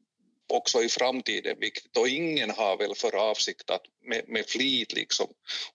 också 0.49 0.83
i 0.83 0.89
framtiden 0.89 1.61
viktigt 1.61 1.97
och 1.97 2.09
ingen 2.09 2.51
har 2.51 2.77
väl 2.77 2.95
för 2.95 3.17
avsikt 3.17 3.71
att 3.71 3.83
med, 4.05 4.29
med 4.29 4.47
flit 4.47 4.93
liksom 4.93 5.27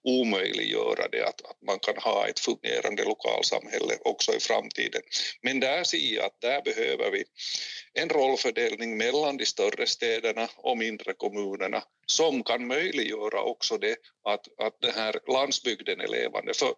omöjliggöra 0.02 1.08
det 1.08 1.22
att, 1.22 1.42
att 1.50 1.62
man 1.66 1.78
kan 1.78 1.96
ha 1.96 2.28
ett 2.28 2.40
fungerande 2.40 3.04
lokalsamhälle 3.04 3.98
också 4.04 4.34
i 4.34 4.40
framtiden. 4.40 5.02
Men 5.42 5.60
där 5.60 5.84
ser 5.84 6.14
jag 6.14 6.24
att 6.24 6.40
där 6.40 6.62
behöver 6.62 7.10
vi 7.10 7.24
en 7.94 8.08
rollfördelning 8.08 8.96
mellan 8.96 9.36
de 9.36 9.46
större 9.46 9.86
städerna 9.86 10.48
och 10.56 10.78
mindre 10.78 11.12
kommunerna 11.12 11.82
som 12.06 12.44
kan 12.44 12.66
möjliggöra 12.66 13.42
också 13.42 13.78
det 13.78 13.96
att, 14.24 14.48
att 14.58 14.80
den 14.80 14.94
här 14.94 15.20
landsbygden 15.32 16.00
är 16.00 16.08
levande. 16.08 16.54
För 16.54 16.74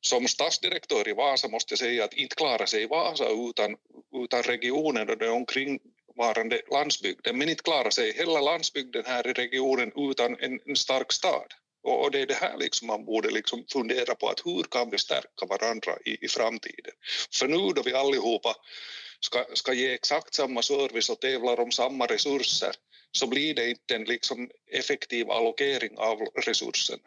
som 0.00 0.28
stadsdirektör 0.28 1.08
i 1.08 1.12
Vasa 1.12 1.48
måste 1.48 1.72
jag 1.72 1.78
säga 1.78 2.04
att 2.04 2.12
inte 2.12 2.36
klarar 2.36 2.66
sig 2.66 2.86
Vasa 2.86 3.28
utan, 3.28 3.76
utan 4.24 4.42
regionen 4.42 5.10
och 5.10 5.18
det 5.18 5.28
omkring 5.28 5.80
kvarvarande 6.16 6.60
landsbygden 6.70 7.38
men 7.38 7.48
inte 7.48 7.62
klarar 7.62 7.90
sig 7.90 8.12
hela 8.12 8.40
landsbygden 8.40 9.02
här 9.06 9.26
i 9.26 9.32
regionen 9.32 9.92
utan 9.96 10.36
en, 10.40 10.60
en 10.66 10.76
stark 10.76 11.12
stad. 11.12 11.52
Och, 11.82 12.04
och, 12.04 12.10
det 12.10 12.20
är 12.20 12.26
det 12.26 12.34
här 12.34 12.56
liksom 12.58 12.86
man 12.86 13.04
borde 13.04 13.30
liksom 13.30 13.64
fundera 13.72 14.14
på 14.14 14.28
att 14.28 14.42
hur 14.44 14.62
kan 14.62 14.90
vi 14.90 14.98
stärka 14.98 15.46
varandra 15.48 15.92
i, 16.04 16.24
i 16.24 16.28
framtiden. 16.28 16.94
För 17.32 17.48
nu 17.48 17.72
då 17.72 17.82
vi 17.82 17.94
allihopa 17.94 18.54
ska, 19.20 19.44
ska 19.54 19.72
ge 19.72 19.94
exakt 19.94 20.34
samma 20.34 20.62
service 20.62 21.10
och 21.10 21.20
tävlar 21.20 21.60
om 21.60 21.70
samma 21.70 22.06
resurser 22.06 22.72
så 23.12 23.26
blir 23.26 23.54
det 23.54 23.70
inte 23.70 23.94
en 23.94 24.04
liksom 24.04 24.50
effektiv 24.72 25.30
allokering 25.30 25.98
av 25.98 26.18
resurserna. 26.46 27.02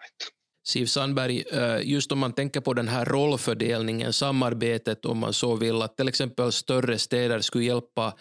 Siv 0.69 0.85
Sandberg, 0.85 1.43
eh, 1.51 1.79
just 1.83 2.11
om 2.11 2.19
man 2.19 2.33
tänker 2.33 2.61
på 2.61 2.73
den 2.73 2.87
här 2.87 3.05
rollfördelningen, 3.05 4.13
samarbetet 4.13 5.05
om 5.05 5.17
man 5.17 5.33
så 5.33 5.55
vill, 5.55 5.81
att 5.81 5.97
till 5.97 6.07
exempel 6.07 6.51
större 6.51 6.97
städer 6.97 7.39
skulle 7.39 7.65
hjälpa 7.65 8.13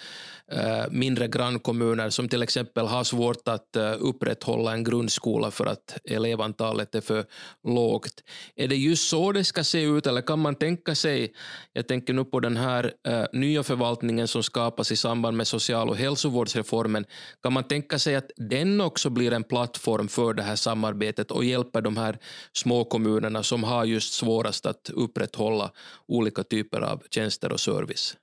Eh, 0.52 0.84
mindre 0.90 1.28
grannkommuner 1.28 2.10
som 2.10 2.28
till 2.28 2.42
exempel 2.42 2.86
har 2.86 3.04
svårt 3.04 3.48
att 3.48 3.76
eh, 3.76 3.94
upprätthålla 3.98 4.72
en 4.72 4.84
grundskola 4.84 5.50
för 5.50 5.66
att 5.66 5.98
elevantalet 6.04 6.94
är 6.94 7.00
för 7.00 7.24
lågt. 7.68 8.22
Är 8.56 8.68
det 8.68 8.76
just 8.76 9.08
så 9.08 9.32
det 9.32 9.44
ska 9.44 9.64
se 9.64 9.82
ut 9.82 10.06
eller 10.06 10.22
kan 10.22 10.38
man 10.38 10.54
tänka 10.54 10.94
sig, 10.94 11.32
jag 11.72 11.88
tänker 11.88 12.12
nu 12.12 12.24
på 12.24 12.40
den 12.40 12.56
här 12.56 12.92
eh, 13.08 13.24
nya 13.32 13.62
förvaltningen 13.62 14.28
som 14.28 14.42
skapas 14.42 14.92
i 14.92 14.96
samband 14.96 15.36
med 15.36 15.46
social 15.46 15.88
och 15.88 15.96
hälsovårdsreformen, 15.96 17.04
kan 17.42 17.52
man 17.52 17.64
tänka 17.64 17.98
sig 17.98 18.16
att 18.16 18.30
den 18.36 18.80
också 18.80 19.10
blir 19.10 19.32
en 19.32 19.44
plattform 19.44 20.08
för 20.08 20.34
det 20.34 20.42
här 20.42 20.56
samarbetet 20.56 21.30
och 21.30 21.44
hjälper 21.44 21.80
de 21.80 21.96
här 21.96 22.18
småkommunerna 22.52 23.42
som 23.42 23.64
har 23.64 23.84
just 23.84 24.12
svårast 24.12 24.66
att 24.66 24.90
upprätthålla 24.90 25.70
olika 26.06 26.42
typer 26.42 26.80
av 26.80 27.02
tjänster 27.10 27.52
och 27.52 27.60
service? 27.60 28.16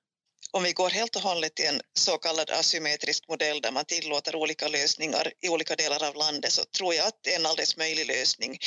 Om 0.55 0.63
vi 0.63 0.73
går 0.73 0.89
helt 0.89 1.15
och 1.15 1.21
hållet 1.21 1.55
till 1.55 1.65
en 1.65 1.81
så 1.93 2.17
kallad 2.17 2.49
asymmetrisk 2.49 3.27
modell 3.29 3.61
där 3.61 3.71
man 3.71 3.85
tillåter 3.85 4.35
olika 4.35 4.67
lösningar 4.67 5.31
i 5.41 5.49
olika 5.49 5.75
delar 5.75 6.03
av 6.03 6.15
landet 6.15 6.51
så 6.51 6.63
tror 6.63 6.93
jag 6.93 7.07
att 7.07 7.19
det 7.23 7.33
är 7.33 7.39
en 7.39 7.45
alldeles 7.45 7.77
möjlig 7.77 8.05
lösning. 8.05 8.57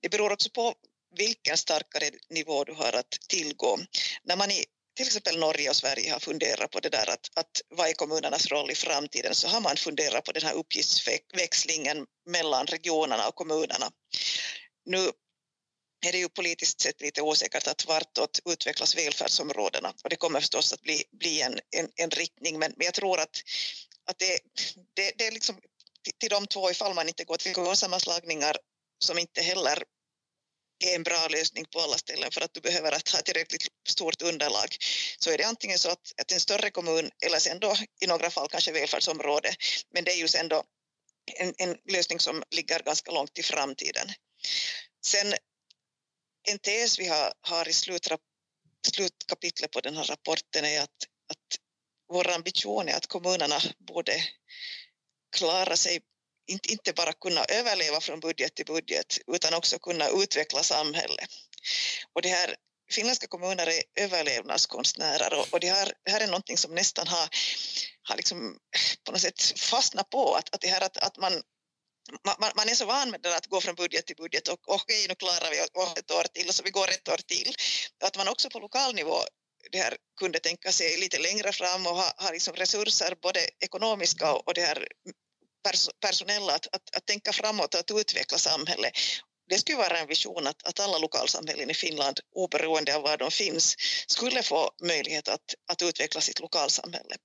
Det 0.00 0.08
beror 0.08 0.32
också 0.32 0.50
på 0.50 0.74
vilken 1.16 1.56
starkare 1.56 2.10
nivå 2.30 2.64
du 2.64 2.72
har 2.72 2.92
att 2.92 3.10
tillgå. 3.28 3.78
När 4.24 4.36
man 4.36 4.50
i 4.50 4.64
till 4.96 5.06
exempel 5.06 5.38
Norge 5.38 5.70
och 5.70 5.76
Sverige 5.76 6.12
har 6.12 6.20
funderat 6.20 6.70
på 6.70 6.80
det 6.80 6.88
där 6.88 7.10
att, 7.10 7.30
att 7.36 7.60
vad 7.68 7.88
är 7.88 7.92
kommunernas 7.92 8.46
roll 8.46 8.70
i 8.70 8.74
framtiden 8.74 9.34
så 9.34 9.48
har 9.48 9.60
man 9.60 9.76
funderat 9.76 10.24
på 10.24 10.32
den 10.32 10.42
här 10.42 10.54
uppgiftsväxlingen 10.54 12.06
mellan 12.26 12.66
regionerna 12.66 13.28
och 13.28 13.34
kommunerna. 13.34 13.90
Nu 14.86 15.10
är 16.06 16.12
det 16.12 16.18
ju 16.18 16.28
politiskt 16.28 16.80
sett 16.80 17.00
lite 17.00 17.22
osäkert 17.22 17.66
att 17.66 17.86
vartåt 17.86 18.40
utvecklas 18.44 18.96
välfärdsområdena. 18.96 19.94
Och 20.04 20.10
det 20.10 20.16
kommer 20.16 20.40
förstås 20.40 20.72
att 20.72 20.82
bli, 20.82 21.04
bli 21.12 21.40
en, 21.40 21.58
en, 21.76 21.88
en 21.96 22.10
riktning. 22.10 22.58
Men, 22.58 22.72
men 22.76 22.84
jag 22.84 22.94
tror 22.94 23.20
att, 23.20 23.42
att 24.10 24.18
det, 24.18 24.38
det, 24.94 25.12
det 25.18 25.26
är 25.26 25.32
liksom 25.32 25.60
till 26.20 26.30
de 26.30 26.46
två 26.46 26.70
ifall 26.70 26.94
man 26.94 27.08
inte 27.08 27.24
går 27.24 27.36
till 27.36 27.54
kommunsammanslagningar 27.54 28.56
som 29.04 29.18
inte 29.18 29.42
heller 29.42 29.82
är 30.84 30.94
en 30.94 31.02
bra 31.02 31.28
lösning 31.28 31.64
på 31.64 31.80
alla 31.80 31.98
ställen 31.98 32.30
för 32.30 32.40
att 32.40 32.54
du 32.54 32.60
behöver 32.60 32.92
att 32.92 33.08
ha 33.08 33.20
tillräckligt 33.20 33.66
stort 33.88 34.22
underlag 34.22 34.76
så 35.18 35.30
är 35.30 35.38
det 35.38 35.44
antingen 35.44 35.78
så 35.78 35.90
att, 35.90 36.12
att 36.20 36.32
en 36.32 36.40
större 36.40 36.70
kommun 36.70 37.10
eller 37.26 37.38
sen 37.38 37.58
då 37.60 37.76
i 38.00 38.06
några 38.06 38.30
fall 38.30 38.48
kanske 38.48 38.72
välfärdsområde. 38.72 39.54
Men 39.94 40.04
det 40.04 40.12
är 40.12 40.16
ju 40.16 40.28
sen 40.28 40.48
då 40.48 40.64
en, 41.36 41.54
en 41.58 41.76
lösning 41.88 42.20
som 42.20 42.42
ligger 42.50 42.80
ganska 42.80 43.10
långt 43.10 43.38
i 43.38 43.42
framtiden. 43.42 44.08
Sen 45.04 45.34
en 46.50 46.58
tes 46.58 46.98
vi 46.98 47.06
har, 47.06 47.32
har 47.40 47.68
i 47.68 47.72
slutrap, 47.72 48.20
slutkapitlet 48.94 49.70
på 49.70 49.80
den 49.80 49.96
här 49.96 50.04
rapporten 50.04 50.64
är 50.64 50.80
att, 50.80 50.98
att 51.30 51.58
vår 52.12 52.30
ambition 52.30 52.88
är 52.88 52.96
att 52.96 53.06
kommunerna 53.06 53.60
borde 53.78 54.24
klara 55.36 55.76
sig, 55.76 56.00
inte, 56.46 56.72
inte 56.72 56.92
bara 56.92 57.12
kunna 57.12 57.44
överleva 57.44 58.00
från 58.00 58.20
budget 58.20 58.54
till 58.54 58.66
budget 58.66 59.18
utan 59.26 59.54
också 59.54 59.78
kunna 59.78 60.08
utveckla 60.08 60.62
samhället. 60.62 61.30
Och 62.12 62.22
det 62.22 62.28
här 62.28 62.56
finländska 62.90 63.26
kommuner 63.26 63.66
är 63.66 63.82
överlevnadskonstnärer 63.94 65.38
och, 65.38 65.46
och 65.52 65.60
det, 65.60 65.70
här, 65.70 65.92
det 66.04 66.10
här 66.10 66.20
är 66.20 66.26
någonting 66.26 66.56
som 66.56 66.74
nästan 66.74 67.06
har, 67.06 67.28
har 68.02 68.16
liksom 68.16 68.58
på 69.04 69.12
något 69.12 69.20
sätt 69.20 69.42
fastnat 69.60 70.10
på 70.10 70.34
att, 70.34 70.54
att 70.54 70.60
det 70.60 70.68
här 70.68 70.80
att, 70.80 70.96
att 70.96 71.16
man 71.16 71.42
man, 72.24 72.52
man, 72.56 72.68
är 72.68 72.74
så 72.74 72.84
van 72.84 73.10
med 73.10 73.20
det 73.20 73.36
att 73.36 73.46
gå 73.46 73.60
från 73.60 73.74
budget 73.74 74.06
till 74.06 74.16
budget 74.16 74.48
och 74.48 74.60
okej, 74.66 75.06
nu 75.08 75.14
klarar 75.14 75.50
vi 75.50 75.58
ett 75.58 76.10
år 76.10 76.24
till 76.34 76.48
och 76.48 76.54
så 76.54 76.62
vi 76.62 76.70
går 76.70 76.90
ett 76.90 77.08
år 77.08 77.20
till. 77.26 77.54
Att 78.04 78.16
man 78.16 78.28
också 78.28 78.50
på 78.50 78.58
lokal 78.58 78.94
nivå 78.94 79.18
det 79.72 79.78
här 79.78 79.96
kunde 80.20 80.38
tänka 80.38 80.72
sig 80.72 80.96
lite 80.96 81.18
längre 81.18 81.52
fram 81.52 81.86
och 81.86 81.96
ha, 81.96 82.14
ha 82.18 82.30
liksom 82.30 82.54
resurser, 82.54 83.16
både 83.22 83.40
ekonomiska 83.60 84.32
och 84.32 84.54
det 84.54 84.60
här 84.60 84.88
pers 85.64 85.88
personella, 86.00 86.54
att, 86.54 86.66
att, 86.66 86.96
att 86.96 87.06
tänka 87.06 87.32
framåt 87.32 87.74
och 87.74 87.80
att 87.80 87.90
utveckla 87.90 88.38
samhället. 88.38 88.92
Det 89.48 89.58
skulle 89.58 89.78
vara 89.78 89.98
en 89.98 90.06
vision 90.06 90.46
att, 90.46 90.66
att 90.66 90.80
alla 90.80 90.98
lokalsamhällen 90.98 91.70
i 91.70 91.74
Finland, 91.74 92.20
oberoende 92.34 92.96
av 92.96 93.02
var 93.02 93.16
de 93.16 93.30
finns, 93.30 93.76
skulle 94.06 94.42
få 94.42 94.70
möjlighet 94.82 95.28
att, 95.28 95.54
att 95.72 95.82
utveckla 95.82 96.20
sitt 96.20 96.40
lokalsamhälle. 96.40 97.16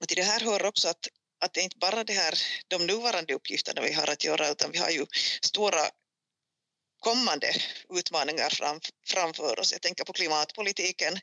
Och 0.00 0.08
till 0.08 0.16
det 0.16 0.22
här 0.22 0.40
hör 0.40 0.64
också 0.64 0.88
att 0.88 1.08
att 1.40 1.52
det 1.52 1.60
är 1.60 1.64
inte 1.64 1.78
bara 1.78 2.04
det 2.04 2.12
här, 2.12 2.38
de 2.68 2.86
nuvarande 2.86 3.34
uppgifterna 3.34 3.82
vi 3.82 3.92
har 3.92 4.10
att 4.10 4.24
göra 4.24 4.48
utan 4.48 4.70
vi 4.70 4.78
har 4.78 4.90
ju 4.90 5.06
stora 5.42 5.80
kommande 7.00 7.52
utmaningar 7.94 8.50
fram, 8.50 8.80
framför 9.06 9.60
oss. 9.60 9.72
Jag 9.72 9.82
tänker 9.82 10.04
på 10.04 10.12
klimatpolitiken 10.12 11.18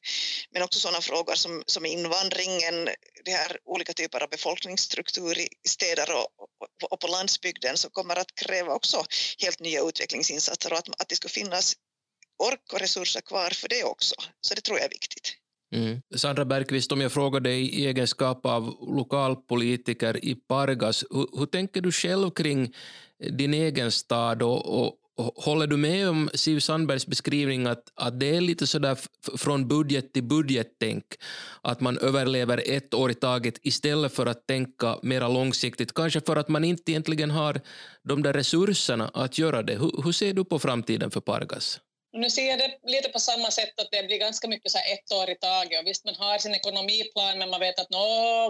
men 0.51 0.61
också 0.63 0.79
sådana 0.79 1.01
frågor 1.01 1.35
som, 1.35 1.63
som 1.67 1.85
invandringen, 1.85 2.89
det 3.25 3.31
här 3.31 3.57
olika 3.65 3.93
typer 3.93 4.23
av 4.23 4.29
befolkningsstruktur 4.29 5.39
i 5.39 5.49
städer 5.67 6.11
och, 6.15 6.27
och, 6.37 6.91
och 6.91 6.99
på 6.99 7.07
landsbygden 7.07 7.77
som 7.77 7.91
kommer 7.91 8.15
att 8.15 8.35
kräva 8.35 8.73
också 8.73 9.05
helt 9.39 9.59
nya 9.59 9.81
utvecklingsinsatser 9.81 10.73
och 10.73 10.79
att, 10.79 11.01
att 11.01 11.09
det 11.09 11.15
ska 11.15 11.29
finnas 11.29 11.73
ork 12.43 12.73
och 12.73 12.79
resurser 12.79 13.21
kvar 13.21 13.49
för 13.49 13.67
det 13.67 13.83
också. 13.83 14.15
Så 14.41 14.55
det 14.55 14.61
tror 14.61 14.77
jag 14.77 14.85
är 14.85 14.89
viktigt. 14.89 15.42
Mm. 15.73 16.01
Sandra 16.15 16.45
Bergqvist, 16.45 16.91
om 16.91 17.01
jag 17.01 17.11
frågar 17.11 17.39
dig 17.39 17.61
i 17.61 17.85
egenskap 17.85 18.45
av 18.45 18.63
lokalpolitiker 18.81 20.25
i 20.25 20.35
Pargas, 20.35 21.05
hur, 21.11 21.27
hur 21.39 21.45
tänker 21.45 21.81
du 21.81 21.91
själv 21.91 22.29
kring 22.29 22.73
din 23.31 23.53
egen 23.53 23.91
stad 23.91 24.41
och, 24.41 24.83
och, 24.83 24.99
håller 25.35 25.67
du 25.67 25.77
med 25.77 26.09
om 26.09 26.29
Siv 26.33 26.59
Sandbergs 26.59 27.07
beskrivning 27.07 27.67
att, 27.67 27.83
att 27.95 28.19
det 28.19 28.35
är 28.35 28.41
lite 28.41 28.67
sådär 28.67 28.97
från 29.37 29.67
budget 29.67 30.13
till 30.13 30.23
budget-tänk, 30.23 31.03
att 31.61 31.81
man 31.81 31.97
överlever 31.97 32.63
ett 32.65 32.93
år 32.93 33.11
i 33.11 33.13
taget 33.13 33.59
istället 33.61 34.13
för 34.13 34.25
att 34.25 34.47
tänka 34.47 34.97
mera 35.03 35.27
långsiktigt, 35.27 35.93
kanske 35.93 36.21
för 36.21 36.35
att 36.35 36.49
man 36.49 36.63
inte 36.63 36.91
egentligen 36.91 37.31
har 37.31 37.61
de 38.03 38.23
där 38.23 38.33
resurserna 38.33 39.11
att 39.13 39.37
göra 39.37 39.63
det. 39.63 39.73
Hur, 39.73 40.03
hur 40.03 40.11
ser 40.11 40.33
du 40.33 40.45
på 40.45 40.59
framtiden 40.59 41.11
för 41.11 41.21
Pargas? 41.21 41.79
Nu 42.15 42.29
ser 42.29 42.49
jag 42.49 42.59
det 42.59 42.79
lite 42.83 43.09
på 43.09 43.19
samma 43.19 43.51
sätt 43.51 43.79
att 43.79 43.91
det 43.91 44.03
blir 44.03 44.17
ganska 44.17 44.47
mycket 44.47 44.71
så 44.71 44.77
här 44.77 44.93
ett 44.93 45.11
år 45.11 45.29
i 45.29 45.35
taget. 45.35 45.79
Och 45.79 45.87
visst 45.87 46.05
man 46.05 46.15
har 46.15 46.37
sin 46.37 46.55
ekonomiplan 46.55 47.37
men 47.37 47.49
man 47.49 47.59
vet 47.59 47.79
att 47.79 47.89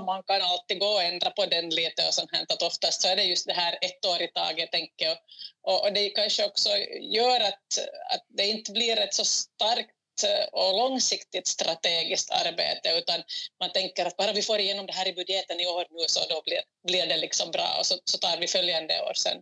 man 0.06 0.24
kan 0.24 0.42
alltid 0.42 0.80
gå 0.80 0.88
och 0.88 1.04
ändra 1.04 1.30
på 1.30 1.46
den 1.46 1.70
lite 1.70 2.08
och 2.08 2.14
sånt 2.14 2.30
här. 2.34 2.46
Att 2.50 2.62
oftast 2.62 3.02
så 3.02 3.08
är 3.08 3.16
det 3.16 3.24
just 3.24 3.48
det 3.48 3.54
här 3.54 3.78
ett 3.82 4.06
år 4.06 4.22
i 4.22 4.28
taget 4.28 4.72
tänker. 4.72 5.06
Jag 5.06 5.18
och, 5.64 5.86
och 5.86 5.94
det 5.94 6.10
kanske 6.10 6.46
också 6.46 6.70
gör 7.02 7.40
att, 7.40 7.68
att 8.14 8.26
det 8.38 8.48
inte 8.48 8.72
blir 8.72 9.00
ett 9.00 9.14
så 9.14 9.26
starkt 9.26 10.24
eh, 10.24 10.46
och 10.52 10.78
långsiktigt 10.78 11.48
strategiskt 11.48 12.32
arbete 12.32 12.90
utan 12.90 13.24
man 13.60 13.72
tänker 13.72 14.06
att 14.06 14.18
bara 14.18 14.34
vi 14.34 14.42
får 14.42 14.60
igenom 14.60 14.86
det 14.86 14.94
här 14.94 15.08
i 15.08 15.14
budgeten 15.14 15.60
i 15.60 15.68
år 15.68 15.86
nu 15.90 16.06
så 16.08 16.20
då 16.30 16.42
blir, 16.46 16.62
blir 16.88 17.08
det 17.08 17.18
liksom 17.18 17.52
bra. 17.52 17.76
Och 17.80 17.86
så, 17.86 17.96
så 18.06 18.18
tar 18.18 18.38
vi 18.38 18.48
följande 18.48 19.02
år 19.02 19.14
sen. 19.14 19.38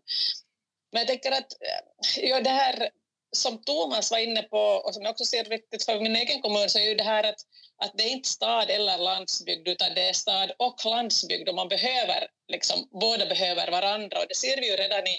Men 0.92 1.00
jag 1.00 1.08
tänker 1.08 1.32
att 1.32 1.54
eh, 1.62 2.24
ja, 2.30 2.42
det 2.42 2.50
här 2.50 2.90
som 3.36 3.64
Thomas 3.64 4.12
var 4.12 4.18
inne 4.18 4.44
på 4.44 4.58
och 4.58 4.94
som 4.94 5.04
jag 5.04 5.12
också 5.12 5.26
ser 5.26 5.46
viktigt 5.46 5.86
för 5.86 6.00
min 6.00 6.16
egen 6.16 6.42
kommun 6.42 6.70
så 6.70 6.80
är 6.80 6.84
ju 6.84 6.96
det 6.96 7.04
här 7.04 7.24
att, 7.24 7.40
att 7.84 7.92
det 7.98 8.04
är 8.04 8.10
inte 8.10 8.30
stad 8.30 8.70
eller 8.70 8.98
landsbygd 8.98 9.68
utan 9.68 9.94
det 9.96 10.10
är 10.10 10.14
stad 10.14 10.52
och 10.60 10.86
landsbygd 10.86 11.50
och 11.50 11.56
man 11.56 11.68
behöver 11.68 12.28
liksom, 12.48 12.90
båda 12.92 13.26
behöver 13.26 13.72
varandra 13.72 14.20
och 14.20 14.26
det 14.30 14.36
ser 14.36 14.62
vi 14.62 14.72
ju 14.72 14.76
redan 14.76 15.08
i, 15.08 15.18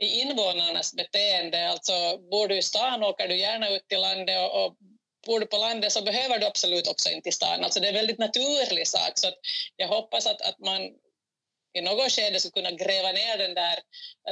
i 0.00 0.20
invånarnas 0.20 0.94
beteende. 0.94 1.70
Alltså 1.70 1.92
bor 2.30 2.48
du 2.48 2.58
i 2.58 2.62
stan 2.62 3.02
åker 3.02 3.28
du 3.28 3.36
gärna 3.36 3.68
ut 3.68 3.88
till 3.88 4.00
landet 4.00 4.38
och, 4.38 4.64
och 4.64 4.76
bor 5.26 5.40
du 5.40 5.46
på 5.46 5.56
landet 5.56 5.92
så 5.92 6.02
behöver 6.02 6.38
du 6.38 6.46
absolut 6.46 6.88
också 6.88 7.08
inte 7.08 7.22
till 7.22 7.32
stan. 7.32 7.64
Alltså 7.64 7.80
det 7.80 7.86
är 7.86 7.92
en 7.92 7.94
väldigt 7.94 8.18
naturlig 8.18 8.88
sak 8.88 9.12
så 9.14 9.28
att 9.28 9.38
jag 9.76 9.88
hoppas 9.88 10.26
att, 10.26 10.42
att 10.42 10.58
man 10.58 10.80
i 11.72 11.80
något 11.80 12.12
skede 12.12 12.40
skulle 12.40 12.52
kunna 12.52 12.70
gräva 12.70 13.12
ner 13.12 13.38
den 13.38 13.54
där, 13.54 13.78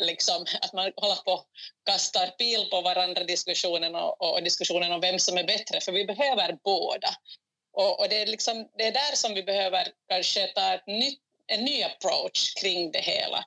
liksom, 0.00 0.46
att 0.60 0.72
man 0.72 0.92
håller 0.96 1.14
på 1.14 1.44
kastar 1.86 2.26
pil 2.26 2.70
på 2.70 2.80
varandra 2.80 3.24
diskussionen 3.24 3.94
och, 3.94 4.22
och, 4.22 4.42
diskussionen 4.42 4.92
om 4.92 5.00
vem 5.00 5.18
som 5.18 5.38
är 5.38 5.44
bättre, 5.44 5.80
för 5.80 5.92
vi 5.92 6.04
behöver 6.04 6.58
båda. 6.64 7.08
Och, 7.72 8.00
och 8.00 8.08
det, 8.08 8.22
är 8.22 8.26
liksom, 8.26 8.68
det 8.78 8.86
är 8.86 8.92
där 8.92 9.16
som 9.16 9.34
vi 9.34 9.42
behöver 9.42 9.88
kanske 10.08 10.46
ta 10.46 10.74
ett 10.74 10.86
nytt, 10.86 11.20
en 11.46 11.64
ny 11.64 11.82
approach 11.82 12.54
kring 12.54 12.90
det 12.90 13.00
hela. 13.00 13.44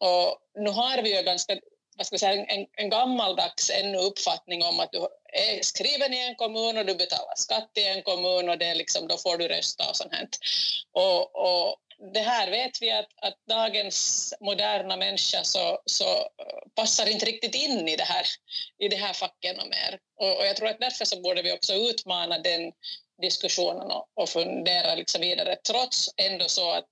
Och 0.00 0.38
nu 0.54 0.70
har 0.70 1.02
vi 1.02 1.16
ju 1.16 1.22
ganska 1.22 1.56
vad 1.98 2.06
ska 2.06 2.18
säga, 2.18 2.44
en, 2.44 2.66
en 2.76 2.90
gammaldags 2.90 3.70
ännu 3.70 3.98
uppfattning 3.98 4.62
om 4.62 4.80
att 4.80 4.92
du 4.92 4.98
är 5.32 5.62
skriven 5.62 6.14
i 6.14 6.18
en 6.18 6.34
kommun 6.34 6.78
och 6.78 6.86
du 6.86 6.94
betalar 6.94 7.34
skatt 7.36 7.70
i 7.74 7.84
en 7.84 8.02
kommun 8.02 8.48
och 8.48 8.58
det 8.58 8.66
är 8.66 8.74
liksom, 8.74 9.08
då 9.08 9.16
får 9.16 9.36
du 9.36 9.48
rösta 9.48 9.88
och 9.90 9.96
sånt 9.96 10.14
här. 10.14 10.28
Och, 10.92 11.36
och 11.36 11.76
det 11.98 12.20
här 12.20 12.50
vet 12.50 12.82
vi 12.82 12.90
att, 12.90 13.08
att 13.22 13.36
dagens 13.48 14.34
moderna 14.40 14.96
människa 14.96 15.44
så, 15.44 15.78
så 15.84 16.18
eh, 16.18 16.70
passar 16.74 17.06
inte 17.06 17.26
riktigt 17.26 17.54
in 17.54 17.88
i 17.88 17.96
det 17.96 18.04
här, 18.04 18.26
i 18.78 18.88
det 18.88 18.96
här 18.96 19.12
facken 19.12 19.60
och 19.60 19.68
mer. 19.68 19.98
Och, 20.20 20.36
och 20.38 20.46
jag 20.46 20.56
tror 20.56 20.68
att 20.68 20.80
därför 20.80 21.04
så 21.04 21.20
borde 21.20 21.42
vi 21.42 21.52
också 21.52 21.74
utmana 21.74 22.38
den 22.38 22.72
diskussionen 23.22 23.90
och, 23.90 24.08
och 24.14 24.28
fundera 24.28 24.94
liksom 24.94 25.20
vidare, 25.20 25.56
trots 25.56 26.08
ändå 26.16 26.48
så 26.48 26.70
att, 26.70 26.88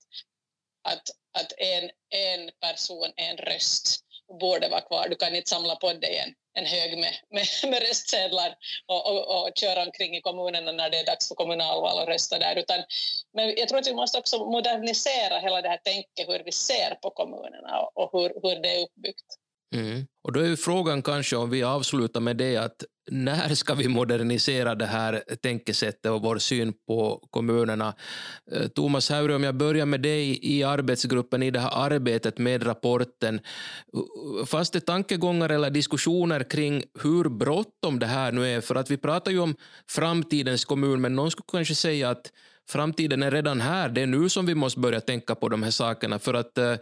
att, 0.83 1.03
att 1.39 1.53
en, 1.57 1.89
en 2.09 2.51
person, 2.61 3.11
en 3.15 3.37
röst 3.37 3.99
borde 4.39 4.69
vara 4.69 4.81
kvar. 4.81 5.07
Du 5.09 5.15
kan 5.15 5.35
inte 5.35 5.49
samla 5.49 5.75
på 5.75 5.93
dig 5.93 6.17
en, 6.17 6.33
en 6.57 6.65
hög 6.65 6.97
med, 6.97 7.13
med, 7.35 7.47
med 7.71 7.79
röstsedlar 7.87 8.55
och, 8.85 9.01
och, 9.11 9.23
och, 9.35 9.51
köra 9.55 9.83
omkring 9.85 10.15
i 10.15 10.21
kommunerna 10.21 10.71
när 10.71 10.89
det 10.89 10.97
är 10.97 11.05
dags 11.05 11.27
för 11.27 11.35
kommunalval 11.35 11.99
och 12.01 12.07
rösta 12.07 12.39
där. 12.39 12.55
Utan, 12.55 12.79
men 13.33 13.53
jag 13.57 13.67
tror 13.67 13.79
att 13.79 13.87
vi 13.87 13.93
måste 13.93 14.17
också 14.17 14.37
modernisera 14.37 15.39
hela 15.39 15.61
det 15.61 15.69
här 15.69 15.81
tänket 15.83 16.29
hur 16.29 16.43
vi 16.45 16.51
ser 16.51 16.95
på 17.01 17.09
kommunerna 17.09 17.79
och, 17.81 17.91
och 18.01 18.09
hur, 18.13 18.29
hur 18.43 18.61
det 18.61 18.75
är 18.75 18.83
uppbyggt. 18.83 19.29
Mm. 19.75 20.07
Och 20.23 20.33
då 20.33 20.39
är 20.39 20.45
ju 20.45 20.57
frågan 20.57 21.01
kanske, 21.01 21.35
om 21.35 21.49
vi 21.49 21.63
avslutar 21.63 22.19
med 22.19 22.37
det, 22.37 22.57
att 22.57 22.83
när 23.11 23.55
ska 23.55 23.73
vi 23.73 23.87
modernisera 23.87 24.75
det 24.75 24.85
här 24.85 25.23
tänkesättet 25.41 26.11
och 26.11 26.21
vår 26.21 26.37
syn 26.37 26.73
på 26.87 27.27
kommunerna? 27.29 27.93
Eh, 28.51 28.67
Thomas 28.67 29.09
Haure, 29.09 29.35
om 29.35 29.43
jag 29.43 29.55
börjar 29.55 29.85
med 29.85 30.01
dig 30.01 30.39
i 30.41 30.63
arbetsgruppen 30.63 31.43
i 31.43 31.51
det 31.51 31.59
här 31.59 31.85
arbetet 31.85 32.37
med 32.37 32.65
rapporten. 32.65 33.39
Fanns 34.45 34.69
det 34.69 34.79
tankegångar 34.79 35.49
eller 35.49 35.69
diskussioner 35.69 36.43
kring 36.43 36.83
hur 37.03 37.29
bråttom 37.29 37.99
det 37.99 38.05
här 38.05 38.31
nu 38.31 38.47
är? 38.47 38.61
För 38.61 38.75
att 38.75 38.91
vi 38.91 38.97
pratar 38.97 39.31
ju 39.31 39.39
om 39.39 39.55
framtidens 39.89 40.65
kommun, 40.65 41.01
men 41.01 41.15
någon 41.15 41.31
skulle 41.31 41.47
kanske 41.51 41.75
säga 41.75 42.09
att 42.09 42.31
framtiden 42.69 43.23
är 43.23 43.31
redan 43.31 43.61
här. 43.61 43.89
Det 43.89 44.01
är 44.01 44.07
nu 44.07 44.29
som 44.29 44.45
vi 44.45 44.55
måste 44.55 44.79
börja 44.79 45.01
tänka 45.01 45.35
på 45.35 45.49
de 45.49 45.63
här 45.63 45.71
sakerna. 45.71 46.19
För 46.19 46.33
att, 46.33 46.57
eh, 46.57 46.75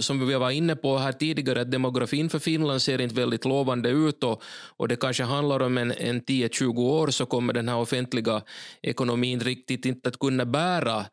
som 0.00 0.28
vi 0.28 0.34
var 0.34 0.50
inne 0.50 0.76
på 0.76 0.96
här 0.96 1.12
tidigare, 1.12 1.60
att 1.60 1.70
demografin 1.70 2.30
för 2.30 2.38
Finland 2.38 2.82
ser 2.82 3.00
inte 3.00 3.14
väldigt 3.14 3.44
lovande 3.44 3.88
ut 3.88 4.24
och, 4.24 4.42
och 4.76 4.88
det 4.88 4.96
kanske 4.96 5.22
handlar 5.22 5.62
om 5.62 5.78
en, 5.78 5.92
en 5.92 6.22
10-20 6.22 6.78
år 6.78 7.08
så 7.10 7.26
kommer 7.26 7.52
den 7.52 7.68
här 7.68 7.76
offentliga 7.76 8.42
ekonomin 8.82 9.40
riktigt 9.40 9.84
inte 9.84 10.08
att 10.08 10.18
kunna 10.18 10.44
bära 10.44 11.06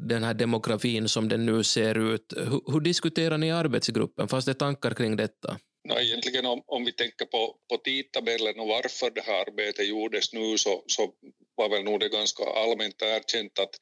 den 0.00 0.24
här 0.24 0.34
demografin 0.34 1.08
som 1.08 1.28
den 1.28 1.46
nu 1.46 1.62
ser 1.64 2.14
ut. 2.14 2.34
Hur, 2.36 2.72
hur 2.72 2.80
diskuterar 2.80 3.38
ni 3.38 3.46
i 3.46 3.50
arbetsgruppen? 3.50 4.28
Fanns 4.28 4.44
det 4.44 4.54
tankar 4.54 4.94
kring 4.94 5.16
detta? 5.16 5.56
No, 5.88 5.94
egentligen 5.94 6.46
om, 6.46 6.62
om 6.66 6.84
vi 6.84 6.92
tänker 6.92 7.24
på, 7.24 7.56
på 7.70 7.76
tidtabellen 7.76 8.60
och 8.60 8.68
varför 8.68 9.10
det 9.10 9.20
här 9.20 9.40
arbetet 9.48 9.88
gjordes 9.88 10.32
nu 10.32 10.58
så, 10.58 10.84
så 10.86 11.12
var 11.56 11.68
väl 11.68 11.84
nog 11.84 12.00
det 12.00 12.08
ganska 12.08 12.44
allmänt 12.44 13.02
erkänt 13.02 13.58
att 13.58 13.74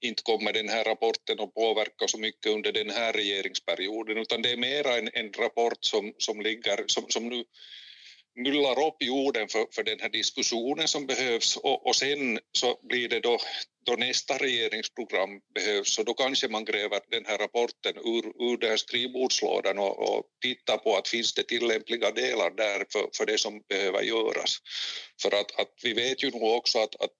inte 0.00 0.22
kommer 0.22 0.52
den 0.52 0.68
här 0.68 0.84
rapporten 0.84 1.40
att 1.40 1.54
påverka 1.54 2.08
så 2.08 2.18
mycket 2.18 2.52
under 2.52 2.72
den 2.72 2.90
här 2.90 3.12
regeringsperioden 3.12 4.18
utan 4.18 4.42
det 4.42 4.50
är 4.50 4.56
mera 4.56 4.96
en, 4.96 5.10
en 5.12 5.32
rapport 5.32 5.78
som, 5.80 6.12
som, 6.18 6.40
ligger, 6.40 6.84
som, 6.86 7.04
som 7.08 7.28
nu 7.28 7.44
myllar 8.34 8.86
upp 8.86 9.02
jorden 9.02 9.48
för, 9.48 9.66
för 9.72 9.82
den 9.82 10.00
här 10.00 10.08
diskussionen 10.08 10.88
som 10.88 11.06
behövs. 11.06 11.56
Och, 11.56 11.86
och 11.86 11.96
sen 11.96 12.38
så 12.52 12.78
blir 12.82 13.08
det 13.08 13.20
då, 13.20 13.38
då 13.84 13.92
nästa 13.92 14.38
regeringsprogram 14.38 15.40
behövs 15.54 15.98
och 15.98 16.04
då 16.04 16.14
kanske 16.14 16.48
man 16.48 16.64
gräver 16.64 17.00
den 17.10 17.24
här 17.26 17.38
rapporten 17.38 17.96
ur, 17.96 18.52
ur 18.52 18.56
den 18.56 18.70
här 18.70 18.76
skrivbordslådan 18.76 19.78
och, 19.78 19.98
och 19.98 20.24
tittar 20.42 20.78
på 20.78 20.96
att 20.96 21.08
finns 21.08 21.34
det 21.34 21.42
tillämpliga 21.42 22.10
delar 22.10 22.50
där 22.50 22.86
för, 22.92 23.08
för 23.16 23.26
det 23.26 23.38
som 23.38 23.62
behöver 23.68 24.02
göras. 24.02 24.56
För 25.22 25.34
att, 25.40 25.60
att 25.60 25.72
vi 25.82 25.92
vet 25.92 26.22
ju 26.22 26.30
nog 26.30 26.42
också 26.42 26.78
att, 26.78 26.94
att 27.00 27.10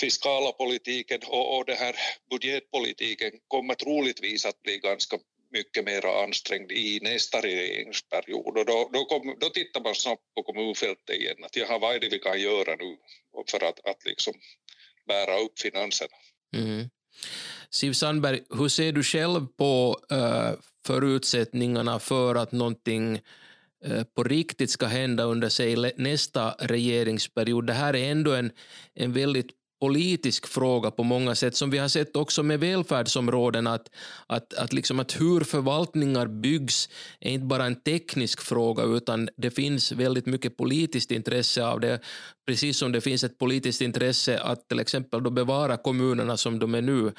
fiskala 0.00 0.52
politiken 0.52 1.20
och, 1.26 1.56
och 1.58 1.64
den 1.64 1.76
här 1.76 1.96
budgetpolitiken 2.30 3.32
kommer 3.48 3.74
troligtvis 3.74 4.46
att 4.46 4.62
bli 4.62 4.78
ganska 4.78 5.18
mycket 5.52 5.84
mer 5.84 6.06
ansträngd 6.06 6.72
i 6.72 7.00
nästa 7.02 7.40
regeringsperiod. 7.40 8.58
Och 8.58 8.64
då, 8.64 8.90
då, 8.92 9.04
kom, 9.04 9.36
då 9.40 9.48
tittar 9.48 9.80
man 9.80 9.94
snabbt 9.94 10.34
på 10.34 10.42
kommunfältet 10.42 11.16
igen, 11.16 11.44
att 11.44 11.56
jaha, 11.56 11.78
vad 11.78 11.94
är 11.94 12.00
det 12.00 12.08
vi 12.08 12.18
kan 12.18 12.40
göra 12.40 12.76
nu 12.76 12.96
för 13.50 13.64
att, 13.64 13.86
att 13.86 14.04
liksom 14.04 14.34
bära 15.06 15.38
upp 15.38 15.58
finanserna. 15.58 16.16
Mm. 16.56 16.90
Siv 17.70 17.92
Sandberg, 17.92 18.40
hur 18.50 18.68
ser 18.68 18.92
du 18.92 19.02
själv 19.02 19.46
på 19.46 20.00
uh, 20.12 20.52
förutsättningarna 20.86 21.98
för 21.98 22.34
att 22.34 22.52
någonting 22.52 23.20
eh, 23.84 24.04
på 24.04 24.22
riktigt 24.24 24.70
ska 24.70 24.86
hända 24.86 25.24
under 25.24 25.48
sig 25.48 25.92
nästa 25.96 26.50
regeringsperiod? 26.50 27.66
Det 27.66 27.72
här 27.72 27.96
är 27.96 28.10
ändå 28.10 28.34
en, 28.34 28.50
en 28.94 29.12
väldigt 29.12 29.50
politisk 29.86 30.46
fråga 30.46 30.90
på 30.90 31.02
många 31.02 31.34
sätt, 31.34 31.56
som 31.56 31.70
vi 31.70 31.78
har 31.78 31.88
sett 31.88 32.16
också 32.16 32.42
med 32.42 32.60
välfärdsområden, 32.60 33.66
att, 33.66 33.90
att, 34.26 34.54
att, 34.54 34.72
liksom 34.72 35.00
att 35.00 35.20
hur 35.20 35.44
förvaltningar 35.44 36.26
byggs 36.26 36.88
är 37.20 37.30
inte 37.30 37.46
bara 37.46 37.66
en 37.66 37.82
teknisk 37.82 38.40
fråga, 38.40 38.82
utan 38.82 39.28
det 39.36 39.50
finns 39.50 39.92
väldigt 39.92 40.26
mycket 40.26 40.56
politiskt 40.56 41.10
intresse 41.10 41.66
av 41.66 41.80
det, 41.80 42.00
precis 42.46 42.78
som 42.78 42.92
det 42.92 43.00
finns 43.00 43.24
ett 43.24 43.38
politiskt 43.38 43.80
intresse 43.80 44.40
att 44.40 44.68
till 44.68 44.80
exempel 44.80 45.22
då 45.22 45.30
bevara 45.30 45.76
kommunerna 45.76 46.36
som 46.36 46.58
de 46.58 46.74
är 46.74 46.82
nu. 46.82 47.12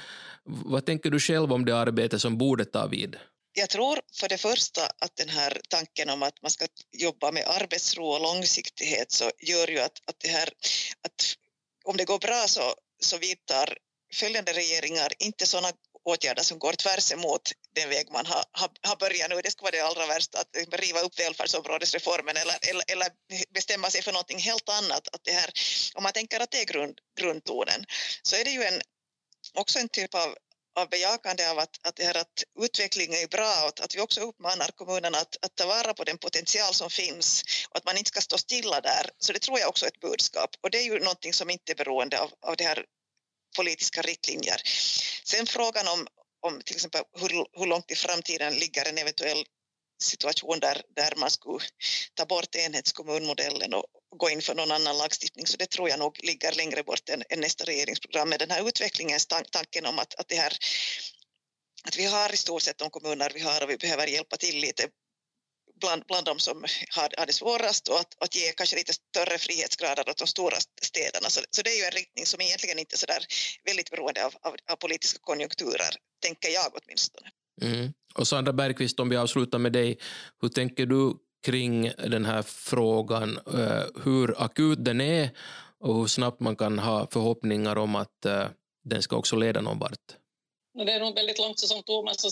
Vad 0.45 0.85
tänker 0.85 1.09
du 1.09 1.19
själv 1.19 1.53
om 1.53 1.65
det 1.65 1.77
arbete 1.77 2.19
som 2.19 2.37
borde 2.37 2.65
ta 2.65 2.87
vid? 2.87 3.15
Jag 3.53 3.69
tror 3.69 3.99
för 4.19 4.29
det 4.29 4.37
första 4.37 4.81
att 4.81 5.15
den 5.15 5.29
här 5.29 5.57
tanken 5.69 6.09
om 6.09 6.23
att 6.23 6.41
man 6.41 6.51
ska 6.51 6.65
jobba 6.97 7.31
med 7.31 7.43
arbetsro 7.47 8.05
och 8.05 8.21
långsiktighet 8.21 9.11
så 9.11 9.31
gör 9.39 9.67
ju 9.67 9.79
att, 9.79 10.01
att 10.09 10.19
det 10.19 10.29
här 10.29 10.49
att 11.05 11.46
om 11.87 11.97
det 11.97 12.05
går 12.05 12.19
bra 12.19 12.47
så, 12.47 12.75
så 12.99 13.17
vidtar 13.17 13.77
följande 14.13 14.53
regeringar 14.53 15.13
inte 15.19 15.45
sådana 15.45 15.71
åtgärder 16.03 16.43
som 16.43 16.59
går 16.59 16.73
tvärs 16.73 17.11
emot 17.11 17.51
den 17.75 17.89
väg 17.89 18.11
man 18.11 18.25
har, 18.25 18.43
har, 18.51 18.69
har 18.81 18.95
börjat 18.95 19.29
nu. 19.29 19.41
Det 19.41 19.51
skulle 19.51 19.65
vara 19.65 19.75
det 19.75 19.89
allra 19.89 20.07
värsta, 20.07 20.39
att 20.39 20.79
riva 20.79 20.99
upp 20.99 21.19
välfärdsområdesreformen 21.19 22.37
eller, 22.37 22.69
eller, 22.69 22.83
eller 22.91 23.07
bestämma 23.53 23.89
sig 23.89 24.01
för 24.01 24.11
någonting 24.11 24.39
helt 24.39 24.69
annat. 24.69 25.07
Att 25.07 25.23
det 25.23 25.31
här, 25.31 25.51
om 25.95 26.03
man 26.03 26.13
tänker 26.13 26.39
att 26.39 26.51
det 26.51 26.61
är 26.61 26.65
grund, 26.65 26.99
grundtonen 27.19 27.85
så 28.21 28.35
är 28.35 28.45
det 28.45 28.51
ju 28.51 28.63
en, 28.63 28.81
också 29.53 29.79
en 29.79 29.89
typ 29.89 30.15
av 30.15 30.35
av 30.77 30.89
bejakande 30.89 31.49
av 31.49 31.59
att, 31.59 31.87
att, 31.87 31.95
det 31.95 32.03
här 32.03 32.17
att 32.17 32.43
utveckling 32.59 33.13
är 33.13 33.27
bra 33.27 33.67
och 33.67 33.83
att 33.83 33.95
vi 33.95 34.01
också 34.01 34.21
uppmanar 34.21 34.67
kommunerna 34.75 35.17
att, 35.17 35.45
att 35.45 35.55
ta 35.55 35.67
vara 35.67 35.93
på 35.93 36.03
den 36.03 36.17
potential 36.17 36.73
som 36.73 36.89
finns 36.89 37.43
och 37.69 37.77
att 37.77 37.85
man 37.85 37.97
inte 37.97 38.07
ska 38.07 38.21
stå 38.21 38.37
stilla 38.37 38.81
där. 38.81 39.09
Så 39.17 39.33
det 39.33 39.39
tror 39.39 39.59
jag 39.59 39.69
också 39.69 39.85
är 39.85 39.89
ett 39.89 39.99
budskap 39.99 40.49
och 40.61 40.71
det 40.71 40.77
är 40.77 40.83
ju 40.83 40.99
någonting 40.99 41.33
som 41.33 41.49
inte 41.49 41.71
är 41.71 41.75
beroende 41.75 42.19
av, 42.19 42.31
av 42.41 42.55
det 42.55 42.63
här 42.63 42.85
politiska 43.55 44.01
riktlinjer. 44.01 44.61
Sen 45.23 45.47
frågan 45.47 45.87
om, 45.87 46.07
om 46.41 46.61
till 46.61 46.75
exempel 46.75 47.01
hur, 47.19 47.59
hur 47.59 47.65
långt 47.65 47.91
i 47.91 47.95
framtiden 47.95 48.53
ligger 48.53 48.89
en 48.89 48.97
eventuell 48.97 49.45
situation 50.03 50.59
där, 50.59 50.81
där 50.95 51.13
man 51.17 51.31
skulle 51.31 51.65
ta 52.13 52.25
bort 52.25 52.55
enhetskommunmodellen 52.55 53.73
och 53.73 53.85
gå 54.15 54.29
in 54.29 54.41
för 54.41 54.55
någon 54.55 54.71
annan 54.71 54.97
lagstiftning. 54.97 55.47
Så 55.47 55.57
det 55.57 55.69
tror 55.69 55.89
jag 55.89 55.99
nog 55.99 56.19
ligger 56.23 56.51
längre 56.51 56.83
bort 56.83 57.09
än, 57.09 57.23
än 57.29 57.39
nästa 57.39 57.63
regeringsprogram. 57.63 58.29
Men 58.29 58.39
den 58.39 58.51
här 58.51 58.67
utvecklingen, 58.67 59.19
tanken 59.51 59.85
om 59.85 59.99
att, 59.99 60.15
att 60.15 60.27
det 60.27 60.35
här 60.35 60.53
att 61.83 61.97
vi 61.97 62.05
har 62.05 62.33
i 62.33 62.37
stort 62.37 62.61
sett 62.61 62.77
de 62.77 62.89
kommuner 62.89 63.31
vi 63.33 63.41
har 63.41 63.63
och 63.63 63.69
vi 63.69 63.77
behöver 63.77 64.07
hjälpa 64.07 64.37
till 64.37 64.61
lite 64.61 64.83
bland, 65.79 66.03
bland 66.07 66.25
de 66.25 66.39
som 66.39 66.65
har, 66.95 67.09
har 67.17 67.25
det 67.25 67.33
svårast 67.33 67.87
och 67.87 67.99
att, 67.99 68.23
att 68.23 68.35
ge 68.35 68.51
kanske 68.51 68.75
lite 68.75 68.93
större 68.93 69.37
frihetsgrader 69.37 70.09
åt 70.09 70.17
de 70.17 70.27
stora 70.27 70.55
städerna. 70.81 71.29
Så, 71.29 71.41
så 71.49 71.61
det 71.61 71.69
är 71.69 71.77
ju 71.77 71.83
en 71.83 71.91
riktning 71.91 72.25
som 72.25 72.41
egentligen 72.41 72.79
inte 72.79 72.95
är 72.95 72.97
så 72.97 73.05
där 73.05 73.25
väldigt 73.65 73.91
beroende 73.91 74.25
av, 74.25 74.33
av, 74.41 74.55
av 74.71 74.75
politiska 74.75 75.19
konjunkturer, 75.21 75.91
tänker 76.21 76.49
jag 76.49 76.67
åtminstone. 76.73 77.29
Mm. 77.61 77.93
Och 78.15 78.27
Sandra 78.27 78.53
Bergqvist, 78.53 78.99
om 78.99 79.09
vi 79.09 79.17
avslutar 79.17 79.59
med 79.59 79.73
dig, 79.73 79.99
hur 80.41 80.49
tänker 80.49 80.85
du 80.85 81.13
kring 81.45 81.91
den 81.97 82.25
här 82.25 82.41
frågan, 82.41 83.39
eh, 83.53 84.03
hur 84.03 84.43
akut 84.43 84.85
den 84.85 85.01
är 85.01 85.29
och 85.79 85.95
hur 85.95 86.07
snabbt 86.07 86.39
man 86.39 86.55
kan 86.55 86.79
ha 86.79 87.07
förhoppningar 87.11 87.77
om 87.77 87.95
att 87.95 88.25
eh, 88.25 88.47
den 88.83 89.01
ska 89.01 89.15
också 89.15 89.35
leda 89.35 89.61
någon 89.61 89.79
vart? 89.79 90.17
Det 90.85 90.91
är 90.91 90.99
nog 90.99 91.15
väldigt 91.15 91.39
långt 91.39 91.59
som 91.59 91.83
Thomas 91.83 92.25
och 92.25 92.31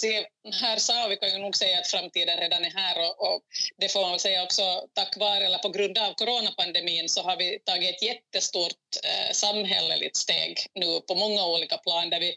här 0.53 0.77
sa 0.77 1.07
vi 1.07 1.17
kan 1.17 1.29
ju 1.29 1.37
nog 1.37 1.55
säga 1.55 1.79
att 1.79 1.87
framtiden 1.87 2.37
redan 2.37 2.65
är 2.65 2.69
här 2.69 2.95
och, 2.99 3.27
och, 3.27 3.41
det 3.77 3.91
får 3.91 4.01
man 4.01 4.11
väl 4.11 4.19
säga 4.19 4.43
också 4.43 4.61
tack 4.93 5.17
vare 5.17 5.45
eller 5.45 5.57
på 5.57 5.69
grund 5.69 5.97
av 5.97 6.13
coronapandemin 6.13 7.09
så 7.09 7.21
har 7.21 7.37
vi 7.37 7.59
tagit 7.65 7.95
ett 7.95 8.03
jättestort 8.03 8.85
eh, 9.03 9.31
samhälleligt 9.31 10.15
steg 10.15 10.57
nu 10.73 11.01
på 11.07 11.15
många 11.15 11.45
olika 11.45 11.77
plan 11.77 12.09
där 12.09 12.19
vi 12.19 12.29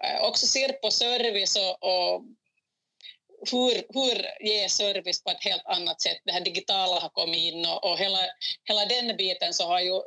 eh, 0.00 0.28
också 0.28 0.46
ser 0.46 0.72
på 0.72 0.90
service 0.90 1.56
och, 1.56 1.82
och 1.82 2.22
hur, 3.50 3.84
hur 3.94 4.46
ge 4.48 4.68
service 4.68 5.24
på 5.24 5.30
ett 5.30 5.44
helt 5.44 5.66
annat 5.66 6.00
sätt. 6.00 6.18
Det 6.24 6.32
här 6.32 6.40
digitala 6.40 7.00
har 7.00 7.08
kommit 7.08 7.38
in 7.38 7.66
och, 7.66 7.90
och 7.90 7.98
hela, 7.98 8.18
hela 8.64 8.84
den 8.86 9.16
biten 9.16 9.54
så 9.54 9.66
har 9.66 9.80
ju 9.80 10.02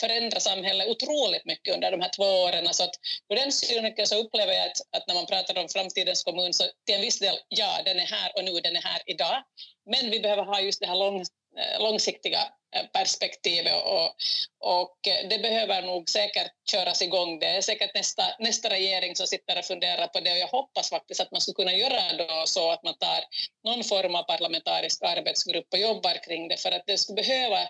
förändrat 0.00 0.42
samhället 0.42 0.88
otroligt 0.88 1.44
mycket 1.44 1.74
under 1.74 1.90
de 1.90 2.00
här 2.00 2.10
två 2.16 2.24
åren. 2.24 2.74
Så 2.74 2.84
att 2.84 2.94
på 3.28 3.34
den 3.34 3.52
synvinkeln 3.52 4.06
så 4.06 4.18
upplever 4.18 4.52
jag 4.52 4.66
att, 4.66 4.80
att, 4.96 5.06
när 5.08 5.14
man 5.14 5.26
pratar 5.26 5.58
om 5.58 5.68
framtidens 5.68 6.24
kommun 6.24 6.52
så 6.52 6.64
till 6.86 6.94
en 6.94 7.00
viss 7.00 7.18
del, 7.18 7.38
ja, 7.48 7.80
den 7.84 7.98
är 7.98 8.06
här 8.06 8.32
och 8.36 8.44
nu, 8.44 8.60
den 8.60 8.76
är 8.76 8.82
här 8.82 9.02
idag. 9.06 9.44
Men 9.90 10.10
vi 10.10 10.20
behöver 10.20 10.44
ha 10.44 10.60
just 10.60 10.80
det 10.80 10.86
här 10.86 10.96
lång, 10.96 11.24
Eh, 11.58 11.82
långsiktiga 11.82 12.40
eh, 12.76 12.86
perspektivet 12.92 13.84
och, 13.84 14.14
och 14.60 14.98
det 15.02 15.42
behöver 15.42 15.82
nog 15.82 16.10
säkert 16.10 16.52
köras 16.70 17.02
igång. 17.02 17.38
Det 17.38 17.46
är 17.46 17.60
säkert 17.60 17.94
nästa, 17.94 18.22
nästa 18.38 18.70
regering 18.70 19.16
som 19.16 19.26
sitter 19.26 19.58
och 19.58 19.64
funderar 19.64 20.06
på 20.06 20.20
det 20.20 20.32
och 20.32 20.38
jag 20.38 20.46
hoppas 20.46 20.90
faktiskt 20.90 21.20
att 21.20 21.32
man 21.32 21.40
skulle 21.40 21.54
kunna 21.54 21.72
göra 21.72 22.16
då 22.18 22.42
så 22.46 22.70
att 22.70 22.82
man 22.82 22.98
tar 22.98 23.24
någon 23.64 23.84
form 23.84 24.14
av 24.14 24.22
parlamentarisk 24.22 25.02
arbetsgrupp 25.02 25.66
och 25.72 25.78
jobbar 25.78 26.24
kring 26.24 26.48
det 26.48 26.56
för 26.56 26.72
att 26.72 26.86
det 26.86 26.98
skulle 26.98 27.22
behöva 27.22 27.68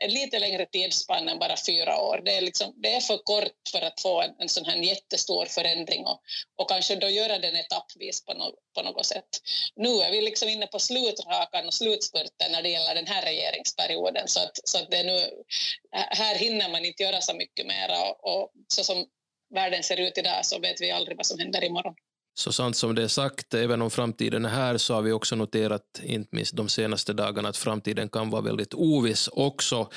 ett 0.00 0.12
lite 0.12 0.38
längre 0.38 0.66
tidsspann 0.66 1.28
än 1.28 1.38
bara 1.38 1.56
fyra 1.66 2.00
år. 2.00 2.22
Det 2.24 2.36
är, 2.36 2.40
liksom, 2.40 2.74
det 2.76 2.94
är 2.94 3.00
för 3.00 3.18
kort 3.18 3.68
för 3.72 3.82
att 3.82 4.00
få 4.00 4.22
en, 4.22 4.34
en 4.38 4.48
sån 4.48 4.64
här 4.64 4.76
jättestor 4.76 5.46
förändring 5.46 6.06
och, 6.06 6.20
och 6.56 6.68
kanske 6.68 6.96
då 6.96 7.08
göra 7.08 7.38
den 7.38 7.56
etappvis 7.56 8.24
på, 8.24 8.34
no, 8.34 8.54
på 8.74 8.82
något 8.82 9.06
sätt. 9.06 9.28
Nu 9.76 9.88
är 9.88 10.12
vi 10.12 10.20
liksom 10.20 10.48
inne 10.48 10.66
på 10.66 10.78
slutrakan 10.78 11.66
och 11.66 11.74
slutspurten 11.74 12.52
när 12.52 12.62
det 12.62 12.68
gäller 12.68 12.94
den 12.94 13.06
här 13.06 13.22
regeringsperioden 13.22 14.28
så 14.28 14.40
att, 14.40 14.58
så 14.64 14.78
att 14.78 14.90
det 14.90 14.96
är 14.96 15.04
nu, 15.04 15.18
eh, 15.96 16.06
här 16.10 16.34
hinner 16.34 16.68
man 16.68 16.84
inte 16.84 17.02
göra 17.02 17.20
så 17.20 17.34
mycket 17.34 17.66
mera 17.66 18.10
och, 18.10 18.24
och 18.24 18.50
så 18.68 18.84
som 18.84 19.06
världen 19.54 19.82
ser 19.82 20.00
ut 20.00 20.18
idag 20.18 20.46
så 20.46 20.58
vet 20.58 20.80
vi 20.80 20.90
aldrig 20.90 21.16
vad 21.16 21.26
som 21.26 21.38
händer 21.38 21.64
imorgon. 21.64 21.94
Så 22.34 22.52
sant 22.52 22.76
som 22.76 22.94
det 22.94 23.02
är 23.02 23.08
sagt, 23.08 23.54
även 23.54 23.82
om 23.82 23.90
framtiden 23.90 24.44
är 24.44 24.48
här, 24.48 24.76
så 24.76 24.94
har 24.94 25.02
vi 25.02 25.12
också 25.12 25.36
noterat, 25.36 26.00
inte 26.02 26.36
minst 26.36 26.56
de 26.56 26.68
senaste 26.68 27.12
dagarna, 27.12 27.48
att 27.48 27.56
framtiden 27.56 28.08
kan 28.08 28.30
vara 28.30 28.42
väldigt 28.42 28.74
oviss 28.74 29.28
också. 29.32 29.88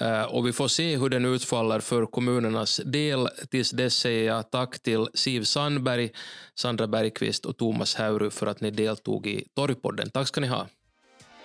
Eh, 0.00 0.22
och 0.22 0.46
vi 0.46 0.52
får 0.52 0.68
se 0.68 0.96
hur 0.96 1.08
den 1.08 1.24
utfaller 1.24 1.80
för 1.80 2.06
kommunernas 2.06 2.80
del. 2.84 3.28
Tills 3.50 3.70
dess 3.70 3.94
säger 3.94 4.26
jag 4.26 4.50
tack 4.50 4.82
till 4.82 5.06
Siv 5.14 5.44
Sandberg, 5.44 6.10
Sandra 6.54 6.86
Bergqvist 6.86 7.44
och 7.44 7.56
Thomas 7.56 7.94
Häuru 7.94 8.30
för 8.30 8.46
att 8.46 8.60
ni 8.60 8.70
deltog 8.70 9.26
i 9.26 9.44
Torgpodden. 9.54 10.10
Tack 10.10 10.28
ska 10.28 10.40
ni 10.40 10.46
ha. 10.46 10.66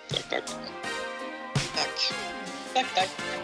Tack, 0.09 0.29
tack. 0.29 0.43
Tack. 1.75 2.13
Tack, 2.73 2.95
tack. 2.95 3.34